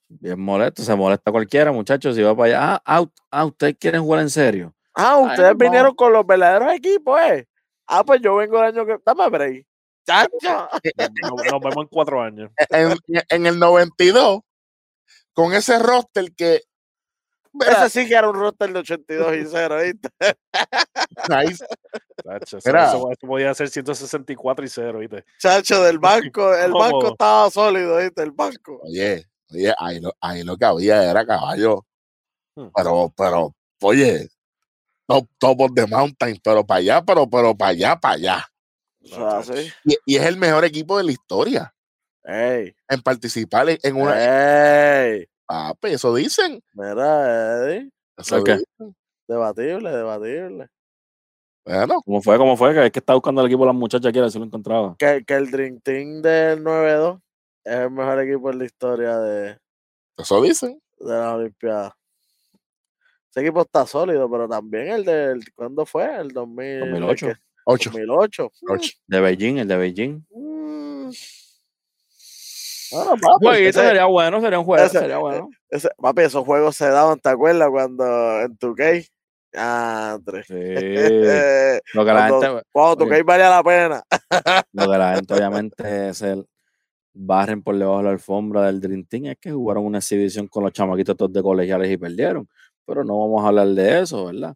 Bien 0.07 0.39
molesto, 0.39 0.83
se 0.83 0.95
molesta 0.95 1.31
cualquiera, 1.31 1.71
muchachos, 1.71 2.15
si 2.15 2.21
va 2.21 2.35
para 2.35 2.45
allá. 2.47 2.73
Ah, 2.75 2.81
ah, 2.85 3.05
ah, 3.31 3.45
ustedes 3.45 3.75
quieren 3.79 4.01
jugar 4.03 4.21
en 4.21 4.29
serio. 4.29 4.73
Ah, 4.95 5.17
ustedes 5.17 5.57
vinieron 5.57 5.95
con 5.95 6.13
los 6.13 6.25
verdaderos 6.25 6.73
equipos, 6.73 7.19
¿eh? 7.21 7.47
Ah, 7.87 8.03
pues 8.03 8.21
yo 8.21 8.35
vengo 8.35 8.57
el 8.59 8.65
año 8.65 8.85
que. 8.85 8.97
Dame 9.05 9.29
break. 9.29 9.65
¡Chacho! 10.05 10.69
Nos, 11.21 11.45
nos 11.51 11.61
vemos 11.61 11.77
en 11.77 11.87
cuatro 11.87 12.21
años. 12.21 12.51
En, 12.69 12.97
en 13.29 13.45
el 13.45 13.57
92, 13.59 14.41
con 15.33 15.53
ese 15.53 15.79
roster 15.79 16.33
que. 16.35 16.61
Ese 17.59 17.89
sí 17.89 18.07
que 18.07 18.15
era 18.15 18.29
un 18.29 18.35
roster 18.35 18.73
de 18.73 18.79
82 18.79 19.35
y 19.37 19.45
0, 19.45 19.77
¿viste? 19.83 20.09
ahí- 21.29 21.55
Tacho, 22.23 22.57
eso, 22.57 22.69
Mira. 22.69 22.87
eso- 22.87 23.11
eso 23.11 23.27
podía 23.27 23.53
ser 23.53 23.69
164 23.69 24.65
y 24.65 24.69
0, 24.69 24.99
¿viste? 24.99 25.23
Chacho, 25.39 25.83
del 25.83 25.99
banco. 25.99 26.53
El 26.55 26.71
banco 26.73 27.09
estaba 27.11 27.49
sólido, 27.51 27.97
¿viste? 27.97 28.23
El 28.23 28.31
banco. 28.31 28.79
oye, 28.83 29.25
oye, 29.51 29.73
ahí 29.77 29.99
lo, 29.99 30.13
ahí 30.19 30.43
lo 30.43 30.57
que 30.57 30.65
había 30.65 31.09
era 31.09 31.25
caballo. 31.25 31.85
Hmm. 32.55 32.69
Pero, 32.75 33.13
pero, 33.15 33.55
oye, 33.81 34.29
top, 35.07 35.27
top 35.37 35.59
of 35.61 35.71
the 35.75 35.87
mountain, 35.87 36.39
pero 36.43 36.65
para 36.65 36.79
allá, 36.79 37.01
pero, 37.03 37.29
pero 37.29 37.55
para 37.55 37.71
allá, 37.71 37.99
para 37.99 38.13
allá. 38.15 38.45
O 39.03 39.07
sea, 39.07 39.43
sí. 39.43 39.71
Y, 39.83 39.97
y 40.05 40.15
es 40.15 40.25
el 40.25 40.37
mejor 40.37 40.63
equipo 40.63 40.97
de 40.97 41.03
la 41.03 41.11
historia 41.11 41.73
¡Ey! 42.23 42.73
en 42.87 43.01
participar 43.01 43.69
en, 43.69 43.77
en 43.83 43.95
una. 43.95 44.13
¡Ey! 45.07 45.27
Papi, 45.45 45.89
eso 45.89 46.15
dicen. 46.15 46.63
Mira, 46.73 47.65
Eddie. 47.65 47.91
Eso 48.17 48.35
¿Por 48.37 48.43
qué? 48.45 48.51
dicen. 48.53 48.95
Debatible, 49.27 49.91
debatible. 49.91 50.69
Bueno, 51.65 52.01
¿Cómo 52.05 52.21
fue? 52.21 52.37
¿Cómo 52.37 52.57
fue? 52.57 52.73
Que 52.73 52.85
es 52.85 52.91
que 52.91 52.99
está 52.99 53.13
buscando 53.13 53.41
el 53.41 53.47
equipo 53.47 53.63
de 53.63 53.67
las 53.67 53.75
muchachas 53.75 54.07
aquí, 54.09 54.19
a 54.19 54.23
ver 54.23 54.31
si 54.31 54.39
lo 54.39 54.45
encontraba. 54.45 54.95
Que, 54.99 55.23
que 55.25 55.33
el 55.33 55.49
Dream 55.51 55.79
Team 55.81 56.21
del 56.21 56.63
9-2 56.63 57.21
es 57.65 57.73
el 57.79 57.91
mejor 57.91 58.19
equipo 58.21 58.51
en 58.51 58.59
la 58.59 58.65
historia 58.65 59.17
de, 59.19 59.57
eso 60.17 60.41
dicen. 60.41 60.81
de 60.99 61.13
las 61.13 61.33
Olimpiadas. 61.35 61.93
Ese 63.33 63.41
equipo 63.41 63.61
está 63.63 63.87
sólido, 63.87 64.29
pero 64.29 64.47
también 64.47 64.89
el 64.89 65.05
del. 65.05 65.43
¿Cuándo 65.55 65.87
fue? 65.87 66.05
El 66.17 66.29
2000, 66.29 66.65
el 66.65 66.79
2008. 66.91 67.27
que- 67.27 67.33
Ocho. 67.65 67.89
2008. 67.91 68.51
ocho. 68.69 68.91
De 69.07 69.19
Beijing, 69.21 69.57
el 69.57 69.67
de 69.67 69.77
Beijing. 69.77 70.25
Mm. 70.29 71.09
Bueno, 72.91 73.11
papi, 73.19 73.45
Jueguito 73.45 73.69
ese- 73.79 73.87
sería 73.87 74.05
bueno, 74.05 74.39
sería 74.39 74.59
un 74.59 74.65
juego, 74.65 74.85
ese- 74.85 74.99
sería 74.99 75.17
bueno. 75.17 75.49
ese- 75.69 75.89
papi, 75.97 76.21
esos 76.23 76.45
juegos 76.45 76.75
se 76.75 76.87
daban, 76.89 77.19
¿te 77.19 77.29
acuerdas? 77.29 77.69
Cuando 77.71 78.41
en 78.41 78.55
tu 78.57 78.75
K. 78.75 78.83
Ah, 79.55 80.19
tres. 80.23 80.45
Sí. 80.47 80.53
Lo 81.93 82.05
que 82.05 82.11
la 82.13 82.27
Cuando, 82.27 82.41
gente, 82.41 82.63
cuando 82.71 82.97
tu 82.97 83.25
valía 83.25 83.49
la 83.49 83.63
pena. 83.63 84.03
lo 84.73 84.91
que 84.91 84.97
la 84.97 85.15
gente 85.15 85.33
obviamente 85.51 86.09
es 86.09 86.21
el 86.21 86.45
barren 87.13 87.61
por 87.63 87.77
debajo 87.77 87.97
de 87.99 88.03
la 88.03 88.09
alfombra 88.11 88.63
del 88.63 88.79
Dream 88.81 89.05
Team, 89.05 89.25
es 89.27 89.37
que 89.39 89.51
jugaron 89.51 89.85
una 89.85 89.99
exhibición 89.99 90.47
con 90.47 90.63
los 90.63 90.73
chamaquitos 90.73 91.15
todos 91.15 91.31
de 91.33 91.41
colegiales 91.41 91.89
y 91.91 91.97
perdieron. 91.97 92.47
Pero 92.85 93.03
no 93.03 93.19
vamos 93.19 93.43
a 93.43 93.47
hablar 93.47 93.67
de 93.69 94.01
eso, 94.01 94.25
¿verdad? 94.25 94.55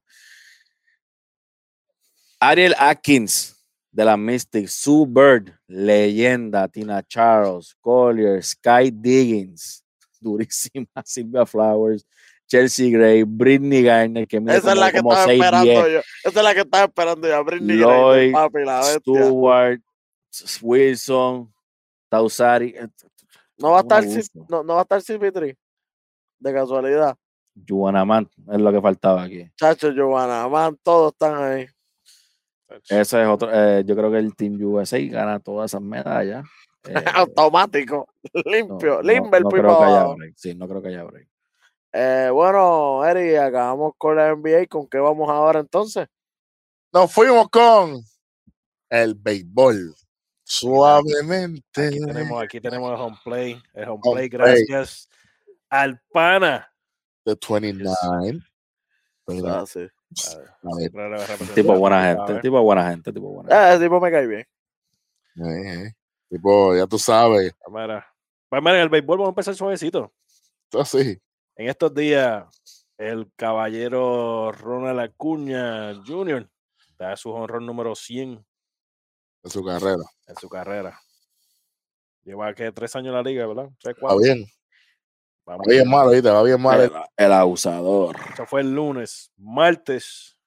Ariel 2.39 2.75
Atkins 2.77 3.55
de 3.91 4.05
la 4.05 4.17
Mystics, 4.17 4.73
Sue 4.73 5.05
Bird, 5.07 5.53
leyenda, 5.67 6.67
Tina 6.67 7.01
Charles, 7.03 7.75
Collier, 7.81 8.43
Sky 8.43 8.91
Diggins, 8.91 9.83
durísima, 10.19 10.87
Sylvia 11.03 11.45
Flowers, 11.45 12.05
Chelsea 12.47 12.91
Gray, 12.91 13.23
Britney 13.23 13.83
Garner, 13.83 14.27
que 14.27 14.39
mide 14.39 14.57
Esa 14.57 14.71
es 14.73 14.77
la 14.77 14.91
que 14.91 14.97
estaba 14.97 15.25
6'10", 15.25 15.33
esperando 15.33 15.89
yo. 15.89 15.99
Esa 15.99 16.39
es 16.39 16.43
la 16.43 16.53
que 16.53 16.61
estaba 16.61 16.83
esperando 16.85 17.27
yo. 17.27 17.43
Britney 17.43 17.77
Lloyd, 17.77 18.17
Griner, 18.17 18.31
papi, 18.33 18.63
la. 18.63 18.83
Stewart, 18.83 19.81
Wilson, 20.61 21.53
Tausari. 22.09 22.69
eh, 22.77 22.87
No 23.57 23.71
va 23.71 23.79
a 23.79 23.81
estar, 23.81 24.03
me 24.05 24.21
no, 24.49 24.63
no 24.63 24.73
va 24.75 24.79
a 24.79 24.83
estar 24.83 25.01
CP3. 25.01 25.57
De 26.39 26.53
casualidad. 26.53 27.17
Juanaman 27.67 28.29
es 28.51 28.59
lo 28.59 28.71
que 28.71 28.81
faltaba 28.81 29.23
aquí. 29.23 29.49
Chacho, 29.55 29.91
Giovanna, 29.91 30.47
man, 30.47 30.77
todos 30.83 31.13
están 31.13 31.41
ahí. 31.43 31.67
Ese 32.89 33.21
es 33.21 33.27
otro. 33.27 33.49
eh, 33.53 33.83
yo 33.85 33.95
creo 33.95 34.11
que 34.11 34.17
el 34.17 34.35
Team 34.35 34.57
USA 34.61 34.99
gana 35.09 35.39
todas 35.39 35.71
esas 35.71 35.81
medallas. 35.81 36.45
eh, 36.89 37.03
Automático. 37.13 38.07
no, 38.33 38.41
Limpio. 38.51 38.95
no- 38.95 39.01
Limber, 39.01 39.41
no 39.41 39.49
pues, 39.49 39.61
creo 39.61 39.77
que 39.77 39.83
haya 39.85 40.05
break. 40.07 40.33
Sí, 40.35 40.55
no 40.55 40.67
creo 40.67 40.81
que 40.81 40.87
haya 40.89 41.03
break. 41.03 41.27
Eh, 41.93 42.29
bueno, 42.31 43.03
Eri, 43.05 43.35
acabamos 43.35 43.93
con 43.97 44.17
la 44.17 44.31
NBA. 44.35 44.67
¿Con 44.67 44.87
qué 44.87 44.97
vamos 44.99 45.29
ahora 45.29 45.59
entonces? 45.61 46.07
Nos 46.93 47.11
fuimos 47.11 47.47
con 47.49 48.01
el 48.89 49.15
béisbol. 49.15 49.95
Suavemente. 50.43 51.87
Aquí 51.87 51.99
tenemos, 52.05 52.43
aquí 52.43 52.61
tenemos 52.61 52.89
el 52.93 53.01
home 53.01 53.17
play. 53.23 53.61
El 53.73 53.89
home 53.89 53.99
Home 54.03 54.15
play, 54.15 54.29
play. 54.29 54.65
gracias 54.65 55.09
al 55.69 55.99
pana. 56.11 56.69
The 57.27 57.35
29. 57.35 58.39
Mira, 59.27 59.59
Ah, 59.59 59.65
sí. 59.65 59.79
a 59.81 59.85
ver, 60.37 60.79
Siempre 60.79 61.09
le 61.09 61.17
representa 61.17 61.53
Tipo 61.53 61.77
buena 61.77 62.01
gente, 62.05 62.39
tipo 62.41 62.61
buena 62.61 62.89
gente, 62.89 63.11
tipo 63.11 63.27
buena 63.29 63.49
gente. 63.49 63.75
Ah, 63.75 63.77
tipo 63.77 63.99
me 63.99 64.09
cae 64.11 64.27
bien. 64.27 64.47
eh, 65.35 65.83
eh. 65.87 65.93
Tipo, 66.29 66.73
ya 66.75 66.87
tú 66.87 66.97
sabes. 66.97 67.53
Mira. 67.69 68.07
Pues 68.49 68.61
mira, 68.61 68.75
en 68.77 68.81
el 68.83 68.89
béisbol 68.89 69.17
vamos 69.17 69.27
a 69.27 69.31
empezar 69.31 69.55
suavecito. 69.55 70.13
Esto 70.71 70.85
sí. 70.85 71.21
En 71.57 71.67
estos 71.67 71.93
días, 71.93 72.45
el 72.97 73.29
caballero 73.35 74.53
Ronald 74.53 74.99
Acuña 75.01 75.93
Jr. 76.05 76.49
da 76.97 77.17
su 77.17 77.29
honrón 77.31 77.65
número 77.65 77.93
100 77.95 78.45
En 79.43 79.51
su 79.51 79.63
carrera. 79.65 80.03
en 80.27 80.35
su 80.37 80.47
carrera. 80.47 80.97
Lleva 82.23 82.53
que 82.53 82.71
tres 82.71 82.95
años 82.95 83.07
en 83.07 83.13
la 83.15 83.21
liga, 83.23 83.45
¿verdad? 83.47 83.69
Tres, 83.81 83.95
cuatro. 83.99 84.19
bien. 84.19 84.45
Va 85.49 85.57
bien 85.65 85.89
malo, 85.89 86.11
¿viste? 86.11 86.29
Va 86.29 86.43
bien 86.43 86.61
malo. 86.61 86.83
El, 86.83 86.91
el 87.15 87.31
abusador. 87.31 88.15
Eso 88.33 88.45
fue 88.45 88.61
el 88.61 88.73
lunes. 88.73 89.31
Martes, 89.37 90.37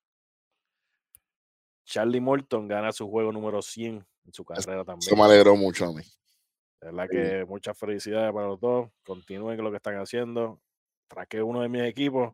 Charlie 1.84 2.20
Morton 2.20 2.68
gana 2.68 2.92
su 2.92 3.08
juego 3.10 3.32
número 3.32 3.62
100 3.62 4.06
en 4.26 4.32
su 4.32 4.44
carrera 4.44 4.74
Eso 4.76 4.84
también. 4.84 5.18
me 5.18 5.24
alegró 5.24 5.56
mucho 5.56 5.86
a 5.86 5.92
mí. 5.92 6.02
De 6.80 6.90
verdad 6.90 7.04
Sí. 7.10 7.16
que 7.16 7.44
muchas 7.46 7.78
felicidades 7.78 8.32
para 8.32 8.46
los 8.48 8.60
dos. 8.60 8.90
Continúen 9.04 9.56
con 9.56 9.64
lo 9.64 9.70
que 9.70 9.78
están 9.78 9.96
haciendo. 9.96 10.60
Traqué 11.08 11.42
uno 11.42 11.60
de 11.62 11.68
mis 11.68 11.82
equipos. 11.82 12.32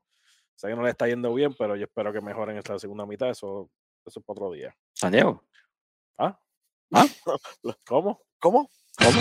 Sé 0.57 0.69
que 0.69 0.75
no 0.77 0.83
le 0.83 0.91
está 0.91 1.07
yendo 1.07 1.33
bien, 1.35 1.55
pero 1.59 1.77
yo 1.77 1.85
espero 1.85 2.13
que 2.13 2.21
mejoren 2.21 2.57
esta 2.57 2.79
segunda 2.79 3.07
mitad. 3.07 3.31
Eso, 3.31 3.71
eso 4.05 4.21
es 4.21 4.27
para 4.27 4.35
otro 4.41 4.51
día. 4.53 4.75
San 4.93 5.13
Diego. 5.13 5.43
¿Ah? 6.19 6.39
¿Ah? 6.93 7.07
¿Cómo? 7.87 8.21
¿Cómo? 8.39 8.71
¿Cómo? 8.99 9.21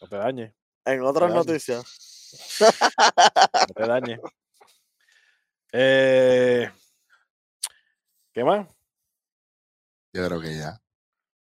No 0.00 0.08
te 0.08 0.16
dañes. 0.16 0.54
En 0.84 1.02
otras 1.02 1.32
noticias. 1.32 2.58
No 2.60 3.74
te 3.74 3.86
dañes. 3.86 4.20
Eh, 5.72 6.70
¿Qué 8.32 8.44
más? 8.44 8.68
Yo 10.12 10.26
creo 10.26 10.40
que 10.40 10.56
ya. 10.56 10.80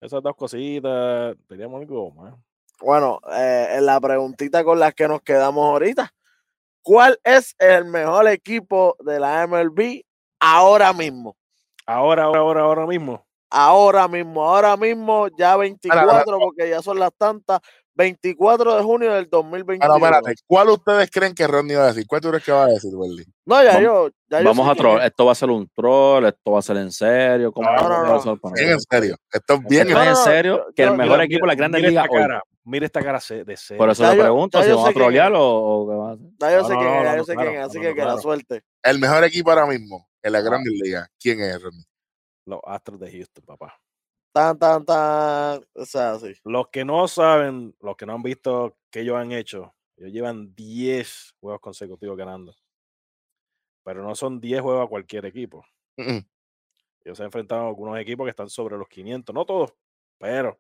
Esas 0.02 0.24
dos 0.24 0.36
cositas. 0.36 1.36
Teníamos 1.48 1.82
algo 1.82 2.12
más. 2.12 2.34
Bueno, 2.80 3.22
eh, 3.32 3.76
en 3.76 3.86
la 3.86 4.00
preguntita 4.02 4.64
con 4.64 4.80
la 4.80 4.91
que 4.91 5.08
nos 5.08 5.22
quedamos 5.22 5.64
ahorita. 5.66 6.14
¿Cuál 6.86 7.20
es 7.24 7.56
el 7.58 7.86
mejor 7.86 8.28
equipo 8.28 8.96
de 9.00 9.20
la 9.20 9.48
MLB 9.48 10.04
ahora 10.40 10.94
mismo? 10.94 11.36
Ahora, 11.88 12.26
ahora, 12.26 12.40
ahora, 12.42 12.62
ahora 12.62 12.86
mismo. 12.86 13.26
ahora 13.50 14.08
mismo, 14.08 14.44
ahora 14.48 14.78
mismo, 14.78 15.28
ya 15.36 15.58
24, 15.58 16.00
espera, 16.00 16.20
espera. 16.20 16.38
porque 16.38 16.70
ya 16.70 16.84
son 16.84 17.00
las 17.00 17.12
tantas, 17.18 17.60
24 17.96 18.76
de 18.78 18.84
junio 18.84 19.14
del 19.14 19.30
2021. 19.30 19.91
Ahora, 19.93 20.18
espérate, 20.18 20.41
¿cuál 20.46 20.70
ustedes 20.70 21.10
creen 21.10 21.34
que 21.34 21.48
Rodney 21.48 21.76
va 21.76 21.84
a 21.84 21.88
decir? 21.88 22.06
¿Cuál 22.08 22.22
tú 22.22 22.30
crees 22.30 22.43
que 22.43 22.52
va 22.52 22.66
a 22.66 22.68
decir, 22.68 22.91
Welly? 22.93 23.26
No, 23.46 23.64
ya 23.64 23.70
Vamos- 23.70 23.82
yo, 23.84 24.10
ya 24.30 24.39
yo 24.41 24.46
Vamos 24.46 24.70
a 24.70 24.76
troll. 24.76 25.00
es. 25.00 25.06
Esto 25.08 25.26
va 25.26 25.32
a 25.32 25.36
ser 25.36 25.50
un 25.50 25.70
troll, 25.74 26.26
esto 26.26 26.52
va 26.52 26.60
a 26.60 26.62
ser 26.62 26.78
en 26.78 26.91
serio. 26.91 27.52
¿Cómo 27.54 27.70
No, 27.72 27.89
no, 27.89 28.04
no. 28.06 28.22
ser 28.22 28.38
para 28.39 28.54
Bien, 28.56 28.72
en 28.72 28.80
serio. 28.82 29.16
Esto 29.32 29.54
es 29.54 29.60
bien. 29.66 29.88
Esto 29.88 29.91
es 29.91 29.96
No, 29.96 30.04
en 30.04 30.10
no, 30.18 30.24
serio 30.24 30.58
yo- 30.68 30.74
que 30.76 30.84
el 30.84 30.91
mejor 30.91 31.12
Mira, 31.18 31.24
equipo 31.24 31.48
de 31.48 31.56
la 31.56 31.68
Ligas 31.80 32.06
esta 32.06 32.16
hoy. 32.16 32.22
cara, 32.22 32.43
Mira 32.68 32.86
esta 32.88 33.02
cara 33.04 33.20
de 33.46 33.58
serio. 33.58 33.78
Por 33.78 33.89
eso 33.91 34.04
Ya 34.04 34.10
le 34.12 34.18
yo- 34.18 34.24
pregunto 34.24 34.64
si 34.64 34.70
vamos 34.72 34.89
a 34.89 34.93
trollear 34.93 35.34
o, 35.34 35.41
o 35.43 35.88
qué 35.89 35.96
va 35.96 36.10
a 36.10 36.14
hacer. 36.14 36.26
Ya 36.39 36.52
yo 36.52 36.62
No, 36.62 36.68
sé 36.68 36.74
no, 36.74 36.80
quién 36.80 36.91
no, 36.91 36.98
es, 36.98 37.04
ya 37.06 37.12
no, 37.12 37.18
yo 37.18 37.24
sé 37.26 37.36
quién 37.36 37.54
es, 37.56 37.66
así 37.66 37.78
no, 37.78 37.82
que 37.84 37.89
no, 37.89 37.96
que 37.96 38.02
la 38.06 38.18
suerte. 38.18 38.62
El 38.84 39.00
mejor 39.00 39.24
equipo 39.24 39.50
ahora 39.52 39.66
mismo 39.68 40.08
en 40.24 40.30
Ah. 40.30 40.32
la 40.32 40.41
Grandes 40.41 40.74
Ligas. 40.74 41.08
¿Quién 41.20 41.39
es, 41.41 41.62
Rodney? 41.62 41.84
Los 42.48 42.60
Astros 42.66 43.00
de 43.00 43.12
Houston, 43.12 43.43
papá. 43.46 43.76
Tan, 44.36 44.60
tan, 44.60 44.84
tan. 44.84 45.66
O 45.74 45.86
sea, 45.86 46.12
así. 46.12 46.34
Los 46.44 46.68
que 46.68 46.84
no 46.84 47.08
saben, 47.08 47.74
los 47.80 47.96
que 47.96 48.06
no 48.06 48.16
han 48.16 48.22
visto 48.22 48.76
qué 48.92 49.00
ellos 49.00 49.16
han 49.16 49.32
hecho, 49.32 49.74
ellos 49.96 50.12
llevan 50.12 50.54
10 50.54 51.36
juegos 51.40 51.62
consecutivos 51.62 52.18
ganando. 52.18 52.54
Pero 53.86 54.04
no 54.04 54.14
son 54.14 54.42
10 54.42 54.60
juegos 54.60 54.86
a 54.86 54.90
cualquier 54.90 55.26
equipo. 55.26 55.66
Mm, 55.96 56.16
mm. 56.16 56.26
Ellos 57.06 57.18
se 57.18 57.24
han 57.24 57.28
enfrentado 57.28 57.62
a 57.62 57.68
algunos 57.70 57.98
equipos 57.98 58.26
que 58.26 58.32
están 58.32 58.50
sobre 58.50 58.78
los 58.78 58.90
500, 58.90 59.34
no 59.34 59.46
todos, 59.46 59.74
pero 60.18 60.60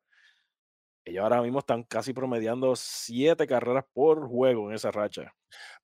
ellos 1.05 1.23
ahora 1.23 1.41
mismo 1.43 1.59
están 1.59 1.83
casi 1.83 2.13
promediando 2.13 2.75
7 2.75 3.45
carreras 3.45 3.85
por 3.93 4.27
juego 4.27 4.69
en 4.69 4.75
esa 4.75 4.89
racha. 4.91 5.31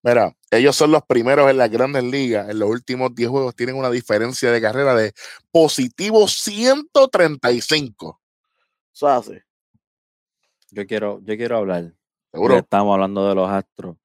Mira, 0.01 0.35
ellos 0.49 0.75
son 0.75 0.91
los 0.91 1.03
primeros 1.03 1.47
en 1.49 1.57
las 1.57 1.69
Grandes 1.69 2.03
Ligas. 2.03 2.49
En 2.49 2.57
los 2.57 2.67
últimos 2.67 3.13
10 3.13 3.29
juegos 3.29 3.55
tienen 3.55 3.75
una 3.75 3.91
diferencia 3.91 4.51
de 4.51 4.59
carrera 4.59 4.95
de 4.95 5.13
positivo 5.51 6.27
135. 6.27 8.07
O 8.07 8.19
sea, 8.91 9.17
así. 9.17 9.37
Yo 10.71 10.87
quiero, 10.87 11.19
yo 11.23 11.37
quiero 11.37 11.57
hablar. 11.57 11.83
Ya 11.83 11.91
Seguro. 12.33 12.55
que 12.55 12.59
estamos 12.61 12.93
hablando 12.93 13.29
de 13.29 13.35
los 13.35 13.49
astros. 13.49 13.97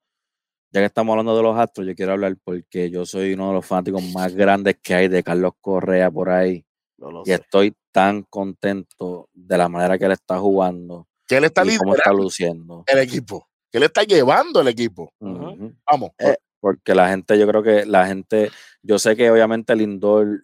Ya 0.69 0.81
que 0.81 0.85
estamos 0.85 1.13
hablando 1.13 1.35
de 1.35 1.41
los 1.41 1.57
astros, 1.57 1.87
yo 1.87 1.95
quiero 1.95 2.11
hablar 2.11 2.35
porque 2.43 2.91
yo 2.91 3.05
soy 3.05 3.33
uno 3.33 3.47
de 3.47 3.53
los 3.53 3.65
fanáticos 3.65 4.03
más 4.13 4.35
grandes 4.35 4.77
que 4.83 4.93
hay 4.93 5.07
de 5.07 5.23
Carlos 5.23 5.53
Correa 5.61 6.11
por 6.11 6.29
ahí. 6.29 6.66
Lo 6.97 7.21
Y 7.21 7.25
sé. 7.27 7.33
estoy 7.35 7.75
tan 7.91 8.23
contento 8.23 9.29
de 9.33 9.57
la 9.57 9.69
manera 9.69 9.97
que 9.97 10.05
él 10.05 10.11
está 10.11 10.39
jugando 10.39 11.07
Que 11.27 11.37
él 11.37 11.43
está 11.45 11.63
y 11.65 11.77
cómo 11.77 11.95
está 11.95 12.11
luciendo. 12.13 12.83
el 12.87 12.99
equipo. 12.99 13.47
Que 13.71 13.77
él 13.79 13.83
está 13.83 14.03
llevando 14.03 14.61
el 14.61 14.67
equipo. 14.69 15.11
Vamos. 15.19 16.11
Eh, 16.19 16.37
Porque 16.59 16.95
la 16.95 17.09
gente, 17.09 17.37
yo 17.37 17.47
creo 17.47 17.61
que 17.61 17.85
la 17.85 18.07
gente, 18.07 18.49
yo 18.81 18.97
sé 18.97 19.15
que 19.15 19.29
obviamente 19.29 19.75
Lindor, 19.75 20.43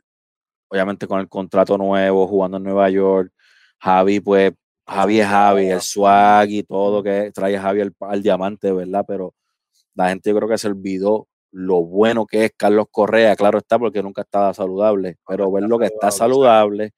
obviamente 0.70 1.08
con 1.08 1.20
el 1.20 1.28
contrato 1.30 1.78
nuevo, 1.78 2.28
jugando 2.28 2.58
en 2.58 2.64
Nueva 2.64 2.90
York, 2.90 3.32
Javi, 3.80 4.20
pues, 4.20 4.54
Javi 4.88 5.20
es 5.22 5.28
Javi, 5.28 5.68
el 5.68 5.82
swag 5.82 6.50
y 6.50 6.64
todo 6.64 7.02
que 7.02 7.32
trae 7.34 7.58
Javi 7.58 7.82
al, 7.82 7.96
al 8.02 8.22
diamante, 8.22 8.72
¿verdad? 8.72 9.06
Pero 9.08 9.34
la 9.96 10.10
gente 10.10 10.30
yo 10.30 10.36
creo 10.36 10.50
que 10.50 10.58
se 10.58 10.68
olvidó 10.68 11.28
lo 11.54 11.84
bueno 11.86 12.26
que 12.26 12.46
es 12.46 12.54
Carlos 12.58 12.88
Correa, 12.90 13.36
claro 13.36 13.60
está, 13.60 13.78
porque 13.78 14.02
nunca 14.02 14.24
estaba 14.24 14.54
saludable, 14.56 15.18
pero 15.28 15.52
ver 15.52 15.64
lo 15.64 15.78
que 15.78 15.86
está 15.86 16.10
saludable, 16.10 16.94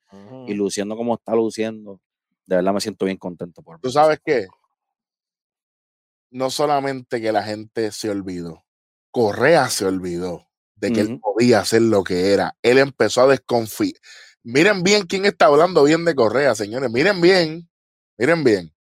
y 0.48 0.54
luciendo 0.54 0.96
como 0.96 1.16
está 1.16 1.36
luciendo, 1.36 2.00
de 2.46 2.56
verdad 2.56 2.74
me 2.74 2.80
siento 2.80 3.06
bien 3.06 3.18
contento 3.18 3.62
por 3.62 3.82
Tú 3.82 3.92
sabes 3.92 4.20
qué? 4.24 4.48
No 6.32 6.50
solamente 6.50 7.22
que 7.22 7.34
la 7.34 7.44
gente 7.44 7.92
se 7.92 8.10
olvidó, 8.10 8.64
Correa 9.12 9.70
se 9.70 9.86
olvidó 9.86 10.48
de 10.76 10.92
que 10.94 11.02
él 11.02 11.20
podía 11.20 11.60
hacer 11.60 11.82
lo 11.82 12.04
que 12.04 12.34
era. 12.34 12.56
Él 12.62 12.78
empezó 12.78 13.22
a 13.22 13.28
desconfiar. 13.28 13.94
Miren 14.44 14.84
bien 14.84 15.06
quién 15.06 15.26
está 15.26 15.48
hablando 15.48 15.84
bien 15.84 16.06
de 16.06 16.16
Correa, 16.16 16.54
señores. 16.56 16.92
Miren 16.92 17.20
bien, 17.20 17.70
miren 18.18 18.44
bien. 18.44 18.75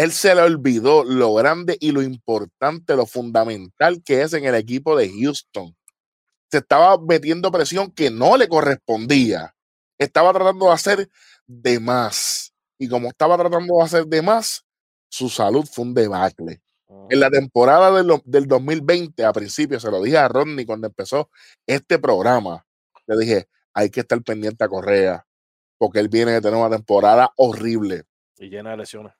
Él 0.00 0.12
se 0.12 0.34
le 0.34 0.40
olvidó 0.40 1.04
lo 1.04 1.34
grande 1.34 1.76
y 1.78 1.92
lo 1.92 2.00
importante, 2.00 2.96
lo 2.96 3.04
fundamental 3.04 4.02
que 4.02 4.22
es 4.22 4.32
en 4.32 4.46
el 4.46 4.54
equipo 4.54 4.96
de 4.96 5.10
Houston. 5.10 5.76
Se 6.50 6.56
estaba 6.58 6.96
metiendo 6.98 7.52
presión 7.52 7.90
que 7.90 8.10
no 8.10 8.38
le 8.38 8.48
correspondía. 8.48 9.54
Estaba 9.98 10.32
tratando 10.32 10.66
de 10.68 10.72
hacer 10.72 11.08
de 11.46 11.78
más. 11.80 12.54
Y 12.78 12.88
como 12.88 13.08
estaba 13.08 13.36
tratando 13.36 13.76
de 13.76 13.84
hacer 13.84 14.06
de 14.06 14.22
más, 14.22 14.64
su 15.10 15.28
salud 15.28 15.66
fue 15.70 15.84
un 15.84 15.92
debacle. 15.92 16.62
En 17.10 17.20
la 17.20 17.28
temporada 17.28 17.92
del, 17.94 18.06
do- 18.06 18.22
del 18.24 18.46
2020, 18.46 19.22
a 19.22 19.34
principio, 19.34 19.78
se 19.78 19.90
lo 19.90 20.00
dije 20.02 20.16
a 20.16 20.28
Rodney 20.28 20.64
cuando 20.64 20.86
empezó 20.86 21.28
este 21.66 21.98
programa. 21.98 22.64
Le 23.06 23.18
dije, 23.18 23.48
hay 23.74 23.90
que 23.90 24.00
estar 24.00 24.22
pendiente 24.22 24.64
a 24.64 24.68
Correa, 24.68 25.26
porque 25.76 25.98
él 25.98 26.08
viene 26.08 26.32
de 26.32 26.40
tener 26.40 26.58
una 26.58 26.74
temporada 26.74 27.30
horrible. 27.36 28.04
Y 28.38 28.48
llena 28.48 28.70
de 28.70 28.78
lesiones. 28.78 29.12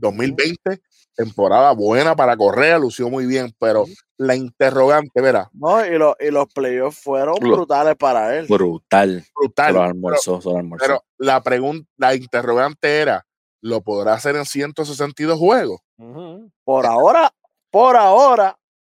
2020, 0.00 0.80
temporada 1.16 1.72
buena 1.72 2.16
para 2.16 2.36
Correa, 2.36 2.78
lució 2.78 3.08
muy 3.08 3.26
bien, 3.26 3.54
pero 3.58 3.84
la 4.16 4.34
interrogante, 4.34 5.20
verá, 5.20 5.48
No, 5.52 5.84
y, 5.84 5.96
los 5.98 6.14
y 6.20 6.30
los 6.30 6.46
playoffs 6.52 6.98
fueron 6.98 7.36
Lo- 7.40 7.56
brutales 7.56 7.96
para 7.96 8.36
él. 8.36 8.46
brutal, 8.48 9.24
brutal. 9.34 9.74
lo 9.74 9.80
Pero, 9.80 9.92
lo 9.92 10.76
pero 10.78 11.04
la 11.18 11.42
pregunta, 11.42 11.88
la 11.96 12.14
interrogante 12.14 13.00
era, 13.00 13.26
¿lo 13.60 13.80
podrá 13.80 14.14
hacer 14.14 14.36
en 14.36 14.44
162 14.44 15.38
juegos? 15.38 15.80
Ujú. 15.98 16.50
Por 16.64 16.86
ahora, 16.86 17.32
por 17.70 17.96
ahora, 17.96 18.58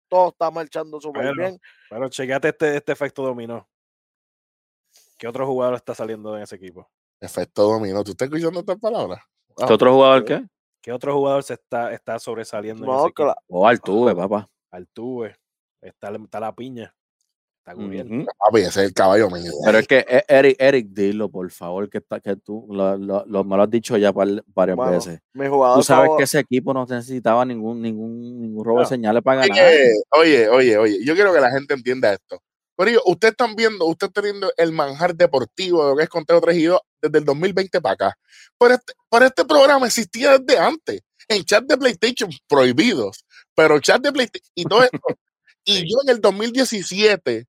todo 0.09 0.29
está 0.29 0.51
marchando 0.51 1.01
súper 1.01 1.35
bien. 1.35 1.61
Pero 1.91 2.09
chequeate 2.09 2.49
este, 2.49 2.77
este 2.77 2.93
efecto 2.93 3.23
dominó. 3.23 3.69
¿Qué 5.19 5.29
otro 5.29 5.47
jugador 5.47 5.75
está 5.77 5.95
saliendo 5.95 6.37
en 6.37 6.43
ese 6.43 6.57
equipo? 6.57 6.89
Efecto 7.21 7.63
dominó. 7.63 8.03
¿Tú 8.05 8.13
estás 8.13 8.27
escuchando 8.27 8.61
estas 8.61 8.79
palabras? 8.79 9.21
¿Qué 9.57 9.73
otro 9.73 9.93
jugador 9.93 10.25
qué? 10.25 10.45
¿Qué 10.85 10.93
otro 10.93 11.15
jugador 11.15 11.43
se 11.43 11.55
está, 11.55 11.95
está 11.95 12.19
sobresaliendo 12.19 12.85
en 12.85 12.91
No, 12.91 12.99
ese 12.99 13.07
equipo? 13.09 13.23
cla- 13.23 13.37
O 13.49 13.67
Altuve, 13.67 14.15
papá. 14.15 14.47
Altuve, 14.71 15.35
está, 15.81 16.11
está 16.15 16.41
la 16.41 16.55
piña, 16.55 16.95
está. 17.57 17.75
Ujú. 17.75 18.27
Papi, 18.39 18.59
ese 18.61 18.69
es 18.69 18.77
el 18.89 18.93
caballo 18.93 19.31
mío. 19.31 19.51
Pero 19.65 19.79
es 19.79 19.89
que 19.89 20.05
eh, 20.07 20.25
Eric, 20.29 20.57
Eric, 20.59 20.87
dilo, 20.91 21.31
por 21.31 21.51
favor, 21.51 21.89
que, 21.89 21.97
está, 21.99 22.21
que 22.21 22.37
tú 22.37 22.67
lo, 22.69 22.99
lo- 22.99 23.25
lo- 23.25 23.45
me 23.45 23.57
lo 23.57 23.63
has 23.63 23.71
dicho 23.71 23.97
ya 23.97 24.13
par- 24.13 24.45
varias 24.49 24.77
Bueno, 24.77 24.93
veces. 24.93 25.21
mi 25.33 25.47
jugador 25.47 25.79
Tú 25.79 25.85
sabes 25.85 26.05
favor- 26.09 26.19
que 26.19 26.25
ese 26.25 26.41
equipo 26.41 26.75
no 26.75 26.85
necesitaba 26.85 27.47
ningún, 27.47 27.81
ningún, 27.81 28.43
ningún 28.43 28.63
robo 28.63 28.81
de 28.81 28.87
señales 28.87 29.23
para 29.23 29.47
ganar. 29.47 29.65
Oye, 29.65 29.89
oye, 30.13 30.49
oye, 30.51 30.77
oye, 30.77 30.99
yo 31.03 31.15
quiero 31.15 31.33
que 31.33 31.41
la 31.41 31.51
gente 31.51 31.73
entienda 31.73 32.13
esto. 32.13 32.41
Corillo, 32.77 33.01
ustedes 33.07 33.33
están 33.33 33.55
viendo, 33.55 33.87
usted 33.87 34.09
está 34.09 34.21
viendo 34.21 34.53
el 34.59 34.73
manjar 34.73 35.15
deportivo 35.15 35.85
de 35.85 35.91
lo 35.93 35.97
que 35.97 36.03
es 36.03 36.09
Conteo 36.11 36.41
3 36.43 36.57
y 36.59 36.65
2 36.65 36.81
desde 37.09 37.19
el 37.19 37.25
2020 37.25 37.81
para 37.81 37.95
acá. 37.95 38.19
Pero 38.59 38.75
este, 38.75 38.93
pero 39.11 39.27
este 39.27 39.45
programa 39.45 39.87
existía 39.87 40.39
desde 40.39 40.59
antes, 40.59 41.01
en 41.29 41.45
chat 41.45 41.65
de 41.65 41.77
PlayStation 41.77 42.31
prohibidos, 42.49 43.25
pero 43.55 43.81
chat 43.81 44.03
de 44.03 44.13
PlayStation 44.13 44.53
y 44.55 44.65
todo 44.65 44.83
esto. 44.85 44.99
y 45.65 45.81
yo 45.91 45.99
en 46.05 46.09
el 46.11 46.21
2017, 46.21 47.47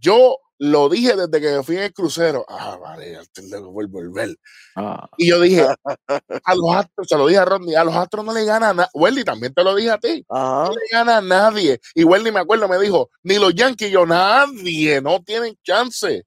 yo 0.00 0.36
lo 0.58 0.88
dije 0.88 1.16
desde 1.16 1.40
que 1.40 1.56
me 1.56 1.62
fui 1.64 1.76
en 1.76 1.82
el 1.84 1.92
crucero. 1.92 2.44
Ah, 2.48 2.76
vale, 2.80 3.18
tengo 3.32 3.76
que 3.80 3.86
volver. 3.86 4.36
Ah, 4.76 5.08
Y 5.16 5.30
yo 5.30 5.40
dije, 5.40 5.66
a 6.44 6.54
los 6.54 6.74
astros, 6.76 7.08
se 7.08 7.16
lo 7.16 7.26
dije 7.26 7.40
a 7.40 7.44
Rodney, 7.44 7.74
a 7.74 7.82
los 7.82 7.94
astros 7.96 8.24
no 8.24 8.32
le 8.32 8.44
gana 8.44 8.72
nada. 8.72 8.88
Welly, 8.94 9.24
también 9.24 9.52
te 9.52 9.64
lo 9.64 9.74
dije 9.74 9.90
a 9.90 9.98
ti 9.98 10.24
Ajá. 10.28 10.66
no 10.68 10.70
le 10.72 10.82
gana 10.92 11.16
a 11.16 11.20
nadie. 11.20 11.80
Igual 11.96 12.22
ni 12.22 12.30
me 12.30 12.38
acuerdo, 12.40 12.68
me 12.68 12.78
dijo, 12.78 13.10
ni 13.24 13.38
los 13.38 13.52
Yankees, 13.54 13.90
yo, 13.90 14.06
nadie, 14.06 15.00
no 15.00 15.20
tienen 15.24 15.56
chance. 15.64 16.22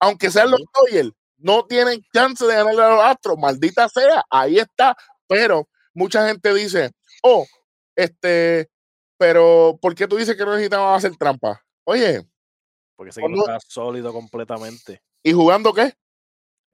Aunque 0.00 0.30
sean 0.32 0.50
los 0.50 0.60
Dodgers, 0.74 1.12
no 1.40 1.64
tienen 1.66 2.02
chance 2.12 2.44
de 2.44 2.54
ganarle 2.54 2.82
a 2.82 2.88
los 2.90 3.04
Astros, 3.04 3.38
maldita 3.38 3.88
sea, 3.88 4.24
ahí 4.30 4.58
está. 4.58 4.96
Pero 5.26 5.68
mucha 5.94 6.26
gente 6.26 6.52
dice, 6.54 6.90
oh, 7.22 7.46
este, 7.96 8.70
pero 9.18 9.78
¿por 9.80 9.94
qué 9.94 10.08
tú 10.08 10.16
dices 10.16 10.36
que 10.36 10.44
no 10.44 10.52
necesitamos 10.52 10.96
hacer 10.96 11.16
trampa? 11.16 11.62
Oye, 11.84 12.26
Porque 12.96 13.10
ese 13.10 13.20
equipo 13.20 13.40
está 13.40 13.58
sólido 13.66 14.12
completamente 14.12 15.02
¿y 15.22 15.32
jugando 15.32 15.72
qué? 15.72 15.94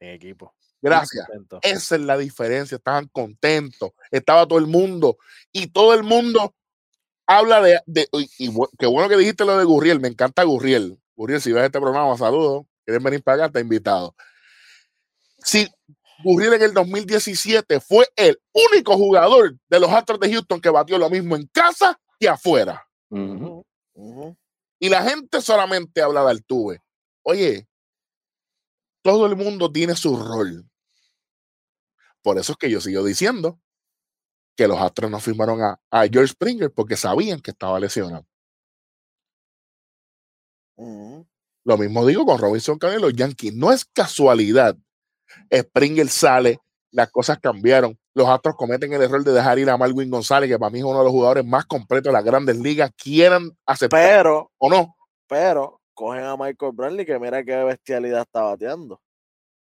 en 0.01 0.11
equipo. 0.11 0.55
Gracias. 0.83 1.27
Esa 1.63 1.97
es 1.97 2.01
la 2.03 2.17
diferencia. 2.19 2.77
Estaban 2.77 3.09
contentos. 3.09 3.93
Estaba 4.11 4.47
todo 4.47 4.59
el 4.59 4.67
mundo. 4.67 5.17
Y 5.53 5.69
todo 5.69 5.95
el 5.95 6.03
mundo 6.03 6.55
habla 7.27 7.61
de. 7.61 7.81
de 7.87 8.09
y, 8.13 8.29
y 8.39 8.53
qué 8.79 8.87
bueno 8.87 9.09
que 9.09 9.17
dijiste 9.17 9.45
lo 9.45 9.57
de 9.57 9.65
Gurriel. 9.65 10.01
Me 10.01 10.09
encanta 10.09 10.45
Gurriel. 10.45 11.01
Gurriel, 11.17 11.41
si 11.41 11.53
ves 11.53 11.65
este 11.65 11.81
programa, 11.81 12.17
saludos. 12.17 12.67
Quieren 12.85 13.03
venir 13.03 13.23
para 13.23 13.37
acá, 13.37 13.47
está 13.47 13.61
invitado. 13.61 14.15
Si 15.47 15.65
Gurriel 16.25 16.55
en 16.55 16.63
el 16.63 16.75
2017 16.75 17.79
fue 17.79 18.09
el 18.17 18.37
único 18.53 18.97
jugador 18.97 19.57
de 19.69 19.79
los 19.79 19.91
Astros 19.91 20.19
de 20.19 20.33
Houston 20.33 20.61
que 20.61 20.71
batió 20.71 20.99
lo 20.99 21.09
mismo 21.09 21.37
en 21.37 21.47
casa 21.47 22.01
que 22.19 22.29
afuera. 22.29 22.85
Y 24.81 24.89
la 24.89 25.03
gente 25.05 25.41
solamente 25.41 26.03
habla 26.03 26.25
de 26.25 26.31
Altuve. 26.31 26.83
Oye, 27.23 27.69
todo 29.03 29.27
el 29.27 29.37
mundo 29.37 29.71
tiene 29.71 29.95
su 29.95 30.17
rol. 30.17 30.69
Por 32.23 32.39
eso 32.39 32.53
es 32.53 32.59
que 32.59 32.69
yo 32.69 32.81
sigo 32.81 33.05
diciendo 33.05 33.61
que 34.57 34.67
los 34.67 34.81
Astros 34.81 35.13
no 35.13 35.21
firmaron 35.21 35.63
a, 35.63 35.81
a 35.91 36.09
George 36.09 36.33
Springer 36.33 36.73
porque 36.73 36.97
sabían 36.97 37.41
que 37.41 37.53
estaba 37.53 37.79
lesionado. 37.79 38.27
Lo 40.77 41.79
mismo 41.79 42.05
digo 42.05 42.27
con 42.27 42.39
Robinson 42.39 42.79
Cano 42.79 42.99
y 42.99 43.01
los 43.01 43.13
Yankees. 43.13 43.55
No 43.55 43.71
es 43.71 43.85
casualidad 43.85 44.77
Springer 45.53 46.09
sale, 46.09 46.59
las 46.91 47.11
cosas 47.11 47.39
cambiaron. 47.39 47.99
Los 48.15 48.29
Astros 48.29 48.57
cometen 48.57 48.93
el 48.93 49.03
error 49.03 49.23
de 49.23 49.33
dejar 49.33 49.59
ir 49.59 49.69
a 49.69 49.77
Marwin 49.77 50.11
González, 50.11 50.49
que 50.49 50.59
para 50.59 50.71
mí 50.71 50.79
es 50.79 50.85
uno 50.85 50.99
de 50.99 51.05
los 51.05 51.13
jugadores 51.13 51.45
más 51.45 51.67
completos 51.67 52.05
de 52.11 52.13
las 52.13 52.25
grandes 52.25 52.57
ligas, 52.57 52.91
quieran 52.97 53.51
aceptar 53.67 54.01
Pero, 54.01 54.51
o 54.59 54.71
no. 54.71 54.97
pero, 55.29 55.81
cogen 55.95 56.25
a 56.25 56.37
Michael 56.37 56.73
Bradley, 56.73 57.05
que 57.07 57.19
mira 57.19 57.45
qué 57.45 57.57
bestialidad 57.65 58.23
está 58.23 58.43
bateando. 58.43 59.01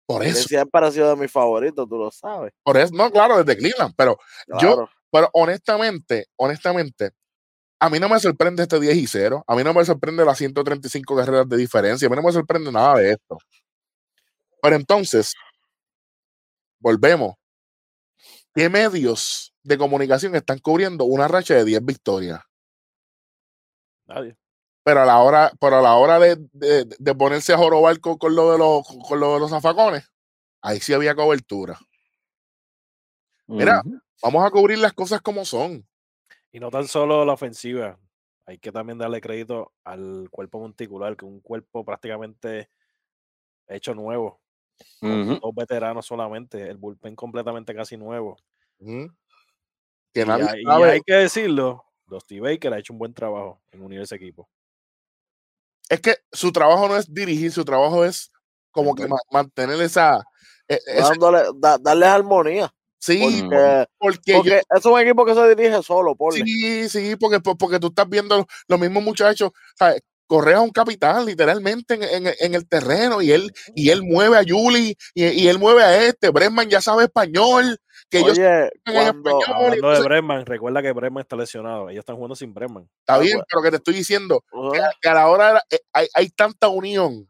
Por 0.06 0.22
Que 0.22 0.28
eso, 0.28 0.46
siempre 0.48 0.86
ha 0.86 0.90
sido 0.92 1.08
de 1.10 1.16
mis 1.16 1.32
favoritos, 1.32 1.88
tú 1.88 1.96
lo 1.96 2.10
sabes. 2.10 2.52
por 2.62 2.76
eso, 2.76 2.94
no, 2.94 3.10
claro, 3.10 3.42
desde 3.42 3.56
Cleveland, 3.58 3.94
pero 3.96 4.18
Yo-. 4.60 4.88
Pero 5.10 5.30
honestamente, 5.32 6.26
honestamente, 6.36 7.12
a 7.80 7.88
mí 7.88 7.98
no 8.00 8.08
me 8.08 8.18
sorprende 8.18 8.62
este 8.64 8.80
10 8.80 8.96
y 8.96 9.06
0. 9.06 9.44
A 9.46 9.54
mí 9.54 9.62
no 9.64 9.72
me 9.72 9.84
sorprende 9.84 10.24
las 10.24 10.38
135 10.38 11.16
carreras 11.16 11.48
de 11.48 11.56
diferencia. 11.56 12.06
A 12.06 12.10
mí 12.10 12.16
no 12.16 12.22
me 12.22 12.32
sorprende 12.32 12.72
nada 12.72 12.96
de 12.96 13.12
esto. 13.12 13.38
Pero 14.60 14.74
entonces, 14.76 15.34
volvemos. 16.84 17.34
¿Qué 18.54 18.68
medios 18.68 19.52
de 19.62 19.78
comunicación 19.78 20.34
están 20.36 20.58
cubriendo 20.58 21.04
una 21.06 21.26
racha 21.26 21.54
de 21.54 21.64
10 21.64 21.82
victorias? 21.84 22.40
Nadie. 24.06 24.36
Pero 24.84 25.00
a 25.00 25.06
la 25.06 25.18
hora, 25.20 25.50
pero 25.58 25.78
a 25.78 25.82
la 25.82 25.94
hora 25.94 26.18
de, 26.18 26.36
de- 26.52 26.84
de 26.84 27.14
ponerse 27.14 27.54
a 27.54 27.56
jorobar 27.58 27.98
con, 28.00 28.18
con 28.18 28.34
lo 28.36 28.52
de 28.52 28.58
los, 28.58 28.86
con 29.08 29.18
lo 29.18 29.32
de 29.34 29.40
los 29.40 29.50
zafacones, 29.50 30.08
ahí 30.60 30.78
sí 30.78 30.92
había 30.92 31.14
cobertura. 31.14 31.78
Mira. 33.46 33.82
Vamos 34.22 34.44
a 34.46 34.50
cubrir 34.50 34.78
las 34.78 34.92
cosas 34.92 35.20
como 35.20 35.44
son. 35.44 35.86
Y 36.52 36.60
no 36.60 36.70
tan 36.70 36.86
solo 36.86 37.24
la 37.24 37.32
ofensiva, 37.32 37.98
hay 38.46 38.58
que 38.58 38.72
también 38.72 38.98
darle 38.98 39.20
crédito 39.20 39.72
al 39.84 40.28
cuerpo 40.30 40.60
monticular, 40.60 41.16
que 41.16 41.26
es 41.26 41.30
un 41.32 41.40
cuerpo 41.40 41.84
prácticamente 41.84 42.70
hecho 43.66 43.94
nuevo, 43.94 44.40
Ujú. 45.00 45.38
dos 45.40 45.54
veteranos 45.54 46.06
solamente, 46.06 46.62
el 46.68 46.76
bullpen 46.76 47.14
completamente 47.16 47.74
casi 47.74 47.96
nuevo. 47.96 48.36
Y, 50.38 50.42
hay- 50.48 50.60
y 50.60 50.64
sabe. 50.64 50.90
hay 50.92 51.00
que 51.04 51.14
decirlo, 51.14 51.84
Dusty 52.06 52.38
Baker 52.40 52.72
ha 52.74 52.78
hecho 52.78 52.92
un 52.92 52.98
buen 52.98 53.14
trabajo 53.14 53.60
en 53.72 53.82
unir 53.82 54.00
ese 54.00 54.14
equipo. 54.16 54.48
es 55.90 56.00
que 56.00 56.16
su 56.32 56.50
trabajo 56.50 56.88
no 56.88 56.96
es 56.96 57.12
dirigir, 57.12 57.52
su 57.52 57.64
trabajo 57.64 58.04
es 58.06 58.32
como 58.70 58.94
que 58.94 59.06
ma- 59.06 59.18
mantener 59.30 59.80
esa. 59.82 60.24
e- 60.66 60.78
da- 61.56 61.78
darles 61.78 62.08
armonía. 62.08 62.74
sí, 62.98 63.20
Porque- 63.20 63.46
Porque, 63.50 63.86
porque, 63.98 64.32
yo- 64.32 64.36
porque 64.38 64.62
es 64.70 64.86
un 64.86 64.98
equipo 65.00 65.24
que 65.26 65.34
se 65.34 65.54
dirige 65.54 65.82
solo, 65.82 66.16
por 66.16 66.32
sí, 66.32 66.88
sí, 66.88 67.16
porque, 67.16 67.38
por- 67.40 67.58
porque 67.58 67.78
tú 67.78 67.88
estás 67.88 68.08
viendo 68.08 68.46
los 68.66 68.80
mismos 68.80 69.02
muchachos. 69.04 69.50
¿sabes? 69.78 70.00
Correa 70.26 70.56
es 70.56 70.62
un 70.62 70.70
capitán, 70.70 71.24
literalmente, 71.26 71.94
en, 71.94 72.02
en- 72.26 72.34
en 72.38 72.54
el 72.54 72.66
terreno, 72.68 73.20
y 73.22 73.30
él, 73.32 73.52
y 73.74 73.90
él 73.90 74.02
mueve 74.02 74.38
a 74.38 74.42
Julie, 74.46 74.96
y, 75.14 75.24
y 75.24 75.48
él 75.48 75.58
mueve 75.58 75.82
a 75.82 76.04
este. 76.06 76.30
Bregman 76.30 76.68
ya 76.68 76.80
sabe 76.80 77.04
español, 77.04 77.78
que 78.10 78.18
ellos 78.18 78.38
Oye, 78.38 78.70
cuando, 78.84 79.40
español. 79.40 79.42
Hablando 79.54 79.90
de 79.90 80.00
Bregman, 80.02 80.46
recuerda 80.46 80.82
que 80.82 80.92
Bregman 80.92 81.22
está 81.22 81.36
lesionado. 81.36 81.88
Ellos 81.90 82.00
están 82.00 82.16
jugando 82.16 82.34
sin 82.36 82.52
Bregman. 82.54 82.88
está 83.00 83.14
Ah, 83.14 83.18
bien, 83.18 83.36
pues. 83.38 83.46
pero 83.50 83.62
que 83.62 83.70
te 83.70 83.76
estoy 83.76 83.94
diciendo 83.94 84.42
que, 84.72 84.80
a- 84.80 84.90
que 85.00 85.08
a 85.08 85.14
la 85.14 85.28
hora 85.28 85.62
eh, 85.70 85.78
hay, 85.92 86.06
hay 86.14 86.28
tanta 86.30 86.68
unión. 86.68 87.28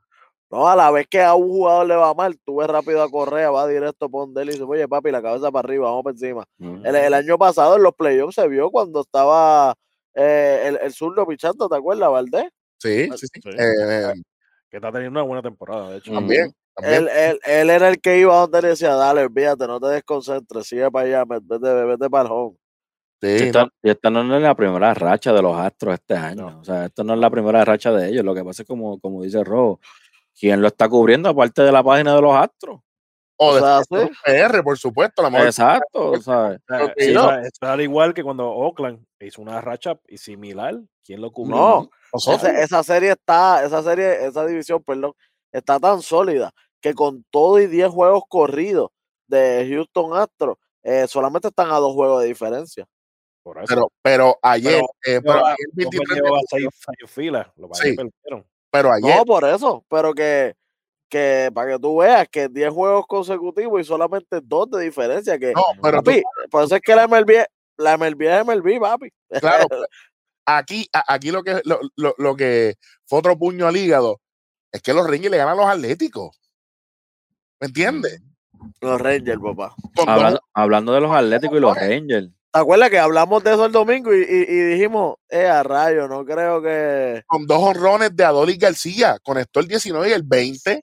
no, 0.51 0.69
a 0.69 0.77
la 0.77 0.91
vez 0.93 1.09
que 1.09 1.21
a 1.21 1.35
un 1.35 1.49
jugador 1.49 1.87
le 1.87 1.97
va 1.97 2.15
mal, 2.15 2.39
tú 2.45 2.57
ves 2.57 2.69
rápido 2.69 3.03
a 3.03 3.11
Correa, 3.11 3.51
va 3.51 3.67
directo 3.67 4.09
por 4.09 4.27
donde 4.27 4.43
él 4.43 4.51
y 4.51 4.53
dice, 4.53 4.65
oye 4.65 4.87
papi, 4.87 5.11
la 5.11 5.21
cabeza 5.21 5.51
para 5.51 5.67
arriba, 5.67 5.87
vamos 5.89 6.05
para 6.05 6.13
encima. 6.15 6.45
El, 6.61 6.95
el 6.95 7.15
año 7.15 7.37
pasado 7.39 7.75
en 7.75 7.83
los 7.83 7.93
playoffs 7.95 8.37
se 8.37 8.47
vio 8.47 8.71
cuando 8.71 9.01
estaba 9.01 9.75
eh, 10.15 10.63
el, 10.67 10.79
el 10.81 10.93
zurdo 10.93 11.27
pichando, 11.27 11.69
¿te 11.69 11.75
acuerdas, 11.77 12.09
Valdés? 12.09 12.45
Sí, 12.85 13.09
sí, 13.17 13.27
sí. 13.33 13.41
Sí. 13.43 13.49
Eh, 13.51 13.57
eh, 13.59 14.13
Que 14.71 14.77
está 14.77 14.93
teniendo 14.93 15.19
una 15.21 15.27
buena 15.27 15.43
temporada, 15.43 15.91
de 15.91 15.99
hecho. 15.99 16.13
También, 16.13 16.53
también. 16.77 17.03
Él, 17.03 17.09
él, 17.09 17.41
él 17.47 17.71
era 17.71 17.89
el 17.89 18.01
que 18.01 18.19
iba 18.19 18.35
donde 18.37 18.59
él 18.59 18.65
decía, 18.67 18.95
dale, 18.95 19.23
olvídate, 19.23 19.67
no 19.67 19.81
te 19.81 19.87
desconcentres, 19.89 20.67
sigue 20.67 20.91
para 20.91 21.07
allá, 21.07 21.25
vete, 21.25 21.59
vete 21.85 22.11
para 22.11 22.27
el 22.27 22.33
home. 22.33 22.57
Sí, 23.23 23.29
Y 23.29 23.39
no, 23.41 23.47
esta, 23.47 23.69
y 23.83 23.91
esta 23.91 24.11
no 24.11 24.37
es 24.37 24.43
la 24.43 24.55
primera 24.55 24.93
racha 24.93 25.33
de 25.33 25.41
los 25.41 25.57
Astros 25.57 25.95
este 25.95 26.15
año. 26.15 26.51
No. 26.51 26.61
O 26.61 26.65
sea, 26.65 26.87
esto 26.87 27.05
no 27.05 27.15
es 27.15 27.21
la 27.21 27.31
primera 27.31 27.65
racha 27.65 27.91
de 27.93 28.09
ellos. 28.11 28.25
Lo 28.25 28.35
que 28.35 28.45
pasa 28.45 28.63
es 28.63 28.69
como, 28.69 29.01
como 29.01 29.23
dice 29.23 29.43
Rojo, 29.43 29.81
¿quién 30.39 30.61
lo 30.61 30.67
está 30.67 30.89
cubriendo 30.89 31.31
aparte 31.31 31.63
de 31.63 31.73
la 31.73 31.83
página 31.83 32.15
de 32.15 32.21
los 32.21 32.35
Astros? 32.35 32.81
O 33.37 33.49
O 33.49 33.55
de 33.55 33.61
sea, 33.61 33.83
sí. 33.83 34.11
PR, 34.25 34.63
por 34.63 34.77
supuesto, 34.79 35.23
la 35.23 35.31
mejor. 35.31 35.47
Exacto, 35.47 36.21
¿sabes? 36.21 36.61
O 36.61 36.65
sea, 36.69 36.93
eso 36.97 37.41
es 37.41 37.51
al 37.63 37.81
igual 37.81 38.13
que 38.15 38.23
cuando 38.23 38.49
Oakland 38.51 39.05
hizo 39.21 39.41
una 39.41 39.61
racha 39.61 39.99
similar. 40.17 40.79
¿Quién 41.05 41.21
lo 41.21 41.33
cubrió? 41.33 41.57
No, 41.57 41.91
Nosotros. 42.15 42.43
esa, 42.45 42.63
esa 42.63 42.83
serie 42.83 43.11
está, 43.13 43.65
esa 43.65 43.83
serie, 43.83 44.25
esa 44.27 44.47
división, 44.47 44.83
perdón, 44.83 45.13
está 45.53 45.79
tan 45.79 46.01
sólida 46.01 46.53
que 46.81 46.95
con 46.95 47.25
todo 47.31 47.61
y 47.61 47.67
10 47.67 47.89
juegos 47.91 48.23
corridos 48.29 48.91
de 49.27 49.67
Houston 49.71 50.17
Astros, 50.17 50.57
eh, 50.83 51.07
solamente 51.09 51.49
están 51.49 51.71
a 51.71 51.77
dos 51.79 51.93
juegos 51.95 52.23
de 52.23 52.29
diferencia. 52.29 52.87
Por 53.43 53.59
eso. 53.59 53.67
Pero, 53.69 53.93
pero 54.03 54.39
ayer, 54.43 54.81
eh, 54.81 55.21
pero 55.21 55.23
Pero, 55.23 55.47
ayer 55.47 55.57
23 55.75 56.01
Oakland 56.01 56.09
de 56.09 56.15
llevaba 56.15 56.41
julio, 56.51 56.71
seis, 56.73 56.85
seis 56.99 57.11
filas. 57.11 57.47
Lo 57.57 57.69
que 57.69 57.75
Sí. 57.75 57.97
perdieron. 57.97 58.47
pero 58.71 58.93
ayer, 58.93 59.17
No, 59.17 59.25
por 59.25 59.45
eso, 59.45 59.85
pero 59.89 60.13
que, 60.15 60.55
que 61.09 61.51
para 61.55 61.73
que 61.73 61.79
tú 61.79 61.99
veas 61.99 62.27
que 62.29 62.49
10 62.49 62.71
juegos 62.73 63.07
consecutivos 63.07 63.81
y 63.81 63.85
solamente 63.85 64.41
dos 64.43 64.71
de 64.71 64.83
diferencia, 64.83 65.39
que 65.39 65.53
no, 65.53 65.63
pero 65.83 65.99
tú- 66.03 66.11
papi, 66.11 66.23
por 66.51 66.65
eso 66.65 66.75
es 66.77 66.81
que 66.83 66.95
la 66.97 67.05
MLB, 67.07 67.45
la 67.79 67.95
MLB 67.97 68.23
es 68.23 68.41
MLB, 68.47 68.81
papi. 68.81 69.11
claro, 69.41 69.67
aquí, 70.47 70.89
a- 70.93 71.15
aquí 71.15 71.31
lo 71.31 71.43
que 71.43 71.61
lo, 71.65 71.81
lo- 71.97 72.15
lo 72.19 72.37
que 72.37 72.75
fue 73.07 73.19
otro 73.19 73.39
puño 73.39 73.67
al 73.67 73.77
hígado 73.77 74.21
es 74.73 74.83
que 74.83 74.93
los 74.95 75.07
Rangers 75.07 75.31
le 75.31 75.37
ganan 75.37 75.55
a 75.59 75.63
los 75.63 75.67
Atléticos. 75.71 76.37
¿Me 77.61 77.69
entiendes? 77.69 78.21
Los 78.81 79.01
Rangers, 79.01 79.41
papá. 79.43 79.75
Hablando, 80.07 80.41
hablando 80.53 80.93
de 80.93 81.01
los 81.01 81.15
Atléticos 81.15 81.57
y 81.57 81.61
los 81.61 81.77
Rangers. 81.77 82.29
¿Te 82.53 82.61
acuerdas 82.61 82.89
que 82.91 82.99
hablamos 82.99 83.43
de 83.43 83.53
eso 83.53 83.67
el 83.67 83.73
domingo 83.73 84.15
y, 84.15 84.19
y, 84.21 84.23
y 84.23 84.63
dijimos, 84.75 85.17
eh, 85.29 85.47
a 85.47 85.63
rayo, 85.65 86.07
no 86.09 86.25
creo 86.25 86.63
que. 86.63 87.23
con 87.27 87.47
dos 87.47 87.59
honrones 87.61 88.15
de 88.15 88.25
Adolis 88.25 88.59
García, 88.59 89.19
conectó 89.23 89.59
el 89.61 89.67
19 89.67 90.09
y 90.09 90.13
el 90.13 90.23
20, 90.23 90.81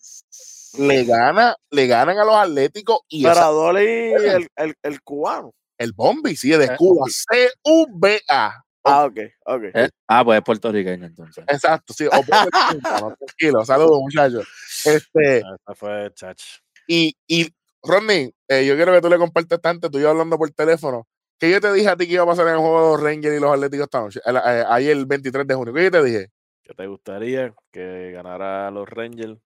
le 0.80 1.03
gana, 1.05 1.55
le 1.70 1.88
ganan 1.88 2.18
a 2.20 2.26
los 2.26 2.36
Atléticos 2.36 2.99
y 3.07 3.24
Pero 3.24 3.34
esa- 3.36 3.47
a 3.47 3.51
Dolly, 3.51 3.82
el, 4.43 4.47
el, 4.57 4.76
el 4.82 5.01
cubano. 5.01 5.53
el 5.78 5.93
Bombi 5.93 6.36
sigue 6.36 6.57
de 6.57 6.76
Cuba, 6.76 7.05
C-U-B-A. 7.09 8.64
Ah, 8.84 9.05
ok, 9.05 9.17
ok. 9.45 9.63
Eh, 9.75 9.89
ah, 10.07 10.23
pues 10.25 10.38
es 10.39 10.43
puertorriqueño 10.43 11.05
entonces. 11.05 11.43
Exacto, 11.47 11.93
sí. 11.93 12.05
o 12.07 12.23
cubano, 12.23 13.15
tranquilo, 13.17 13.63
saludos 13.65 13.99
muchachos. 14.01 14.47
Este, 14.86 15.43
Ah, 15.45 15.55
Esa 15.59 15.75
fue 15.75 16.11
Chach. 16.13 16.41
Y, 16.88 17.15
y 17.27 17.47
Rodney, 17.84 18.34
eh, 18.47 18.65
yo 18.65 18.75
quiero 18.75 18.91
que 18.93 19.01
tú 19.01 19.09
le 19.09 19.17
compartas 19.17 19.61
tanto, 19.61 19.89
tú 19.89 19.99
y 19.99 20.01
yo 20.01 20.09
hablando 20.09 20.38
por 20.38 20.49
teléfono. 20.51 21.07
que 21.39 21.49
yo 21.49 21.59
te 21.61 21.71
dije 21.73 21.89
a 21.89 21.95
ti 21.97 22.05
que 22.07 22.13
iba 22.13 22.23
a 22.23 22.27
pasar 22.27 22.47
en 22.47 22.53
el 22.53 22.59
juego 22.59 22.82
de 22.84 22.91
los 22.91 23.03
Rangers 23.03 23.36
y 23.38 23.39
los 23.39 23.51
Atléticos 23.53 23.86
esta 23.86 23.99
noche? 24.01 24.19
El- 24.25 24.36
eh, 24.38 24.63
ayer 24.67 24.91
el 24.97 25.05
23 25.05 25.47
de 25.47 25.55
junio. 25.55 25.73
¿Qué 25.73 25.84
yo 25.86 25.91
te 25.91 26.03
dije? 26.03 26.27
¿Qué 26.63 26.73
te 26.75 26.88
gustaría 26.88 27.53
que 27.71 28.11
ganara 28.11 28.69
los 28.71 28.88
Rangers 28.89 29.39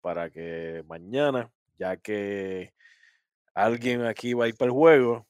para 0.00 0.30
que 0.30 0.84
mañana, 0.86 1.50
ya 1.78 1.96
que 1.96 2.72
alguien 3.54 4.04
aquí 4.04 4.32
va 4.34 4.44
a 4.44 4.48
ir 4.48 4.56
para 4.56 4.66
el 4.70 4.72
juego, 4.72 5.26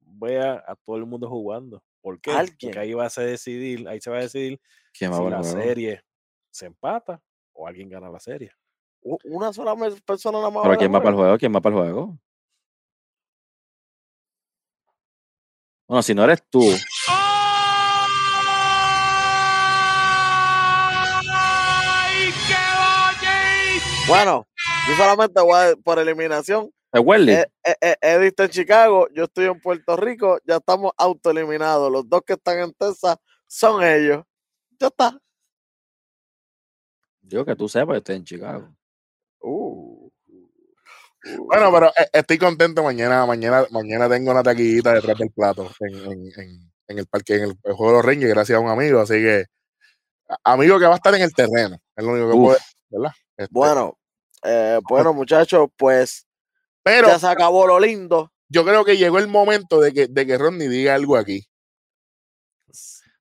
vea 0.00 0.62
a 0.66 0.74
todo 0.76 0.96
el 0.96 1.06
mundo 1.06 1.28
jugando? 1.28 1.82
¿Por 2.02 2.20
qué? 2.20 2.32
¿Alguien? 2.32 2.56
Porque 2.60 2.78
ahí 2.78 2.92
va 2.92 3.06
a 3.06 3.20
decidir, 3.22 3.88
ahí 3.88 4.00
se 4.00 4.10
va 4.10 4.18
a 4.18 4.20
decidir 4.22 4.60
¿Quién 4.92 5.12
va 5.12 5.18
si 5.18 5.30
la 5.30 5.42
serie 5.42 6.04
se 6.50 6.66
empata 6.66 7.22
o 7.54 7.66
alguien 7.66 7.88
gana 7.88 8.10
la 8.10 8.20
serie. 8.20 8.52
Una 9.00 9.52
sola 9.52 9.74
persona 10.04 10.38
nada 10.38 10.50
más. 10.50 10.62
¿Pero 10.64 10.76
quién 10.76 10.92
va 10.92 10.98
para 10.98 11.10
el 11.10 11.16
juego. 11.16 11.38
¿Quién 11.38 11.54
va 11.54 11.60
para 11.60 11.76
el 11.76 11.82
juego? 11.82 12.18
Bueno, 15.88 16.02
si 16.02 16.14
no 16.14 16.24
eres 16.24 16.42
tú, 16.48 16.62
Bueno, 24.08 24.46
yo 24.88 24.96
solamente 24.96 25.40
voy 25.40 25.58
a, 25.58 25.76
por 25.76 25.98
eliminación. 25.98 26.70
Welly. 27.00 27.32
Eh, 27.32 27.46
eh, 27.64 27.74
eh, 27.80 27.96
Eddie 28.00 28.28
está 28.28 28.44
en 28.44 28.50
Chicago, 28.50 29.08
yo 29.14 29.24
estoy 29.24 29.46
en 29.46 29.60
Puerto 29.60 29.96
Rico, 29.96 30.38
ya 30.46 30.56
estamos 30.56 30.92
autoeliminados. 30.98 31.90
Los 31.90 32.08
dos 32.08 32.22
que 32.26 32.34
están 32.34 32.58
en 32.58 32.72
Texas 32.74 33.16
son 33.46 33.82
ellos. 33.82 34.24
Ya 34.78 34.88
está. 34.88 35.18
Digo 37.20 37.44
que 37.44 37.56
tú 37.56 37.68
sepas, 37.68 37.94
yo 37.94 37.98
estoy 37.98 38.16
en 38.16 38.24
Chicago. 38.24 38.74
Uh. 39.40 40.08
Bueno, 41.46 41.70
pero 41.72 41.86
eh, 41.88 42.08
estoy 42.12 42.36
contento 42.36 42.82
mañana. 42.82 43.24
Mañana, 43.26 43.64
mañana 43.70 44.08
tengo 44.08 44.32
una 44.32 44.42
taquillita 44.42 44.92
detrás 44.94 45.16
del 45.18 45.30
plato 45.30 45.70
en, 45.80 45.94
en- 46.12 46.32
en- 46.40 46.72
en 46.88 46.98
el 46.98 47.06
parque, 47.06 47.36
en 47.36 47.42
el, 47.44 47.54
el 47.62 47.72
juego 47.74 47.92
de 47.92 47.98
los 47.98 48.04
Rangers, 48.06 48.34
gracias 48.34 48.56
a 48.56 48.60
un 48.60 48.68
amigo. 48.68 49.00
Así 49.00 49.14
que, 49.14 49.44
amigo 50.44 50.78
que 50.78 50.86
va 50.86 50.92
a 50.94 50.96
estar 50.96 51.14
en 51.14 51.22
el 51.22 51.32
terreno, 51.32 51.78
es 51.96 52.04
lo 52.04 52.10
único 52.12 52.26
que 52.30 52.34
Uf. 52.36 52.42
puedo 52.42 52.52
decir, 52.54 52.76
¿verdad? 52.90 53.12
Este, 53.36 53.52
Bueno, 53.52 53.98
eh, 54.44 54.80
bueno, 54.88 55.12
muchachos, 55.14 55.68
pues 55.76 56.26
pero 56.82 57.08
ya 57.08 57.18
se 57.18 57.26
acabó 57.26 57.66
lo 57.66 57.78
lindo. 57.80 58.32
yo 58.48 58.64
creo 58.64 58.84
que 58.84 58.96
llegó 58.96 59.18
el 59.18 59.28
momento 59.28 59.80
de 59.80 59.92
que, 59.92 60.06
de 60.08 60.26
que 60.26 60.38
Rodney 60.38 60.68
diga 60.68 60.94
algo 60.94 61.16
aquí. 61.16 61.46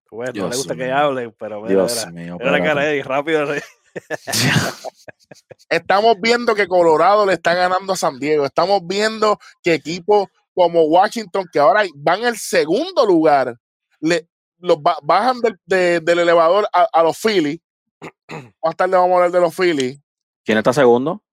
Tú 0.10 0.18
ves, 0.18 0.28
no 0.30 0.34
Dios 0.34 0.50
le 0.50 0.58
gusta 0.58 0.76
que 0.76 0.92
hable, 0.92 1.32
pero 1.40 1.62
mira, 1.62 1.74
Dios 1.74 2.06
mira, 2.08 2.12
mío. 2.12 2.38
mira 2.40 2.52
la 2.52 2.64
cara 2.64 2.84
de 2.84 3.02
rápido. 3.04 3.46
Estamos 5.70 6.16
viendo 6.20 6.54
que 6.56 6.68
Colorado 6.68 7.26
le 7.26 7.34
está 7.34 7.54
ganando 7.54 7.94
a 7.94 7.96
San 7.96 8.20
Diego. 8.20 8.46
Estamos 8.46 8.82
viendo 8.86 9.38
que 9.64 9.74
equipos 9.74 10.28
como 10.54 10.84
Washington, 10.84 11.46
que 11.52 11.60
ahora 11.60 11.84
van 11.96 12.24
el 12.24 12.38
segundo 12.38 13.06
lugar, 13.06 13.56
le, 14.00 14.28
los 14.58 14.82
ba- 14.82 15.00
bajan 15.02 15.40
del, 15.40 15.58
de- 15.66 16.00
del 16.02 16.20
elevador 16.20 16.68
a, 16.74 16.88
a 16.92 17.04
los 17.04 17.18
Phillies. 17.18 17.60
Más 18.64 18.76
tarde 18.76 18.98
vamos 18.98 19.12
a 19.12 19.16
hablar 19.16 19.32
de 19.32 19.40
los 19.42 19.56
Phillies. 19.56 20.00
¿Quién 20.44 20.58
está 20.58 20.74
segundo? 20.74 21.24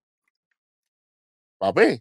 Papi, 1.59 2.01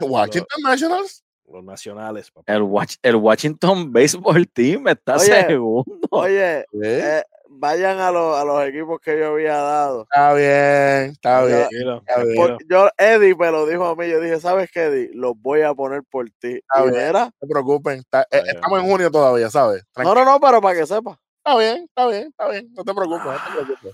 Washington 0.00 0.62
Nationals. 0.62 1.24
Los 1.46 1.62
nacionales, 1.62 2.30
papá. 2.30 2.52
El, 2.52 2.62
el 3.02 3.16
Washington 3.16 3.92
Baseball 3.92 4.48
Team 4.48 4.88
está 4.88 5.16
Oye, 5.16 5.46
segundo. 5.46 6.08
Oye, 6.10 6.60
¿eh? 6.60 6.66
eh, 6.82 7.22
vayan 7.50 8.00
a, 8.00 8.10
los- 8.10 8.36
a 8.36 8.44
los 8.44 8.64
equipos 8.66 8.98
que 9.00 9.18
yo 9.18 9.32
había 9.32 9.56
dado. 9.56 10.02
Está 10.02 10.32
bien, 10.32 11.10
está 11.12 11.44
bien. 11.44 11.58
Tranquilo, 11.58 11.96
está 11.98 12.22
bien. 12.22 12.34
tranquilo. 12.34 12.58
Por- 12.58 12.66
yo, 12.68 12.88
Eddie 12.96 13.36
me 13.36 13.50
lo 13.50 13.66
dijo 13.66 13.84
a 13.84 13.94
mí. 13.94 14.08
Yo 14.08 14.20
dije, 14.20 14.40
¿sabes 14.40 14.70
qué, 14.72 14.84
Eddie? 14.84 15.10
Los 15.12 15.34
voy 15.36 15.60
a 15.60 15.74
poner 15.74 16.02
por 16.10 16.24
ti. 16.38 16.54
Está 16.54 16.82
bien. 16.84 17.12
No 17.12 17.30
se 17.40 17.46
preocupen. 17.46 17.98
está- 17.98 18.22
eh, 18.30 18.42
bien. 18.42 18.56
estamos 18.56 18.80
en 18.80 18.86
junio 18.90 19.10
todavía, 19.10 19.50
¿sabes? 19.50 19.84
no, 19.96 20.14
no, 20.14 20.24
no, 20.24 20.40
pero 20.40 20.60
para 20.62 20.78
que 20.80 20.86
sepa. 20.86 21.20
Está 21.44 21.58
bien, 21.58 21.84
está 21.84 22.06
bien, 22.08 22.28
está 22.28 22.48
bien. 22.48 22.72
No 22.72 22.84
te 22.84 22.94
preocupes, 22.94 23.26
no 23.26 23.32
te 23.60 23.64
preocupes. 23.66 23.92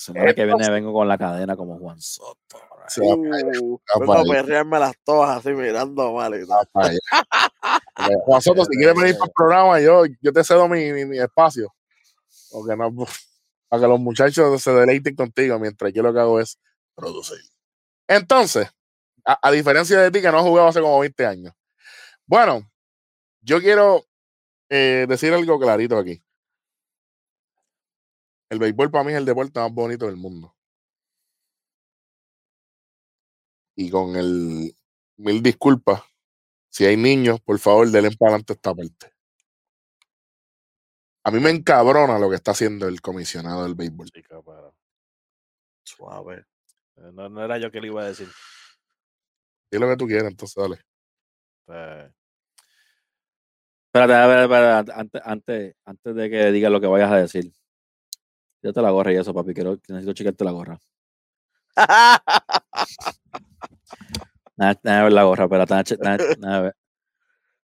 Semana 0.00 0.32
que 0.32 0.46
viene 0.46 0.70
vengo 0.70 0.94
con 0.94 1.06
la 1.06 1.18
cadena 1.18 1.54
como 1.56 1.78
Juan 1.78 2.00
Soto. 2.00 2.58
Sí, 2.88 3.02
Uh, 3.02 3.78
a 3.94 4.24
perrearme 4.24 4.78
las 4.78 4.94
todas 5.04 5.36
así 5.36 5.50
mirando 5.50 6.14
mal 6.14 6.34
y 6.34 6.46
tal. 6.46 6.66
Juan 8.24 8.40
Soto, 8.40 8.64
si 8.64 8.78
quieres 8.78 8.96
venir 8.96 9.12
para 9.18 9.26
el 9.26 9.32
programa, 9.36 9.80
yo, 9.80 10.04
yo 10.22 10.32
te 10.32 10.42
cedo 10.42 10.66
mi, 10.68 10.90
mi, 10.90 11.04
mi 11.04 11.18
espacio. 11.18 11.74
Porque 12.50 12.74
no, 12.76 12.90
para 13.68 13.82
que 13.82 13.88
los 13.88 14.00
muchachos 14.00 14.62
se 14.62 14.72
deleiten 14.72 15.14
contigo, 15.14 15.58
mientras 15.58 15.92
yo 15.92 16.02
lo 16.02 16.14
que 16.14 16.20
hago 16.20 16.40
es 16.40 16.58
producir. 16.94 17.38
Entonces, 18.08 18.68
a, 19.26 19.38
a 19.42 19.50
diferencia 19.50 20.00
de 20.00 20.10
ti, 20.10 20.22
que 20.22 20.32
no 20.32 20.38
has 20.38 20.44
jugado 20.44 20.68
hace 20.68 20.80
como 20.80 20.98
20 20.98 21.26
años. 21.26 21.52
Bueno, 22.24 22.66
yo 23.42 23.60
quiero 23.60 24.06
eh, 24.70 25.04
decir 25.06 25.34
algo 25.34 25.60
clarito 25.60 25.98
aquí. 25.98 26.22
El 28.50 28.58
béisbol 28.58 28.90
para 28.90 29.04
mí 29.04 29.12
es 29.12 29.18
el 29.18 29.24
deporte 29.24 29.60
más 29.60 29.72
bonito 29.72 30.06
del 30.06 30.16
mundo. 30.16 30.54
Y 33.76 33.88
con 33.90 34.16
el 34.16 34.76
mil 35.16 35.42
disculpas, 35.42 36.02
si 36.68 36.84
hay 36.84 36.96
niños, 36.96 37.40
por 37.40 37.58
favor, 37.60 37.88
denle 37.88 38.10
para 38.16 38.30
adelante 38.30 38.54
esta 38.54 38.74
parte. 38.74 39.12
A 41.22 41.30
mí 41.30 41.38
me 41.38 41.50
encabrona 41.50 42.18
lo 42.18 42.28
que 42.28 42.36
está 42.36 42.50
haciendo 42.50 42.88
el 42.88 43.00
comisionado 43.00 43.62
del 43.62 43.74
béisbol. 43.74 44.10
Chica, 44.10 44.42
para. 44.42 44.72
Suave. 45.84 46.46
Eh, 46.96 47.10
No, 47.12 47.28
no 47.28 47.44
era 47.44 47.58
yo 47.58 47.70
que 47.70 47.80
le 47.80 47.86
iba 47.86 48.02
a 48.02 48.08
decir. 48.08 48.28
Di 49.70 49.78
lo 49.78 49.88
que 49.88 49.96
tú 49.96 50.06
quieras, 50.06 50.30
entonces 50.30 50.56
dale. 50.56 50.80
Eh, 51.68 52.10
Espérate, 53.92 54.12
ver, 54.28 54.38
espérate, 54.44 54.92
antes, 54.92 55.22
antes, 55.24 55.76
antes 55.84 56.14
de 56.14 56.30
que 56.30 56.52
digas 56.52 56.70
lo 56.70 56.80
que 56.80 56.86
vayas 56.86 57.10
a 57.10 57.16
decir. 57.16 57.52
Yo 58.62 58.72
te 58.72 58.82
la 58.82 58.90
gorra 58.90 59.12
y 59.12 59.16
eso, 59.16 59.32
papi. 59.34 59.54
Quiero, 59.54 59.78
necesito 59.88 60.12
chequearte 60.12 60.44
la 60.44 60.50
gorra. 60.52 60.78
Nada, 64.56 64.78
nada, 64.82 65.02
ver 65.04 65.12
la 65.12 65.22
gorra, 65.24 65.44
espérate. 65.44 65.72
nada, 65.74 65.84
nada, 66.18 66.34
nada, 66.38 66.60
ver. 66.60 66.76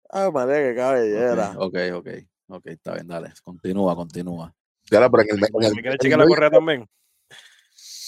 Ay, 0.10 0.32
María, 0.32 0.56
qué 0.56 0.76
cabellera. 0.76 1.54
Ok, 1.58 1.76
ok, 1.94 1.96
ok. 1.96 2.08
Ok, 2.50 2.66
está 2.68 2.94
bien, 2.94 3.08
dale. 3.08 3.34
Continúa, 3.44 3.94
continúa. 3.94 4.54
Ya 4.90 5.02
la, 5.02 5.10
pero 5.10 5.24
en 5.24 5.30
el, 5.32 5.36
en 5.44 5.64
el- 5.64 5.76
¿Me 5.76 5.82
quieres 5.82 6.00
checar 6.00 6.18
la 6.20 6.26
correa 6.26 6.50
también? 6.50 6.88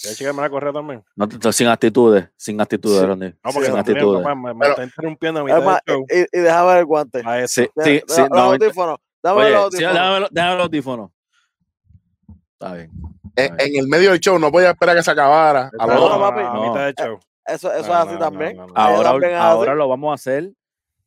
¿Quieres 0.00 0.16
checarme 0.18 0.40
la 0.40 0.48
correa 0.48 0.72
también? 0.72 1.04
No, 1.14 1.28
te- 1.28 1.38
te- 1.38 1.52
sin 1.52 1.66
actitudes, 1.66 2.30
sin 2.38 2.58
actitudes, 2.58 3.00
Sí. 3.00 3.06
Ronnie. 3.06 3.34
No, 3.44 3.52
porque 3.52 3.68
sin 3.68 3.76
actitudes. 3.76 4.24
me, 4.24 4.34
me 4.34 4.54
Pero- 4.60 4.70
está 4.70 4.84
interrumpiendo 4.84 5.40
a 5.46 5.82
show. 5.86 6.06
y, 6.08 6.38
y 6.38 6.40
déjame 6.40 6.68
ver 6.68 6.78
el 6.78 6.84
guante. 6.86 7.22
Sí, 7.48 7.66
sí, 7.84 8.02
sí. 8.08 8.20
los 8.22 8.30
no, 8.30 8.38
audífonos. 8.38 8.98
Dame 9.22 9.50
los 9.50 9.64
audífonos. 9.64 9.92
déjame, 9.94 10.26
déjame 10.30 10.54
los 10.56 10.64
audífonos. 10.64 11.10
Está 12.60 12.74
bien. 12.74 12.90
en, 13.36 13.54
en 13.58 13.76
el 13.80 13.88
medio 13.88 14.10
del 14.10 14.20
show 14.20 14.38
no 14.38 14.52
podía 14.52 14.70
esperar 14.70 14.94
que 14.94 15.02
se 15.02 15.10
acabara. 15.10 15.70
A 15.78 15.86
no, 15.86 16.08
no, 16.10 16.20
papi. 16.20 16.40
a 16.40 16.52
No. 16.52 16.68
mitad 16.68 16.84
del 16.86 16.94
show. 16.94 17.18
Eso, 17.46 17.72
eso 17.72 17.88
No, 17.88 17.94
es 17.94 18.00
así 18.06 18.12
no, 18.12 18.18
también. 18.18 18.56
no, 18.56 18.66
no, 18.66 18.72
no. 18.74 18.80
Ahí 18.80 18.94
Ahora, 18.94 19.10
también 19.12 19.32
es 19.32 19.38
ahora 19.40 19.72
así. 19.72 19.78
lo 19.78 19.88
vamos 19.88 20.10
a 20.10 20.14
hacer 20.14 20.52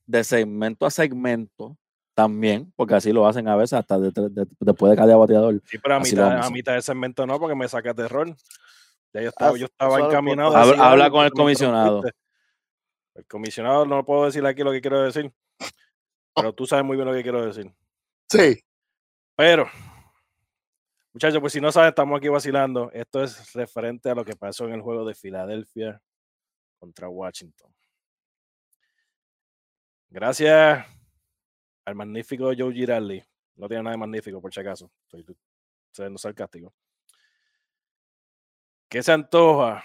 de 0.07 0.23
segmento 0.23 0.85
a 0.87 0.89
segmento 0.91 1.77
también, 2.15 2.73
porque 2.75 2.95
así 2.95 3.13
lo 3.13 3.25
hacen 3.27 3.47
a 3.47 3.55
veces 3.55 3.73
hasta 3.79 3.99
de- 3.99 4.11
de- 4.11 4.29
de- 4.29 4.47
después 4.59 4.89
de 4.89 4.97
cada 4.97 5.15
bateador. 5.15 5.61
Sí, 5.65 5.77
pero 5.77 5.95
a 5.95 5.99
mitad, 5.99 6.43
a 6.43 6.49
mitad 6.49 6.73
del 6.73 6.81
segmento 6.83 7.25
no, 7.27 7.39
porque 7.39 7.55
me 7.55 7.67
sacas 7.67 7.95
de 7.95 8.03
error. 8.05 8.35
Ya 9.13 9.21
yo 9.21 9.29
estaba, 9.29 9.51
Ah, 9.51 9.57
yo 9.57 9.65
estaba 9.67 9.99
encaminado. 9.99 10.57
Habla- 10.57 10.89
habla 10.91 11.09
con 11.11 11.23
el 11.25 11.31
comisionado. 11.31 12.01
El 13.15 13.25
comisionado 13.27 13.85
no 13.85 14.03
puedo 14.03 14.25
decir 14.25 14.43
aquí 14.45 14.63
lo 14.63 14.71
que 14.71 14.81
quiero 14.81 15.03
decir. 15.03 15.31
Pero 16.35 16.51
tú 16.51 16.65
sabes 16.65 16.83
muy 16.83 16.95
bien 16.97 17.07
lo 17.07 17.13
que 17.13 17.21
quiero 17.21 17.45
decir. 17.45 17.71
Sí, 18.27 18.59
Pero, 19.35 19.67
muchachos, 21.13 21.39
pues 21.39 21.53
si 21.53 21.61
no 21.61 21.71
saben, 21.71 21.89
estamos 21.89 22.17
aquí 22.17 22.27
vacilando. 22.27 22.91
Esto 22.91 23.23
es 23.23 23.53
referente 23.53 24.09
a 24.09 24.15
lo 24.15 24.25
que 24.25 24.35
pasó 24.35 24.65
en 24.65 24.73
el 24.73 24.81
juego 24.81 25.05
de 25.05 25.15
Filadelfia 25.15 26.01
contra 26.79 27.07
Washington. 27.07 27.73
Gracias 30.09 30.85
al 31.85 31.95
magnífico 31.95 32.51
Joe 32.57 32.73
Girardi. 32.73 33.23
No 33.55 33.67
tiene 33.67 33.83
nada 33.83 33.93
de 33.93 33.99
magnífico, 33.99 34.41
por 34.41 34.53
si 34.53 34.59
acaso. 34.59 34.91
Estoy 35.03 35.25
siendo 35.91 36.17
sarcástico. 36.17 36.73
¿Qué 38.89 39.01
se 39.01 39.11
antoja 39.11 39.83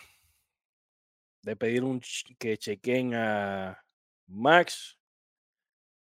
de 1.43 1.57
pedir 1.57 1.85
un 1.85 2.01
que 2.39 2.59
chequen 2.59 3.14
a 3.14 3.83
Max 4.26 4.99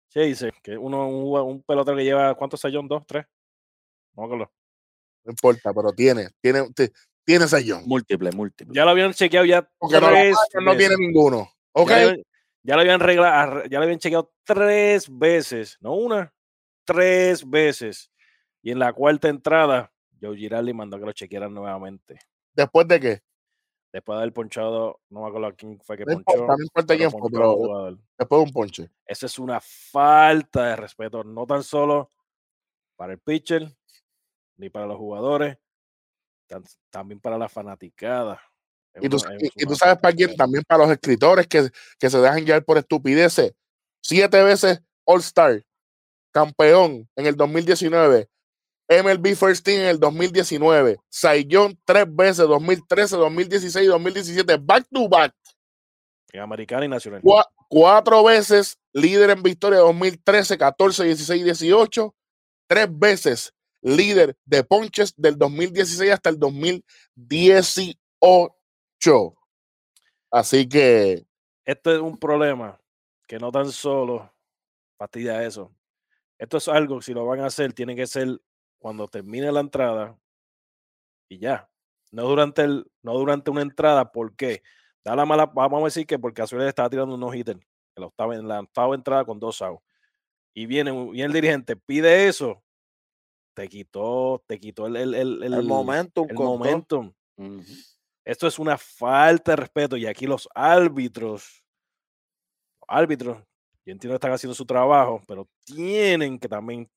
Chaser? 0.09 0.55
Que 0.63 0.79
uno, 0.79 1.09
un, 1.09 1.39
un 1.41 1.63
pelotero 1.63 1.97
que 1.97 2.05
lleva, 2.05 2.35
¿cuántos 2.35 2.61
sellón? 2.61 2.89
¿Dos? 2.89 3.07
¿Tres? 3.07 3.27
No 4.15 4.23
me 4.23 4.27
acuerdo. 4.27 4.64
No 5.25 5.31
importa, 5.33 5.73
pero 5.73 5.93
tiene, 5.93 6.29
tiene, 6.41 6.69
ti- 6.75 6.89
tiene 7.25 7.47
sellón. 7.49 7.83
Múltiple, 7.87 8.31
múltiple. 8.33 8.75
Ya 8.75 8.85
lo 8.85 8.91
habían 8.91 9.13
chequeado 9.13 9.47
ya 9.47 9.63
Porque 9.79 10.01
no, 10.01 10.09
tres 10.09 10.37
no 10.55 10.71
tiene 10.77 10.97
veces. 10.97 10.99
ninguno. 10.99 11.49
¿Ok? 11.73 11.89
Ya, 11.91 11.97
le 11.97 12.03
habían- 12.05 12.23
ya 12.63 12.75
lo 12.77 12.81
habían 12.81 13.01
regla- 13.01 13.43
arre- 13.43 13.69
ya 13.71 13.79
lo 13.79 13.85
habían 13.85 13.99
chequeado 13.99 14.33
tres 14.45 15.07
veces, 15.11 15.77
no 15.81 15.95
una, 15.95 16.33
tres 16.85 17.49
veces. 17.49 18.11
Y 18.63 18.71
en 18.71 18.79
la 18.79 18.93
cuarta 18.93 19.29
entrada, 19.29 19.91
Joe 20.21 20.37
Girardi 20.37 20.73
mandó 20.73 20.99
que 20.99 21.07
lo 21.07 21.13
chequearan 21.13 21.53
nuevamente. 21.53 22.19
Después 22.55 22.87
de 22.89 23.01
qué? 23.01 23.21
Después 23.93 24.17
de 24.17 24.23
haber 24.23 24.33
ponchado, 24.33 25.01
no 25.09 25.21
me 25.23 25.29
acuerdo 25.29 25.47
a 25.49 25.53
quién 25.55 25.79
fue 25.81 25.97
que 25.97 26.05
No 26.05 26.15
ponchó. 26.15 26.33
importa, 26.33 26.57
no 26.57 26.63
importa 26.65 26.87
pero 26.89 26.99
quién 26.99 27.11
fue, 27.11 27.97
después 28.19 28.39
de 28.41 28.45
un 28.45 28.53
ponche. 28.53 28.91
Esa 29.07 29.27
es 29.27 29.39
una 29.39 29.61
falta 29.61 30.65
de 30.67 30.77
respeto, 30.77 31.23
no 31.23 31.47
tan 31.47 31.63
solo 31.63 32.11
para 32.97 33.13
el 33.13 33.19
pitcher, 33.21 33.69
ni 34.57 34.71
para 34.71 34.87
los 34.87 34.97
jugadores, 34.99 35.57
tan- 36.47 36.65
también 36.91 37.21
para 37.21 37.39
la 37.39 37.49
fanaticada. 37.49 38.41
Y 39.01 39.09
tú, 39.09 39.17
una- 39.17 39.35
y- 39.41 39.51
y 39.57 39.67
tú 39.67 39.75
sabes 39.75 39.99
para 39.99 40.15
quién, 40.15 40.37
también 40.37 40.63
para 40.67 40.85
los 40.85 40.93
escritores 40.93 41.47
que, 41.49 41.69
que 41.99 42.11
se 42.11 42.19
dejan 42.19 42.45
llevar 42.45 42.65
por 42.65 42.79
estupideces. 42.79 43.53
Siete 44.01 44.43
veces 44.45 44.81
All-Star, 45.05 45.65
campeón 46.33 47.09
en 47.17 47.27
el 47.27 47.37
2019, 47.37 48.29
MLB 48.89 49.35
First 49.35 49.65
Team 49.65 49.81
en 49.81 49.87
el 49.89 49.99
2019, 49.99 50.99
Cy 51.11 51.47
Young 51.47 51.75
tres 51.85 52.05
veces, 52.09 52.47
2013, 52.47 53.17
2016 53.17 53.85
y 53.85 53.89
2017, 53.89 54.57
back 54.59 54.87
to 54.93 55.09
back. 55.09 55.35
En 56.33 56.41
americana 56.41 56.85
y 56.85 56.89
nacional. 56.89 57.23
Cua- 57.23 57.49
cuatro 57.69 58.23
veces 58.25 58.77
líder 58.93 59.31
en 59.31 59.43
victoria 59.43 59.79
2013, 59.81 60.59
14, 60.59 61.05
16 61.05 61.41
y 61.41 61.45
18. 61.45 62.15
Tres 62.69 62.87
veces 62.91 63.55
líder 63.85 64.37
de 64.45 64.65
ponches 64.65 65.15
del 65.17 65.39
2016 65.39 66.11
hasta 66.11 66.31
el 66.31 66.39
2018. 66.39 67.95
Así 70.31 70.69
que 70.69 71.27
Esto 71.65 71.95
es 71.95 72.01
un 72.01 72.19
problema 72.19 72.81
que 73.29 73.39
no 73.39 73.53
tan 73.53 73.71
solo 73.71 74.33
fastidia 74.97 75.45
eso. 75.45 75.71
Esto 76.39 76.57
es 76.57 76.67
algo, 76.69 77.01
si 77.01 77.15
lo 77.15 77.25
van 77.27 77.41
a 77.41 77.47
hacer, 77.47 77.73
tiene 77.73 77.95
que 77.95 78.07
ser 78.07 78.41
cuando 78.79 79.07
termine 79.07 79.53
la 79.53 79.61
entrada 79.61 80.19
y 81.29 81.39
ya. 81.39 81.69
No 82.11 82.25
durante, 82.25 82.63
el, 82.63 82.91
no 83.03 83.15
durante 83.15 83.51
una 83.51 83.63
entrada, 83.63 84.11
¿por 84.11 84.35
qué? 84.35 84.63
Da 85.05 85.15
la 85.15 85.27
mala, 85.27 85.47
vamos 85.47 85.83
a 85.83 85.85
decir 85.85 86.07
que 86.07 86.19
porque 86.19 86.43
Azules 86.43 86.69
estaba 86.69 86.89
tirando 86.89 87.15
unos 87.15 87.35
hitters 87.35 87.61
en 87.97 88.03
la 88.03 88.35
en 88.35 88.49
la 88.49 88.67
entrada 88.95 89.25
con 89.25 89.39
dos 89.39 89.61
outs. 89.63 89.83
Y 90.55 90.67
viene, 90.67 90.93
viene 91.11 91.27
el 91.27 91.33
dirigente, 91.33 91.77
pide 91.77 92.29
eso, 92.29 92.64
te 93.55 93.69
quitó, 93.69 94.43
te 94.47 94.59
quitó 94.59 94.87
el, 94.87 94.97
el, 94.97 95.15
el, 95.15 95.43
El 95.55 95.63
momentum. 95.65 96.27
el. 96.31 97.65
Esto 98.25 98.47
es 98.47 98.59
una 98.59 98.79
falta 98.79 99.53
de 99.53 99.57
respeto 99.57 99.97
y 99.97 100.07
aquí 100.07 100.27
los 100.27 100.49
árbitros, 100.55 101.63
los 102.81 102.89
árbitros, 102.89 103.39
yo 103.85 103.93
entiendo 103.93 104.15
que 104.15 104.17
están 104.17 104.33
haciendo 104.33 104.55
su 104.55 104.65
trabajo, 104.65 105.23
pero 105.29 105.47
tienen 105.67 106.39
que 106.39 106.49
también, 106.49 106.91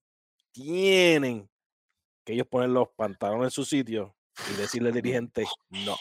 tienen 0.51 1.49
que 2.26 2.34
ellos 2.34 2.47
poner 2.47 2.70
los 2.70 2.88
pantalones 2.95 3.47
en 3.47 3.51
su 3.51 3.66
sitio 3.66 4.16
y 4.51 4.55
decirle 4.55 4.89
al 4.89 4.95
dirigente 4.95 5.45
no. 5.70 5.95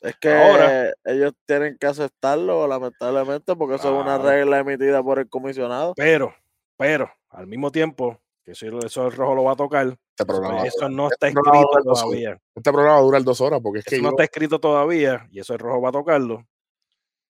Es 0.00 0.16
que 0.16 0.30
Ahora- 0.32 0.92
ellos 1.04 1.32
tienen 1.46 1.78
que 1.78 1.86
aceptarlo, 1.86 2.66
lamentablemente, 2.66 3.56
porque 3.56 3.76
eso 3.76 3.94
es 3.96 4.02
una 4.04 4.18
regla 4.18 4.58
emitida 4.58 5.02
por 5.02 5.18
el 5.18 5.28
comisionado. 5.28 5.94
Pero, 5.96 6.34
pero, 6.76 7.10
al 7.30 7.46
mismo 7.46 7.70
tiempo, 7.70 8.20
que 8.44 8.52
eso, 8.52 8.66
eso 8.84 9.06
el 9.06 9.12
rojo 9.12 9.34
lo 9.34 9.44
va 9.44 9.52
a 9.52 9.56
tocar, 9.56 9.86
Este 9.88 10.26
programa, 10.26 10.66
eso 10.66 10.88
no 10.88 11.08
este 11.10 11.28
está 11.28 11.40
programa 11.40 11.60
escrito 11.62 11.94
todavía. 11.94 12.38
este 12.54 12.72
programa 12.72 13.00
dura 13.00 13.20
dos 13.20 13.40
horas 13.40 13.60
porque 13.62 13.78
es 13.80 13.84
que 13.86 13.94
Eso 13.96 14.02
no 14.02 14.08
yo- 14.10 14.12
está 14.12 14.24
escrito 14.24 14.58
todavía 14.60 15.26
y 15.30 15.40
eso 15.40 15.52
el 15.54 15.58
rojo 15.58 15.80
va 15.80 15.88
a 15.88 15.92
tocarlo. 15.92 16.46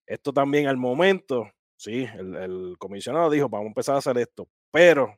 Esto 0.06 0.32
también 0.32 0.66
al 0.66 0.76
momento, 0.76 1.50
sí, 1.76 2.06
el, 2.18 2.34
el 2.36 2.76
comisionado 2.78 3.30
dijo, 3.30 3.48
vamos 3.48 3.66
a 3.66 3.68
empezar 3.68 3.94
a 3.94 3.98
hacer 3.98 4.18
esto, 4.18 4.48
pero 4.70 5.16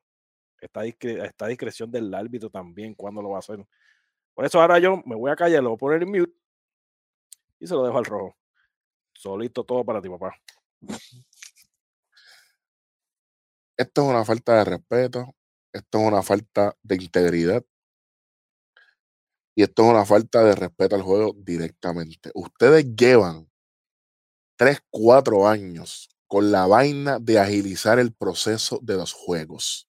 está, 0.60 0.80
a 0.80 0.84
discre- 0.84 1.24
está 1.24 1.46
a 1.46 1.48
discreción 1.48 1.90
del 1.90 2.12
árbitro 2.14 2.50
también 2.50 2.94
cuándo 2.94 3.22
lo 3.22 3.30
va 3.30 3.36
a 3.36 3.38
hacer. 3.40 3.66
Por 4.34 4.44
eso 4.44 4.60
ahora 4.60 4.78
yo 4.78 5.02
me 5.06 5.16
voy 5.16 5.30
a 5.30 5.36
callar, 5.36 5.62
lo 5.62 5.70
voy 5.70 5.76
a 5.76 5.78
poner 5.78 6.02
en 6.02 6.10
mute 6.10 6.32
y 7.58 7.66
se 7.66 7.74
lo 7.74 7.84
dejo 7.84 7.96
al 7.98 8.04
rojo. 8.04 8.36
Solito 9.14 9.64
todo 9.64 9.82
para 9.82 10.02
ti, 10.02 10.10
papá. 10.10 10.34
esto 13.78 14.02
es 14.02 14.08
una 14.08 14.24
falta 14.24 14.58
de 14.58 14.64
respeto, 14.64 15.34
esto 15.76 15.98
es 15.98 16.04
una 16.06 16.22
falta 16.22 16.76
de 16.82 16.96
integridad 16.96 17.64
y 19.54 19.62
esto 19.62 19.84
es 19.84 19.90
una 19.90 20.04
falta 20.04 20.44
de 20.44 20.54
respeto 20.54 20.96
al 20.96 21.02
juego 21.02 21.34
directamente. 21.38 22.30
Ustedes 22.34 22.94
llevan 22.94 23.50
3, 24.56 24.80
4 24.90 25.48
años 25.48 26.08
con 26.26 26.50
la 26.52 26.66
vaina 26.66 27.18
de 27.18 27.38
agilizar 27.38 27.98
el 27.98 28.12
proceso 28.12 28.78
de 28.82 28.96
los 28.96 29.12
juegos. 29.12 29.88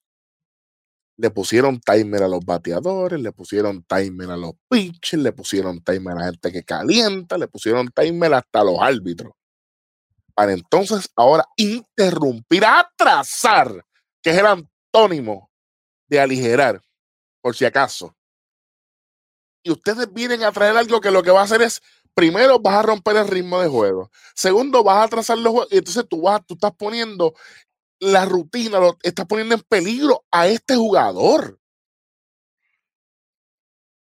Le 1.17 1.31
pusieron 1.31 1.79
timer 1.79 2.23
a 2.23 2.27
los 2.27 2.45
bateadores, 2.45 3.19
le 3.19 3.31
pusieron 3.31 3.83
timer 3.83 4.29
a 4.29 4.37
los 4.37 4.53
pitchers, 4.69 5.23
le 5.23 5.31
pusieron 5.31 5.83
timer 5.83 6.15
a 6.15 6.19
la 6.19 6.25
gente 6.27 6.51
que 6.51 6.63
calienta, 6.63 7.37
le 7.37 7.47
pusieron 7.47 7.89
timer 7.89 8.35
hasta 8.35 8.63
los 8.63 8.79
árbitros. 8.79 9.33
Para 10.35 10.53
entonces 10.53 11.09
ahora 11.15 11.43
interrumpir, 11.55 12.63
atrasar, 12.63 13.83
que 14.21 14.29
es 14.29 14.37
el 14.37 14.45
antónimo 14.45 15.49
de 16.07 16.19
aligerar, 16.19 16.81
por 17.41 17.55
si 17.55 17.65
acaso. 17.65 18.15
Y 19.63 19.71
ustedes 19.71 20.11
vienen 20.13 20.43
a 20.43 20.51
traer 20.51 20.77
algo 20.77 21.01
que 21.01 21.11
lo 21.11 21.23
que 21.23 21.31
va 21.31 21.41
a 21.41 21.43
hacer 21.43 21.61
es, 21.61 21.81
primero 22.13 22.59
vas 22.59 22.75
a 22.75 22.83
romper 22.83 23.17
el 23.17 23.27
ritmo 23.27 23.59
de 23.61 23.67
juego, 23.67 24.09
segundo 24.33 24.83
vas 24.83 24.97
a 24.97 25.03
atrasar 25.03 25.37
los 25.37 25.51
juegos, 25.51 25.71
y 25.71 25.77
entonces 25.77 26.05
tú, 26.09 26.21
vas, 26.21 26.41
tú 26.45 26.53
estás 26.55 26.73
poniendo 26.75 27.33
la 27.99 28.25
rutina, 28.25 28.79
lo, 28.79 28.97
estás 29.01 29.25
poniendo 29.25 29.55
en 29.55 29.61
peligro 29.61 30.25
a 30.31 30.47
este 30.47 30.75
jugador. 30.75 31.59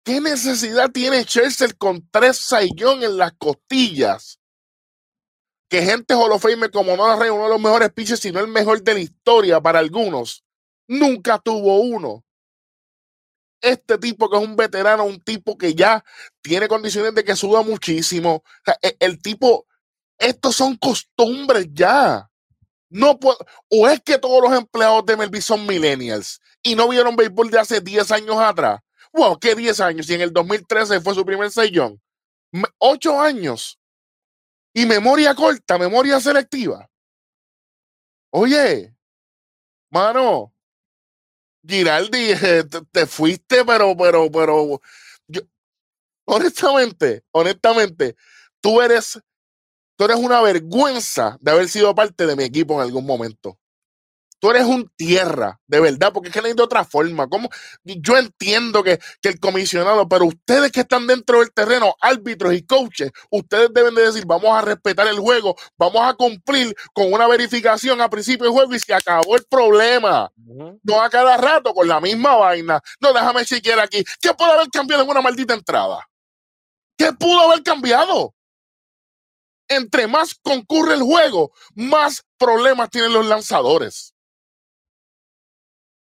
¿Qué 0.05 0.21
necesidad 0.21 0.91
tiene 0.91 1.25
Chelsea 1.25 1.69
con 1.79 2.09
tres 2.11 2.39
saillón 2.39 3.05
en 3.05 3.17
las 3.17 3.33
costillas? 3.35 4.41
Que 5.69 5.83
gente 5.83 6.15
Hall 6.15 6.33
of 6.33 6.45
como 6.73 6.97
Noah 6.97 7.17
Rey, 7.17 7.31
uno 7.31 7.45
de 7.45 7.51
los 7.51 7.61
mejores 7.61 7.93
pitchers, 7.93 8.21
si 8.21 8.33
no 8.33 8.41
el 8.41 8.49
mejor 8.49 8.83
de 8.83 8.95
la 8.95 9.01
historia 9.01 9.61
para 9.61 9.79
algunos, 9.79 10.45
nunca 10.89 11.39
tuvo 11.39 11.81
uno. 11.81 12.25
Este 13.61 13.97
tipo 13.99 14.29
que 14.29 14.37
es 14.37 14.43
un 14.43 14.57
veterano, 14.57 15.05
un 15.05 15.21
tipo 15.21 15.57
que 15.57 15.75
ya 15.75 16.05
tiene 16.43 16.67
condiciones 16.69 17.15
de 17.15 17.25
que 17.25 17.37
suda 17.37 17.63
muchísimo. 17.63 18.43
E- 18.83 18.97
el, 18.99 19.23
tipo, 19.23 19.67
estos 20.19 20.57
son 20.57 20.77
costumbres 20.77 21.69
ya. 21.73 22.29
No 22.91 23.19
puedo, 23.19 23.39
o 23.71 23.89
es 23.89 24.01
que 24.03 24.19
todos 24.19 24.43
los 24.43 24.59
empleados 24.59 25.07
de 25.07 25.17
Melvin 25.17 25.43
son 25.43 25.67
millennials 25.67 26.41
y 26.63 26.75
no 26.75 26.89
vieron 26.89 27.17
béisbol 27.17 27.51
de 27.51 27.59
hace 27.61 27.81
10 27.81 28.11
años 28.13 28.37
atrás. 28.39 28.81
Wow, 29.13 29.39
¿qué 29.39 29.55
10 29.55 29.81
años? 29.81 30.07
Si 30.07 30.15
en 30.15 30.21
el 30.23 30.33
2013 30.33 31.01
fue 31.01 31.15
su 31.15 31.25
primer 31.25 31.51
sellón. 31.51 32.01
8 32.79 33.21
años. 33.21 33.79
Y 34.75 34.87
memoria 34.87 35.35
corta, 35.35 35.79
memoria 35.79 36.21
selectiva. 36.21 36.89
Oye, 38.31 38.97
mano, 39.91 40.52
Giraldi, 41.67 42.31
eh, 42.43 42.65
te, 42.65 42.81
te 42.91 43.07
fuiste, 43.07 43.65
pero, 43.65 43.97
pero, 43.97 44.31
pero, 44.31 44.81
yo, 45.29 45.43
honestamente, 46.27 47.25
honestamente, 47.33 48.17
tú 48.61 48.83
eres, 48.83 49.21
tú 49.97 50.05
eres 50.05 50.17
una 50.17 50.41
vergüenza 50.43 51.39
de 51.41 51.53
haber 51.53 51.69
sido 51.69 51.95
parte 51.95 52.27
de 52.27 52.37
mi 52.37 52.45
equipo 52.45 52.75
en 52.75 52.83
algún 52.83 53.07
momento. 53.07 53.59
Tú 54.43 54.51
eres 54.51 54.65
un 54.65 54.91
tierra, 54.97 55.61
de 55.69 55.79
verdad, 55.79 56.13
porque 56.13 56.29
es 56.29 56.35
que 56.35 56.41
no 56.41 56.49
hay 56.49 56.55
de 56.55 56.65
otra 56.65 56.85
forma. 56.85 57.29
¿Cómo? 57.29 57.49
Yo 57.85 58.19
entiendo 58.19 58.83
que, 58.83 58.99
que 59.21 59.29
el 59.29 59.39
comisionado, 59.39 60.09
pero 60.09 60.25
ustedes 60.25 60.73
que 60.73 60.81
están 60.81 61.07
dentro 61.07 61.39
del 61.39 61.53
terreno, 61.53 61.95
árbitros 62.01 62.53
y 62.53 62.67
coaches, 62.67 63.13
ustedes 63.31 63.73
deben 63.73 63.95
de 63.95 64.03
decir, 64.03 64.27
vamos 64.27 64.51
a 64.51 64.63
respetar 64.63 65.07
el 65.07 65.21
juego, 65.21 65.55
vamos 65.79 66.03
a 66.03 66.15
cumplir 66.15 66.75
con 66.93 67.13
una 67.13 67.29
verificación 67.29 68.01
a 68.01 68.11
principio 68.11 68.47
del 68.47 68.53
juego 68.53 68.75
y 68.75 68.81
se 68.81 68.93
acabó 68.93 69.37
el 69.37 69.45
problema. 69.45 70.33
No 70.83 71.01
a 71.01 71.09
cada 71.09 71.37
rato 71.37 71.73
con 71.73 71.87
la 71.87 72.01
misma 72.01 72.35
vaina. 72.35 72.83
No, 73.01 73.13
déjame 73.13 73.45
chequear 73.45 73.79
aquí. 73.79 74.03
¿Qué 74.21 74.35
pudo 74.35 74.55
haber 74.55 74.71
cambiado 74.71 75.05
en 75.05 75.11
una 75.11 75.21
maldita 75.21 75.55
entrada? 75.55 76.05
¿Qué 76.99 77.13
pudo 77.13 77.43
haber 77.43 77.63
cambiado? 77.63 78.35
Entre 79.69 80.09
más 80.09 80.35
concurre 80.35 80.95
el 80.95 81.03
juego, 81.03 81.53
más 81.77 82.25
problemas 82.37 82.91
tienen 82.91 83.13
los 83.13 83.25
lanzadores. 83.25 84.13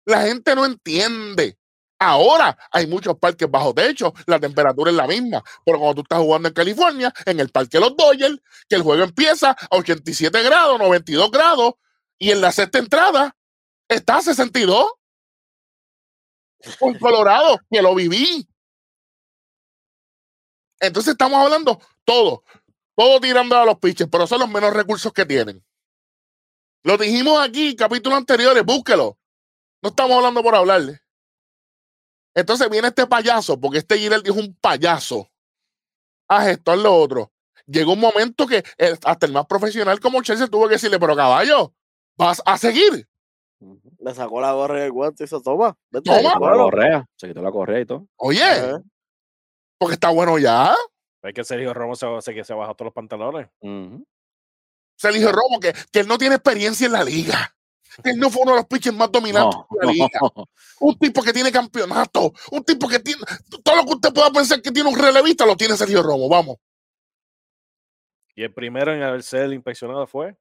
La 0.07 0.22
gente 0.22 0.54
no 0.54 0.64
entiende. 0.64 1.59
Ahora 1.98 2.57
hay 2.70 2.86
muchos 2.86 3.18
parques 3.18 3.50
bajo 3.50 3.74
techo, 3.74 4.12
la 4.26 4.38
temperatura 4.38 4.90
es 4.90 4.96
la 4.96 5.07
misma, 5.07 5.42
pero 5.64 5.78
cuando 5.78 5.96
tú 5.96 6.02
estás 6.02 6.18
jugando 6.18 6.48
en 6.48 6.54
California, 6.54 7.12
en 7.24 7.40
el 7.40 7.48
parque 7.48 7.80
los 7.80 7.96
Dodgers, 7.96 8.38
que 8.68 8.76
el 8.76 8.82
juego 8.82 9.02
empieza 9.02 9.50
a 9.50 9.76
87 9.76 10.42
grados, 10.42 10.78
92 10.78 11.30
grados, 11.30 11.74
y 12.18 12.30
en 12.30 12.40
la 12.40 12.52
sexta 12.52 12.78
entrada 12.78 13.34
está 13.88 14.18
a 14.18 14.22
62. 14.22 14.92
Con 16.78 16.98
Colorado, 16.98 17.61
que 17.70 17.80
lo 17.80 17.94
viví. 17.94 18.46
Entonces 20.80 21.12
estamos 21.12 21.38
hablando 21.42 21.80
todo, 22.04 22.42
todo 22.94 23.20
tirando 23.20 23.57
a 23.57 23.64
los 23.64 23.78
pitches, 23.78 24.09
pero 24.11 24.26
son 24.26 24.40
los 24.40 24.48
menos 24.48 24.72
recursos 24.72 25.12
que 25.12 25.24
tienen. 25.24 25.64
Lo 26.82 26.96
dijimos 26.96 27.40
aquí, 27.40 27.74
capítulos 27.74 28.18
anteriores, 28.18 28.64
búsquelo. 28.64 29.18
No 29.87 29.91
estamos 29.91 30.16
hablando 30.16 30.43
por 30.43 30.53
hablarle. 30.57 30.99
Entonces 32.34 32.68
viene 32.68 32.89
este 32.89 33.07
payaso, 33.07 33.61
porque 33.61 33.78
este 33.78 33.97
Giraldi 33.97 34.30
es 34.30 34.37
un 34.37 34.53
payaso. 34.61 35.30
A 36.28 36.51
esto, 36.51 36.72
a 36.72 36.76
lo 36.76 36.93
otro. 36.93 37.30
Llegó 37.66 37.93
un 37.93 38.01
momento 38.01 38.49
que 38.49 38.64
el- 38.78 38.99
hasta 39.05 39.26
el 39.26 39.32
más 39.32 39.47
profesional 39.47 40.01
como 40.01 40.20
Chelsea 40.24 40.49
tuvo 40.49 40.66
que 40.66 40.74
decirle, 40.74 40.99
pero 40.99 41.14
caballo, 41.14 41.72
vas 42.18 42.43
a 42.45 42.59
seguir. 42.59 43.09
Le 44.01 44.12
sacó 44.12 44.41
la 44.41 44.55
gorra 44.55 44.80
y 44.80 44.82
el 44.87 44.91
guante 44.91 45.22
y 45.22 45.28
se 45.28 45.41
toma. 45.41 45.78
Vete, 45.93 46.11
Toma. 46.11 46.30
Se 46.30 46.34
quitó 46.34 46.51
la 46.51 46.57
correa, 46.57 47.07
se 47.16 47.28
quitó 47.28 47.43
la 47.43 47.53
correa 47.53 47.80
y 47.80 47.87
todo. 47.87 48.09
Oye, 48.16 48.43
porque 49.78 49.95
está 49.95 50.11
bueno 50.11 50.37
ya. 50.41 50.74
Es 51.22 51.32
que 51.32 51.45
Sergio 51.45 51.72
Ramos 51.72 52.01
se, 52.01 52.07
se, 52.22 52.34
que 52.34 52.43
se 52.43 52.55
bajó 52.55 52.74
todos 52.74 52.87
los 52.87 52.93
pantalones. 52.95 53.49
Ujú. 53.61 54.05
Sergio 54.99 55.30
Romo, 55.30 55.61
que, 55.61 55.72
que 55.93 56.01
él 56.01 56.09
no 56.09 56.18
tiene 56.18 56.34
experiencia 56.34 56.87
en 56.87 56.93
la 56.93 57.05
liga. 57.05 57.55
Él 58.05 58.18
no 58.18 58.30
fue 58.30 58.42
uno 58.42 58.53
de 58.53 58.59
los 58.59 58.66
pitchers 58.66 58.94
más 58.97 59.11
dominantes 59.11 59.57
No, 59.70 59.78
de 59.80 59.86
la 59.86 59.92
liga. 59.92 60.20
Un 60.80 60.99
tipo 60.99 61.22
que 61.22 61.32
tiene 61.32 61.51
campeonato. 61.51 62.32
Un 62.51 62.64
tipo 62.64 62.88
que 62.88 62.99
tiene. 63.01 63.22
Todo 63.62 63.76
lo 63.76 63.84
que 63.84 63.94
usted 63.94 64.12
pueda 64.12 64.30
pensar 64.30 64.61
que 64.61 64.70
tiene 64.70 64.88
un 64.88 64.99
relevista 64.99 65.47
lo 65.47 65.57
tiene 65.57 65.76
Sergio 65.76 66.03
Romo. 66.03 66.28
Vamos. 66.28 66.57
Y 68.34 68.42
el 68.42 68.53
primero 68.53 68.92
en 68.92 69.03
haber 69.03 69.22
ser 69.22 69.53
inspeccionado 69.53 70.07
fue 70.07 70.36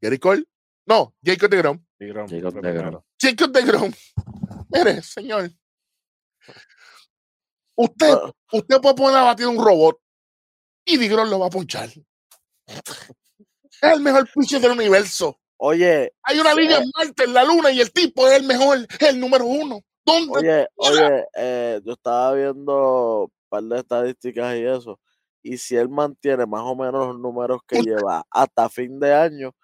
Gary 0.00 0.18
Cole. 0.18 0.44
No, 0.86 1.14
Jacob 1.22 1.50
de 1.50 1.56
Grom. 1.58 1.84
Jacob 2.00 2.28
deGrom. 2.28 2.60
primero. 2.62 3.04
Jacob 3.20 3.50
de 3.52 3.62
Grom. 3.62 3.92
Mire, 4.70 5.02
señor. 5.02 5.50
Usted, 7.76 8.10
Ah, 8.10 8.32
usted 8.52 8.80
puede 8.80 8.94
poner 8.96 9.18
a 9.18 9.22
batir 9.22 9.46
un 9.46 9.64
robot 9.64 10.00
y 10.84 10.96
Digron 10.96 11.30
lo 11.30 11.38
va 11.38 11.46
a 11.46 11.50
ponchar. 11.50 11.88
Es 12.66 13.92
el 13.92 14.00
mejor 14.00 14.28
pitcher 14.34 14.60
del 14.60 14.72
universo. 14.72 15.38
Oye, 15.58 16.12
Hay 16.22 16.38
una 16.38 16.54
liga 16.54 16.78
en 16.78 16.90
Marte, 16.96 17.24
en 17.24 17.34
la 17.34 17.44
Luna, 17.44 17.70
y 17.72 17.80
el 17.80 17.92
tipo 17.92 18.26
es 18.28 18.34
el 18.40 18.44
mejor, 18.44 18.86
el 19.00 19.20
número 19.20 19.44
uno. 19.44 19.80
¿Dónde? 20.06 20.38
oye, 20.38 20.66
oye, 20.76 21.24
eh, 21.36 21.80
yo 21.84 21.92
estaba 21.92 22.32
viendo 22.32 23.24
un 23.24 23.32
par 23.48 23.62
de 23.64 23.78
estadísticas 23.78 24.56
y 24.56 24.64
eso. 24.64 24.98
Y 25.42 25.58
si 25.58 25.76
él 25.76 25.88
mantiene 25.88 26.46
más 26.46 26.62
o 26.62 26.74
menos 26.74 27.08
los 27.08 27.18
números 27.18 27.60
que 27.66 27.82
lleva 27.82 28.24
hasta 28.30 28.68
fin 28.68 28.98
de 29.00 29.12
año, 29.12 29.54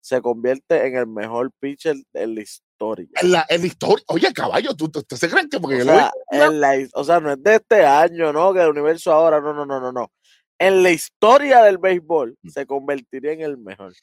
se 0.00 0.20
convierte 0.22 0.86
en 0.86 0.96
el 0.96 1.06
mejor 1.06 1.50
pitcher 1.58 1.96
en 2.12 2.34
la 2.34 2.42
historia. 2.42 3.08
En 3.20 3.32
la, 3.32 3.46
en 3.48 3.60
la 3.60 3.66
historia. 3.66 4.04
Oye, 4.08 4.32
caballo, 4.32 4.74
¿tú, 4.74 4.88
tú, 4.88 5.00
¿usted 5.00 5.16
se 5.16 5.28
creen 5.28 5.48
que 5.48 5.58
porque 5.58 5.82
O 5.82 5.84
lo 5.84 5.92
sea, 5.92 6.12
en 6.30 6.60
la 6.60 6.74
o 6.94 7.04
sea, 7.04 7.20
no 7.20 7.32
es 7.32 7.42
de 7.42 7.56
este 7.56 7.84
año, 7.84 8.32
¿no? 8.32 8.52
Que 8.52 8.60
el 8.60 8.68
universo 8.68 9.12
ahora, 9.12 9.40
no, 9.40 9.52
no, 9.52 9.66
no, 9.66 9.80
no, 9.80 9.92
no. 9.92 10.12
En 10.58 10.82
la 10.82 10.90
historia 10.90 11.62
del 11.62 11.78
béisbol 11.78 12.36
se 12.52 12.66
convertiría 12.66 13.32
en 13.32 13.40
el 13.40 13.58
mejor. 13.58 13.94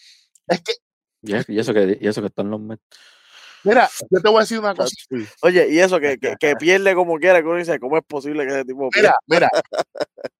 Es 0.47 0.61
que 0.61 0.73
Y, 1.25 1.33
es- 1.35 1.49
y 1.49 1.59
eso 1.59 1.73
que, 1.73 1.97
y 1.99 2.07
eso 2.07 2.21
que 2.21 2.27
están 2.27 2.49
los 2.49 2.59
Mets. 2.59 2.83
Mira, 3.63 3.89
yo 4.11 4.21
te 4.21 4.29
voy 4.29 4.37
a 4.37 4.41
decir 4.41 4.59
una 4.59 4.75
cosa. 4.75 4.95
Oye, 5.41 5.67
y 5.71 5.79
eso 5.79 5.99
que, 5.99 6.17
que, 6.19 6.35
que 6.39 6.55
pierde 6.55 6.93
como 6.93 7.17
quiera, 7.17 7.41
que 7.41 7.47
uno 7.47 7.57
dice, 7.57 7.79
¿cómo 7.79 7.97
es 7.97 8.03
posible 8.05 8.45
que 8.45 8.51
ese 8.53 8.65
tipo 8.65 8.89
pierda? 8.89 9.15
Mira, 9.27 9.49
mira. 9.51 9.63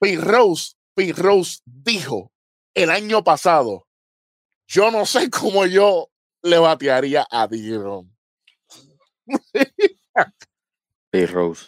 Pete 0.00 0.20
Rose, 0.22 0.72
Pete 0.94 1.20
Rose 1.20 1.60
dijo 1.64 2.30
el 2.74 2.90
año 2.90 3.22
pasado, 3.24 3.86
yo 4.66 4.90
no 4.90 5.06
sé 5.06 5.30
cómo 5.30 5.66
yo 5.66 6.10
le 6.42 6.58
batearía 6.58 7.26
a 7.30 7.46
Diron. 7.46 8.10
Pete 11.10 11.26
Rose. 11.26 11.66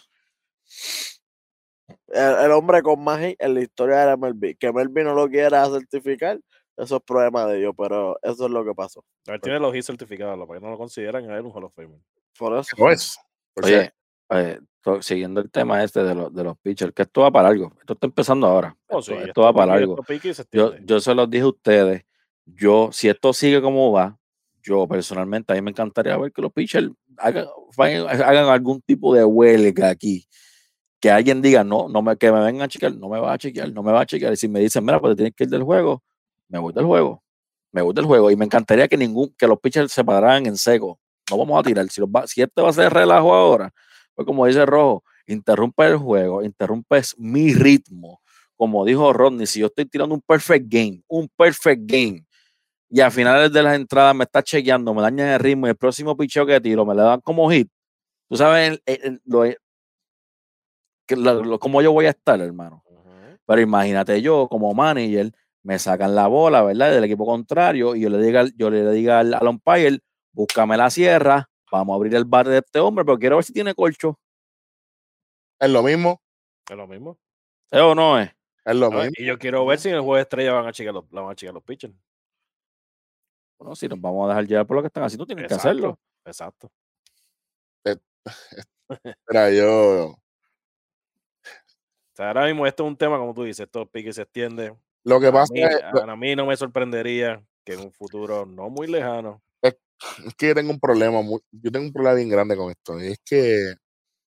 El, 2.07 2.45
el 2.45 2.51
hombre 2.51 2.81
con 2.81 3.03
más 3.03 3.19
en 3.21 3.53
la 3.53 3.61
historia 3.61 3.99
de 3.99 4.05
la 4.07 4.13
MLB. 4.17 4.57
Que 4.57 4.71
MLB 4.71 5.03
no 5.03 5.13
lo 5.13 5.27
quiera 5.29 5.65
certificar, 5.67 6.39
eso 6.81 6.97
es 6.97 7.03
problema 7.03 7.45
de 7.45 7.59
ellos, 7.59 7.73
pero 7.77 8.17
eso 8.21 8.45
es 8.45 8.51
lo 8.51 8.65
que 8.65 8.73
pasó. 8.73 9.03
Él 9.25 9.39
tiene 9.41 9.59
los 9.59 9.75
hits 9.75 9.87
certificados, 9.87 10.37
lo 10.37 10.47
que 10.47 10.59
no 10.59 10.69
lo 10.69 10.77
consideran 10.77 11.29
a 11.29 11.37
él 11.37 11.45
un 11.45 11.51
Hall 11.51 11.65
of 11.65 11.73
Famer. 11.73 11.99
Por 12.37 12.57
eso. 12.57 12.75
No 12.77 12.89
es. 12.89 13.17
O 13.55 13.63
sea, 13.63 13.93
Oye, 14.31 14.59
to- 14.81 15.01
siguiendo 15.01 15.41
el 15.41 15.49
tema 15.49 15.83
este 15.83 16.03
de, 16.03 16.13
los 16.13 16.33
de 16.33 16.43
los 16.43 16.57
pitchers, 16.59 16.93
que 16.93 17.01
esto 17.01 17.21
va 17.21 17.31
para 17.31 17.49
algo. 17.49 17.73
Esto 17.79 17.93
está 17.93 18.05
empezando 18.07 18.47
ahora. 18.47 18.77
Oh, 18.87 18.99
esto, 18.99 19.11
sí, 19.13 19.17
esto 19.27 19.41
va 19.41 19.53
para 19.53 19.73
algo. 19.73 19.97
se 20.07 20.45
Yo, 20.51 20.77
yo 20.77 20.99
se 20.99 21.15
los 21.15 21.29
dije 21.29 21.43
a 21.43 21.47
ustedes. 21.47 22.03
Yo, 22.45 22.89
si 22.91 23.09
esto 23.09 23.33
sigue 23.33 23.61
como 23.61 23.91
va, 23.91 24.17
yo 24.61 24.87
personalmente 24.87 25.51
a 25.51 25.55
mí 25.55 25.61
me 25.61 25.71
encantaría 25.71 26.15
ver 26.17 26.31
que 26.31 26.41
los 26.41 26.53
pitchers 26.53 26.89
hagan, 27.17 27.47
hagan 27.77 28.49
algún 28.49 28.81
tipo 28.81 29.13
de 29.15 29.23
huelga 29.23 29.89
aquí. 29.89 30.25
Que 30.99 31.09
alguien 31.09 31.41
diga, 31.41 31.63
no, 31.63 31.87
no 31.89 32.01
me, 32.01 32.17
que 32.17 32.31
me 32.31 32.39
vengan 32.41 32.63
a 32.63 32.67
chequear, 32.67 32.93
no 32.95 33.09
me 33.09 33.19
va 33.19 33.33
a 33.33 33.37
chequear, 33.37 33.71
no 33.71 33.81
me 33.81 33.91
va 33.91 34.01
a 34.01 34.05
chequear. 34.05 34.33
Y 34.33 34.37
si 34.37 34.47
me 34.47 34.59
dicen, 34.59 34.83
mira, 34.85 34.99
pues 34.99 35.13
te 35.13 35.17
tienes 35.17 35.35
que 35.35 35.45
ir 35.45 35.49
del 35.49 35.63
juego, 35.63 36.03
me 36.49 36.59
voy 36.59 36.73
del 36.73 36.85
juego. 36.85 37.23
Me 37.71 37.81
voy 37.81 37.93
del 37.93 38.05
juego. 38.05 38.31
Y 38.31 38.35
me 38.35 38.45
encantaría 38.45 38.87
que 38.87 38.97
ningún, 38.97 39.33
que 39.37 39.47
los 39.47 39.59
pitchers 39.59 39.91
se 39.91 40.03
pararan 40.03 40.45
en 40.45 40.57
seco. 40.57 40.99
No 41.29 41.37
vamos 41.37 41.59
a 41.59 41.63
tirar. 41.63 41.87
Si, 41.89 42.01
los 42.01 42.09
va- 42.09 42.27
si 42.27 42.41
este 42.41 42.61
va 42.61 42.69
a 42.69 42.73
ser 42.73 42.91
relajo 42.91 43.33
ahora, 43.33 43.71
pues 44.15 44.25
como 44.25 44.45
dice 44.47 44.65
Rojo, 44.65 45.03
interrumpe 45.27 45.85
el 45.85 45.97
juego, 45.97 46.43
interrumpes 46.43 47.15
mi 47.17 47.53
ritmo 47.53 48.19
como 48.57 48.83
dijo 48.83 49.13
Rodney, 49.13 49.47
si 49.47 49.61
yo 49.61 49.67
estoy 49.67 49.85
tirando 49.85 50.13
un 50.13 50.19
perfect 50.21 50.65
game, 50.67 51.01
un 51.07 51.29
perfect 51.37 51.81
game, 51.85 52.25
y 52.89 52.99
a 52.99 53.09
finales 53.09 53.53
de 53.53 53.63
las 53.63 53.73
entradas 53.77 54.13
me 54.13 54.25
está 54.25 54.43
chequeando, 54.43 54.93
me 54.93 55.01
dañan 55.01 55.29
el 55.29 55.39
ritmo 55.39 55.65
y 55.65 55.69
el 55.69 55.77
próximo 55.77 56.17
picheo 56.17 56.45
que 56.45 56.59
tiro 56.59 56.85
me 56.85 56.93
le 56.93 57.01
dan 57.03 57.21
como 57.21 57.49
hit, 57.49 57.69
tú 58.27 58.35
sabes 58.35 58.71
el- 58.71 58.81
el- 58.85 58.99
el- 59.05 59.21
lo, 59.23 59.43
que 61.07 61.15
lo- 61.15 61.41
lo- 61.43 61.59
cómo 61.59 61.81
yo 61.81 61.91
voy 61.91 62.05
a 62.07 62.09
estar, 62.09 62.39
hermano. 62.41 62.83
Pero 63.45 63.61
imagínate 63.61 64.21
yo 64.21 64.47
como 64.49 64.73
manager, 64.73 65.31
me 65.63 65.77
sacan 65.79 66.15
la 66.15 66.27
bola, 66.27 66.63
¿verdad? 66.63 66.91
Del 66.91 67.03
equipo 67.03 67.25
contrario 67.25 67.95
y 67.95 68.01
yo 68.01 68.09
le 68.09 68.17
diga, 68.19 68.41
al- 68.41 68.53
yo 68.55 68.69
le 68.69 68.89
diga 68.91 69.19
al, 69.19 69.33
al 69.33 69.47
umpire, 69.47 69.99
búscame 70.31 70.77
la 70.77 70.89
sierra, 70.89 71.49
vamos 71.71 71.93
a 71.93 71.95
abrir 71.97 72.15
el 72.15 72.25
bar 72.25 72.47
de 72.47 72.59
este 72.59 72.79
hombre, 72.79 73.03
pero 73.05 73.19
quiero 73.19 73.35
ver 73.37 73.45
si 73.45 73.53
tiene 73.53 73.73
colcho. 73.75 74.17
es 75.59 75.69
lo 75.69 75.83
mismo. 75.83 76.21
Es 76.69 76.77
lo 76.77 76.87
mismo. 76.87 77.17
¿Es 77.71 77.81
o 77.81 77.93
no 77.93 78.19
es? 78.19 78.31
Es 78.65 78.75
lo 78.75 78.87
A 78.87 78.89
ver, 78.89 78.99
mismo. 79.09 79.13
Y 79.17 79.25
yo 79.25 79.37
quiero 79.37 79.65
ver 79.65 79.79
si 79.79 79.89
en 79.89 79.95
el 79.95 80.01
juego 80.01 80.15
de 80.15 80.21
estrella 80.21 80.53
van 80.53 80.67
a 80.67 80.71
chequear 80.71 80.93
los, 80.93 81.05
la 81.11 81.21
van 81.21 81.31
a 81.31 81.35
chequear 81.35 81.53
los 81.53 81.63
pitchers. 81.63 81.93
Bueno, 83.59 83.75
si 83.75 83.87
nos 83.89 83.99
vamos 83.99 84.25
a 84.25 84.29
dejar 84.29 84.47
llevar 84.47 84.65
por 84.67 84.77
lo 84.77 84.81
que 84.83 84.87
están 84.87 85.03
haciendo, 85.03 85.25
tienen 85.25 85.45
que 85.45 85.53
Exacto, 85.53 85.69
hacerlo. 85.69 85.99
Exacto. 86.25 86.71
Mira, 89.27 89.51
yo. 89.51 90.05
O 90.11 90.19
sea, 92.13 92.27
ahora 92.29 92.45
mismo 92.45 92.65
esto 92.67 92.83
es 92.83 92.87
un 92.87 92.97
tema, 92.97 93.17
como 93.17 93.33
tú 93.33 93.43
dices, 93.43 93.65
estos 93.65 93.87
piques 93.89 94.15
se 94.15 94.21
extiende. 94.23 94.75
Lo 95.03 95.19
que 95.19 95.27
A 95.27 95.31
pasa 95.31 95.53
mí, 95.53 95.61
es, 95.61 95.81
a 95.83 96.15
mí 96.15 96.35
no 96.35 96.45
me 96.45 96.55
sorprendería 96.57 97.41
que 97.63 97.73
en 97.73 97.81
un 97.81 97.91
futuro 97.91 98.45
no 98.45 98.69
muy 98.69 98.87
lejano, 98.87 99.41
es 99.61 99.75
que 100.37 100.47
yo 100.47 100.55
tengo 100.55 100.71
un 100.71 100.79
problema. 100.79 101.21
muy- 101.21 101.41
yo 101.51 101.71
tengo 101.71 101.85
un 101.85 101.91
problema 101.91 102.15
bien 102.15 102.29
grande 102.29 102.55
con 102.55 102.71
esto. 102.71 103.01
Y 103.03 103.07
es 103.07 103.19
que 103.25 103.73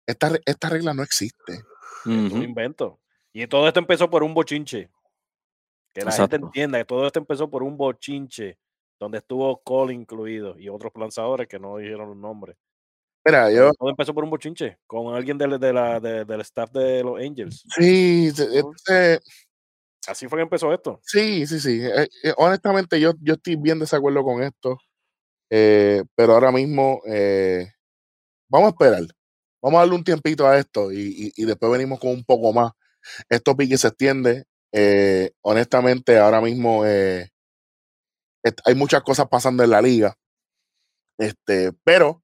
esta, 0.06 0.32
esta 0.46 0.70
regla 0.70 0.94
no 0.94 1.04
existe. 1.04 1.54
es 1.54 2.34
un 2.34 2.44
invento. 2.44 3.00
Y 3.32 3.48
todo 3.48 3.66
esto 3.68 3.80
empezó 3.80 4.10
por 4.10 4.24
un 4.24 4.34
bochinche. 4.34 4.90
Que 5.94 6.04
la 6.04 6.12
gente 6.12 6.36
entienda 6.36 6.80
que 6.80 6.86
todo 6.86 7.06
esto 7.08 7.20
empezó 7.20 7.50
por 7.50 7.64
un 7.64 7.78
bochinche 7.78 8.58
donde 9.00 9.20
estuvo 9.20 9.62
Cole 9.64 9.94
incluido 9.94 10.60
y 10.60 10.68
otros 10.68 10.92
lanzadores 10.96 11.48
que 11.48 11.60
no 11.60 11.78
dijeron 11.78 12.10
los 12.10 12.18
nombres. 12.18 12.58
Mira, 13.26 13.46
Pero 13.46 13.56
yo. 13.68 13.72
Todo 13.80 13.90
empezó 13.90 14.14
por 14.14 14.24
un 14.26 14.30
bochinche 14.32 14.78
con 14.86 15.16
alguien 15.16 15.38
del, 15.38 15.58
de 15.60 15.72
la, 15.72 16.00
de- 16.02 16.26
del 16.26 16.42
staff 16.42 16.72
de 16.72 17.04
los 17.04 17.20
Angels. 17.22 17.64
Sí, 17.78 18.32
entonces, 18.38 19.20
Así 20.08 20.28
fue 20.28 20.40
que 20.40 20.44
empezó 20.44 20.74
esto. 20.74 21.00
sí, 21.04 21.48
sí, 21.48 21.60
sí. 21.60 21.80
eh, 21.82 22.08
eh, 22.24 22.34
honestamente, 22.38 23.00
yo, 23.00 23.14
yo 23.22 23.36
estoy 23.36 23.56
bien 23.56 23.80
desacuerdo 23.80 24.24
con 24.24 24.44
esto. 24.44 24.78
eh, 25.52 26.04
pero 26.16 26.34
ahora 26.34 26.52
mismo, 26.52 27.02
eh, 27.08 27.68
vamos 28.50 28.68
a 28.68 28.72
esperar. 28.72 29.04
Vamos 29.62 29.78
a 29.80 29.82
darle 29.82 29.96
un 29.96 30.04
tiempito 30.06 30.48
a 30.48 30.58
esto 30.60 30.92
y, 30.92 31.34
y- 31.36 31.46
después 31.46 31.72
venimos 31.72 32.00
con 32.00 32.12
un 32.12 32.24
poco 32.26 32.54
más. 32.54 32.74
Esto 33.30 33.56
pique 33.58 33.78
se 33.78 33.90
extiende. 33.90 34.46
honestamente, 35.44 36.20
ahora 36.20 36.42
mismo 36.42 36.86
hay 38.66 38.76
muchas 38.76 39.04
cosas 39.04 39.28
pasando 39.30 39.64
en 39.64 39.70
la 39.72 39.82
liga. 39.82 40.16
Este, 41.18 41.72
pero 41.84 42.24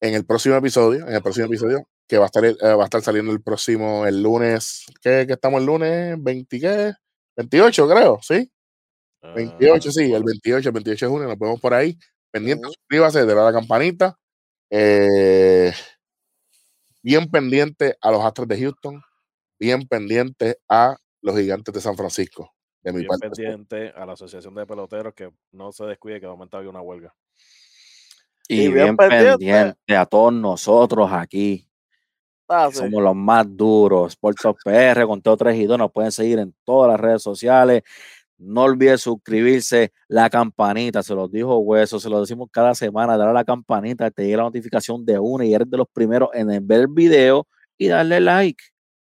en 0.00 0.14
el 0.14 0.26
próximo 0.26 0.56
episodio, 0.56 1.08
en 1.08 1.14
el 1.14 1.22
próximo 1.22 1.46
episodio, 1.46 1.88
que 2.08 2.18
va 2.18 2.24
a 2.24 2.28
estar, 2.28 2.44
eh, 2.44 2.56
va 2.62 2.82
a 2.82 2.86
estar 2.86 3.02
saliendo 3.02 3.32
el 3.32 3.42
próximo, 3.42 4.06
el 4.06 4.22
lunes, 4.22 4.84
¿qué, 5.02 5.24
qué 5.26 5.34
estamos 5.34 5.60
el 5.60 5.66
lunes? 5.66 6.16
¿20 6.18 6.60
qué? 6.60 6.92
28 7.36 7.88
creo, 7.88 8.18
¿sí? 8.22 8.50
28, 9.34 9.88
Ah, 9.88 9.92
sí, 9.92 10.02
el 10.04 10.10
bueno, 10.10 10.26
28, 10.26 10.68
el 10.68 10.72
28 10.74 11.06
de 11.06 11.10
junio, 11.10 11.28
nos 11.28 11.38
vemos 11.38 11.60
por 11.60 11.74
ahí. 11.74 11.96
Pendiente, 12.30 12.64
Ujú. 12.66 12.72
suscríbase, 12.74 13.24
de 13.24 13.34
la 13.34 13.52
campanita. 13.52 14.18
Eh, 14.70 15.72
bien 17.02 17.30
pendiente 17.30 17.96
a 18.00 18.10
los 18.10 18.24
Astros 18.24 18.48
de 18.48 18.58
Houston, 18.58 19.02
bien 19.58 19.86
pendiente 19.86 20.58
a 20.68 20.96
los 21.20 21.36
Gigantes 21.36 21.74
de 21.74 21.80
San 21.80 21.96
Francisco. 21.96 22.50
De 22.82 22.92
mi 22.92 22.98
bien 23.00 23.08
parte. 23.08 23.28
pendiente 23.30 23.92
a 23.94 24.04
la 24.06 24.14
Asociación 24.14 24.54
de 24.54 24.66
Peloteros 24.66 25.14
que 25.14 25.30
no 25.52 25.70
se 25.72 25.84
descuide 25.84 26.20
que 26.20 26.26
de 26.26 26.32
momento 26.32 26.56
había 26.56 26.70
una 26.70 26.80
huelga. 26.80 27.14
Y, 28.48 28.62
Y 28.62 28.72
bien, 28.72 28.74
bien 28.74 28.96
pendiente. 28.96 29.38
pendiente 29.38 29.96
a 29.96 30.04
todos 30.06 30.32
nosotros 30.32 31.08
aquí. 31.12 31.68
Ah, 32.48 32.68
sí. 32.70 32.78
Somos 32.78 33.02
los 33.02 33.14
más 33.16 33.46
duros. 33.56 34.12
Sports 34.12 34.42
PR, 34.64 35.06
con 35.06 35.22
Teo 35.22 35.36
3 35.36 35.56
y 35.56 35.64
2. 35.66 35.78
Nos 35.78 35.92
pueden 35.92 36.12
seguir 36.12 36.38
en 36.38 36.54
todas 36.64 36.90
las 36.90 37.00
redes 37.00 37.22
sociales. 37.22 37.82
No 38.38 38.62
olviden 38.62 38.98
suscribirse, 38.98 39.92
la 40.08 40.28
campanita, 40.28 41.02
se 41.02 41.14
los 41.14 41.30
dijo 41.30 41.58
Hueso, 41.58 42.00
se 42.00 42.08
lo 42.10 42.20
decimos 42.20 42.48
cada 42.50 42.74
semana, 42.74 43.16
darle 43.16 43.30
a 43.30 43.34
la 43.34 43.44
campanita, 43.44 44.10
te 44.10 44.24
llega 44.24 44.38
la 44.38 44.42
notificación 44.44 45.06
de 45.06 45.16
una 45.18 45.44
y 45.44 45.54
eres 45.54 45.70
de 45.70 45.76
los 45.76 45.86
primeros 45.92 46.28
en 46.34 46.48
ver 46.66 46.80
el 46.80 46.88
video 46.88 47.46
y 47.78 47.86
darle 47.88 48.20
like. 48.20 48.64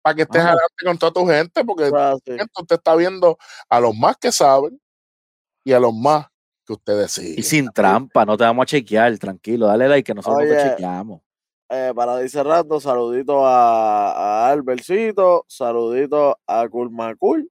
Para 0.01 0.15
que 0.15 0.23
estés 0.23 0.43
adelante 0.43 0.85
con 0.85 0.97
toda 0.99 1.13
tu 1.13 1.27
gente, 1.27 1.65
porque 1.65 1.91
Ah, 1.93 2.15
sí. 2.25 2.33
usted 2.57 2.77
está 2.77 2.95
viendo 2.95 3.37
a 3.69 3.81
los 3.81 3.97
más 3.97 4.17
que 4.17 4.31
saben 4.31 4.81
y 5.65 5.73
a 5.73 5.81
los 5.81 5.93
más 5.93 6.27
que 6.65 6.75
ustedes 6.75 7.11
siguen. 7.11 7.35
Y 7.39 7.43
sin 7.43 7.69
trampa, 7.73 8.25
no 8.25 8.37
te 8.37 8.45
vamos 8.45 8.63
a 8.63 8.67
chequear, 8.67 9.19
tranquilo, 9.19 9.67
dale 9.67 9.89
like 9.89 10.05
que 10.07 10.15
nosotros 10.15 10.45
no 10.45 10.45
Oye, 10.49 10.55
te 10.57 10.71
chequeamos. 10.71 11.21
Eh, 11.69 11.93
para 11.97 12.23
ir 12.23 12.31
cerrando, 12.31 12.79
saludito 12.81 13.45
a, 13.47 14.13
a 14.47 14.51
Albercito, 14.53 15.45
saludito 15.49 16.39
a 16.47 16.69
Kulmakul, 16.69 17.51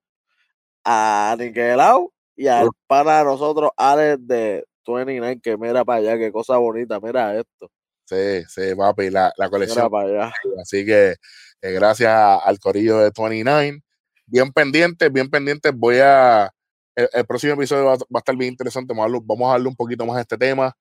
a 0.85 1.35
Niquelau 1.37 2.11
y 2.35 2.47
al 2.47 2.69
pana 2.87 3.19
de 3.19 3.25
nosotros, 3.25 3.71
Alex 3.75 4.17
de 4.25 4.65
29, 4.87 5.39
que 5.41 5.57
mira 5.57 5.83
para 5.83 5.99
allá, 5.99 6.17
qué 6.17 6.31
cosa 6.31 6.57
bonita, 6.57 6.99
mira 7.01 7.35
esto, 7.37 7.69
Sí, 8.07 8.43
sí, 8.47 8.75
papi, 8.77 9.09
la, 9.09 9.33
la 9.35 9.45
mira 9.45 9.49
colección. 9.49 9.89
para 9.89 10.07
allá. 10.07 10.33
Así 10.61 10.85
que 10.85 11.15
eh, 11.61 11.71
gracias 11.71 12.11
al 12.43 12.59
corillo 12.59 12.97
de 12.99 13.11
29. 13.17 13.81
Bien 14.27 14.51
pendientes, 14.53 15.11
bien 15.11 15.27
pendientes. 15.29 15.73
Voy 15.75 15.97
a. 16.03 16.51
El, 16.95 17.09
el 17.11 17.25
próximo 17.25 17.53
episodio 17.53 17.85
va, 17.85 17.93
a- 17.93 17.97
va 17.97 18.05
a 18.13 18.17
estar 18.19 18.35
bien 18.35 18.51
interesante. 18.51 18.93
Vamos 18.93 19.05
a, 19.05 19.09
darle, 19.09 19.21
vamos 19.25 19.49
a 19.49 19.51
darle 19.53 19.67
un 19.69 19.75
poquito 19.75 20.05
más 20.05 20.17
a 20.17 20.21
este 20.21 20.37
tema. 20.37 20.71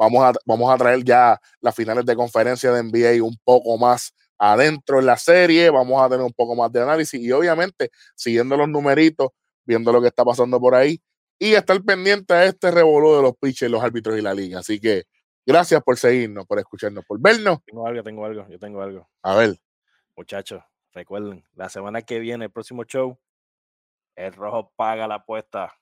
Vamos 0.00 0.24
a, 0.24 0.32
vamos 0.46 0.72
a 0.72 0.78
traer 0.78 1.04
ya 1.04 1.38
las 1.60 1.74
finales 1.74 2.06
de 2.06 2.16
conferencia 2.16 2.72
de 2.72 2.82
NBA 2.82 3.22
un 3.22 3.36
poco 3.44 3.76
más 3.76 4.14
adentro 4.38 4.98
en 4.98 5.04
la 5.04 5.18
serie. 5.18 5.68
Vamos 5.68 6.00
a 6.02 6.08
tener 6.08 6.24
un 6.24 6.32
poco 6.32 6.56
más 6.56 6.72
de 6.72 6.80
análisis 6.80 7.20
y, 7.20 7.30
obviamente, 7.30 7.90
siguiendo 8.14 8.56
los 8.56 8.66
numeritos, 8.66 9.28
viendo 9.66 9.92
lo 9.92 10.00
que 10.00 10.08
está 10.08 10.24
pasando 10.24 10.58
por 10.58 10.74
ahí 10.74 11.02
y 11.38 11.52
estar 11.52 11.78
pendiente 11.82 12.32
a 12.32 12.46
este 12.46 12.70
revolú 12.70 13.14
de 13.14 13.20
los 13.20 13.36
pitchers, 13.36 13.70
los 13.70 13.84
árbitros 13.84 14.18
y 14.18 14.22
la 14.22 14.32
liga. 14.32 14.60
Así 14.60 14.80
que 14.80 15.04
gracias 15.44 15.82
por 15.82 15.98
seguirnos, 15.98 16.46
por 16.46 16.58
escucharnos, 16.58 17.04
por 17.04 17.20
vernos. 17.20 17.58
Tengo 17.66 17.86
algo, 17.86 18.02
tengo 18.02 18.24
algo, 18.24 18.48
yo 18.48 18.58
tengo 18.58 18.80
algo. 18.80 19.06
A 19.22 19.36
ver. 19.36 19.60
Muchachos, 20.16 20.62
recuerden, 20.94 21.44
la 21.52 21.68
semana 21.68 22.00
que 22.00 22.20
viene, 22.20 22.46
el 22.46 22.50
próximo 22.50 22.84
show, 22.84 23.18
el 24.16 24.32
rojo 24.32 24.72
paga 24.76 25.06
la 25.06 25.16
apuesta. 25.16 25.74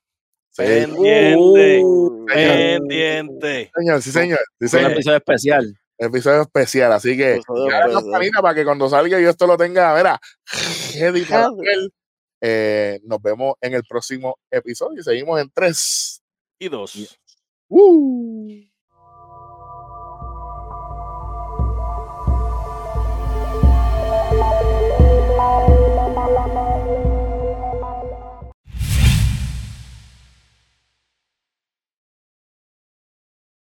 Sí. 0.51 0.63
Pendiente, 0.65 1.81
Uh, 1.85 2.27
pendiente. 2.27 3.71
señor, 3.77 4.03
sí, 4.03 4.11
señor. 4.11 4.39
Sí, 4.59 4.65
Un 4.65 4.69
señor. 4.69 4.93
episodio 4.93 5.17
especial. 5.19 5.75
Episodio 5.99 6.43
especial. 6.43 6.93
Así 6.93 7.17
que, 7.17 7.35
Episodio 7.35 7.69
ya 8.35 8.43
para 8.43 8.55
que 8.55 8.65
cuando 8.65 8.89
salga 8.89 9.21
yo 9.21 9.31
esto 9.31 9.47
lo 9.47 9.57
tenga, 9.57 9.95
mira, 9.97 10.21
ready 10.99 11.23
para 11.25 11.49
Ready. 11.51 11.57
ver. 11.59 11.91
Eh, 12.41 13.01
nos 13.05 13.21
vemos 13.21 13.55
en 13.61 13.75
el 13.75 13.83
próximo 13.89 14.37
episodio 14.51 15.01
y 15.01 15.05
seguimos 15.05 15.41
en 15.41 15.51
tres. 15.53 16.23
Y 16.59 16.69
dos. 16.69 17.19
¡Uh! 17.69 18.68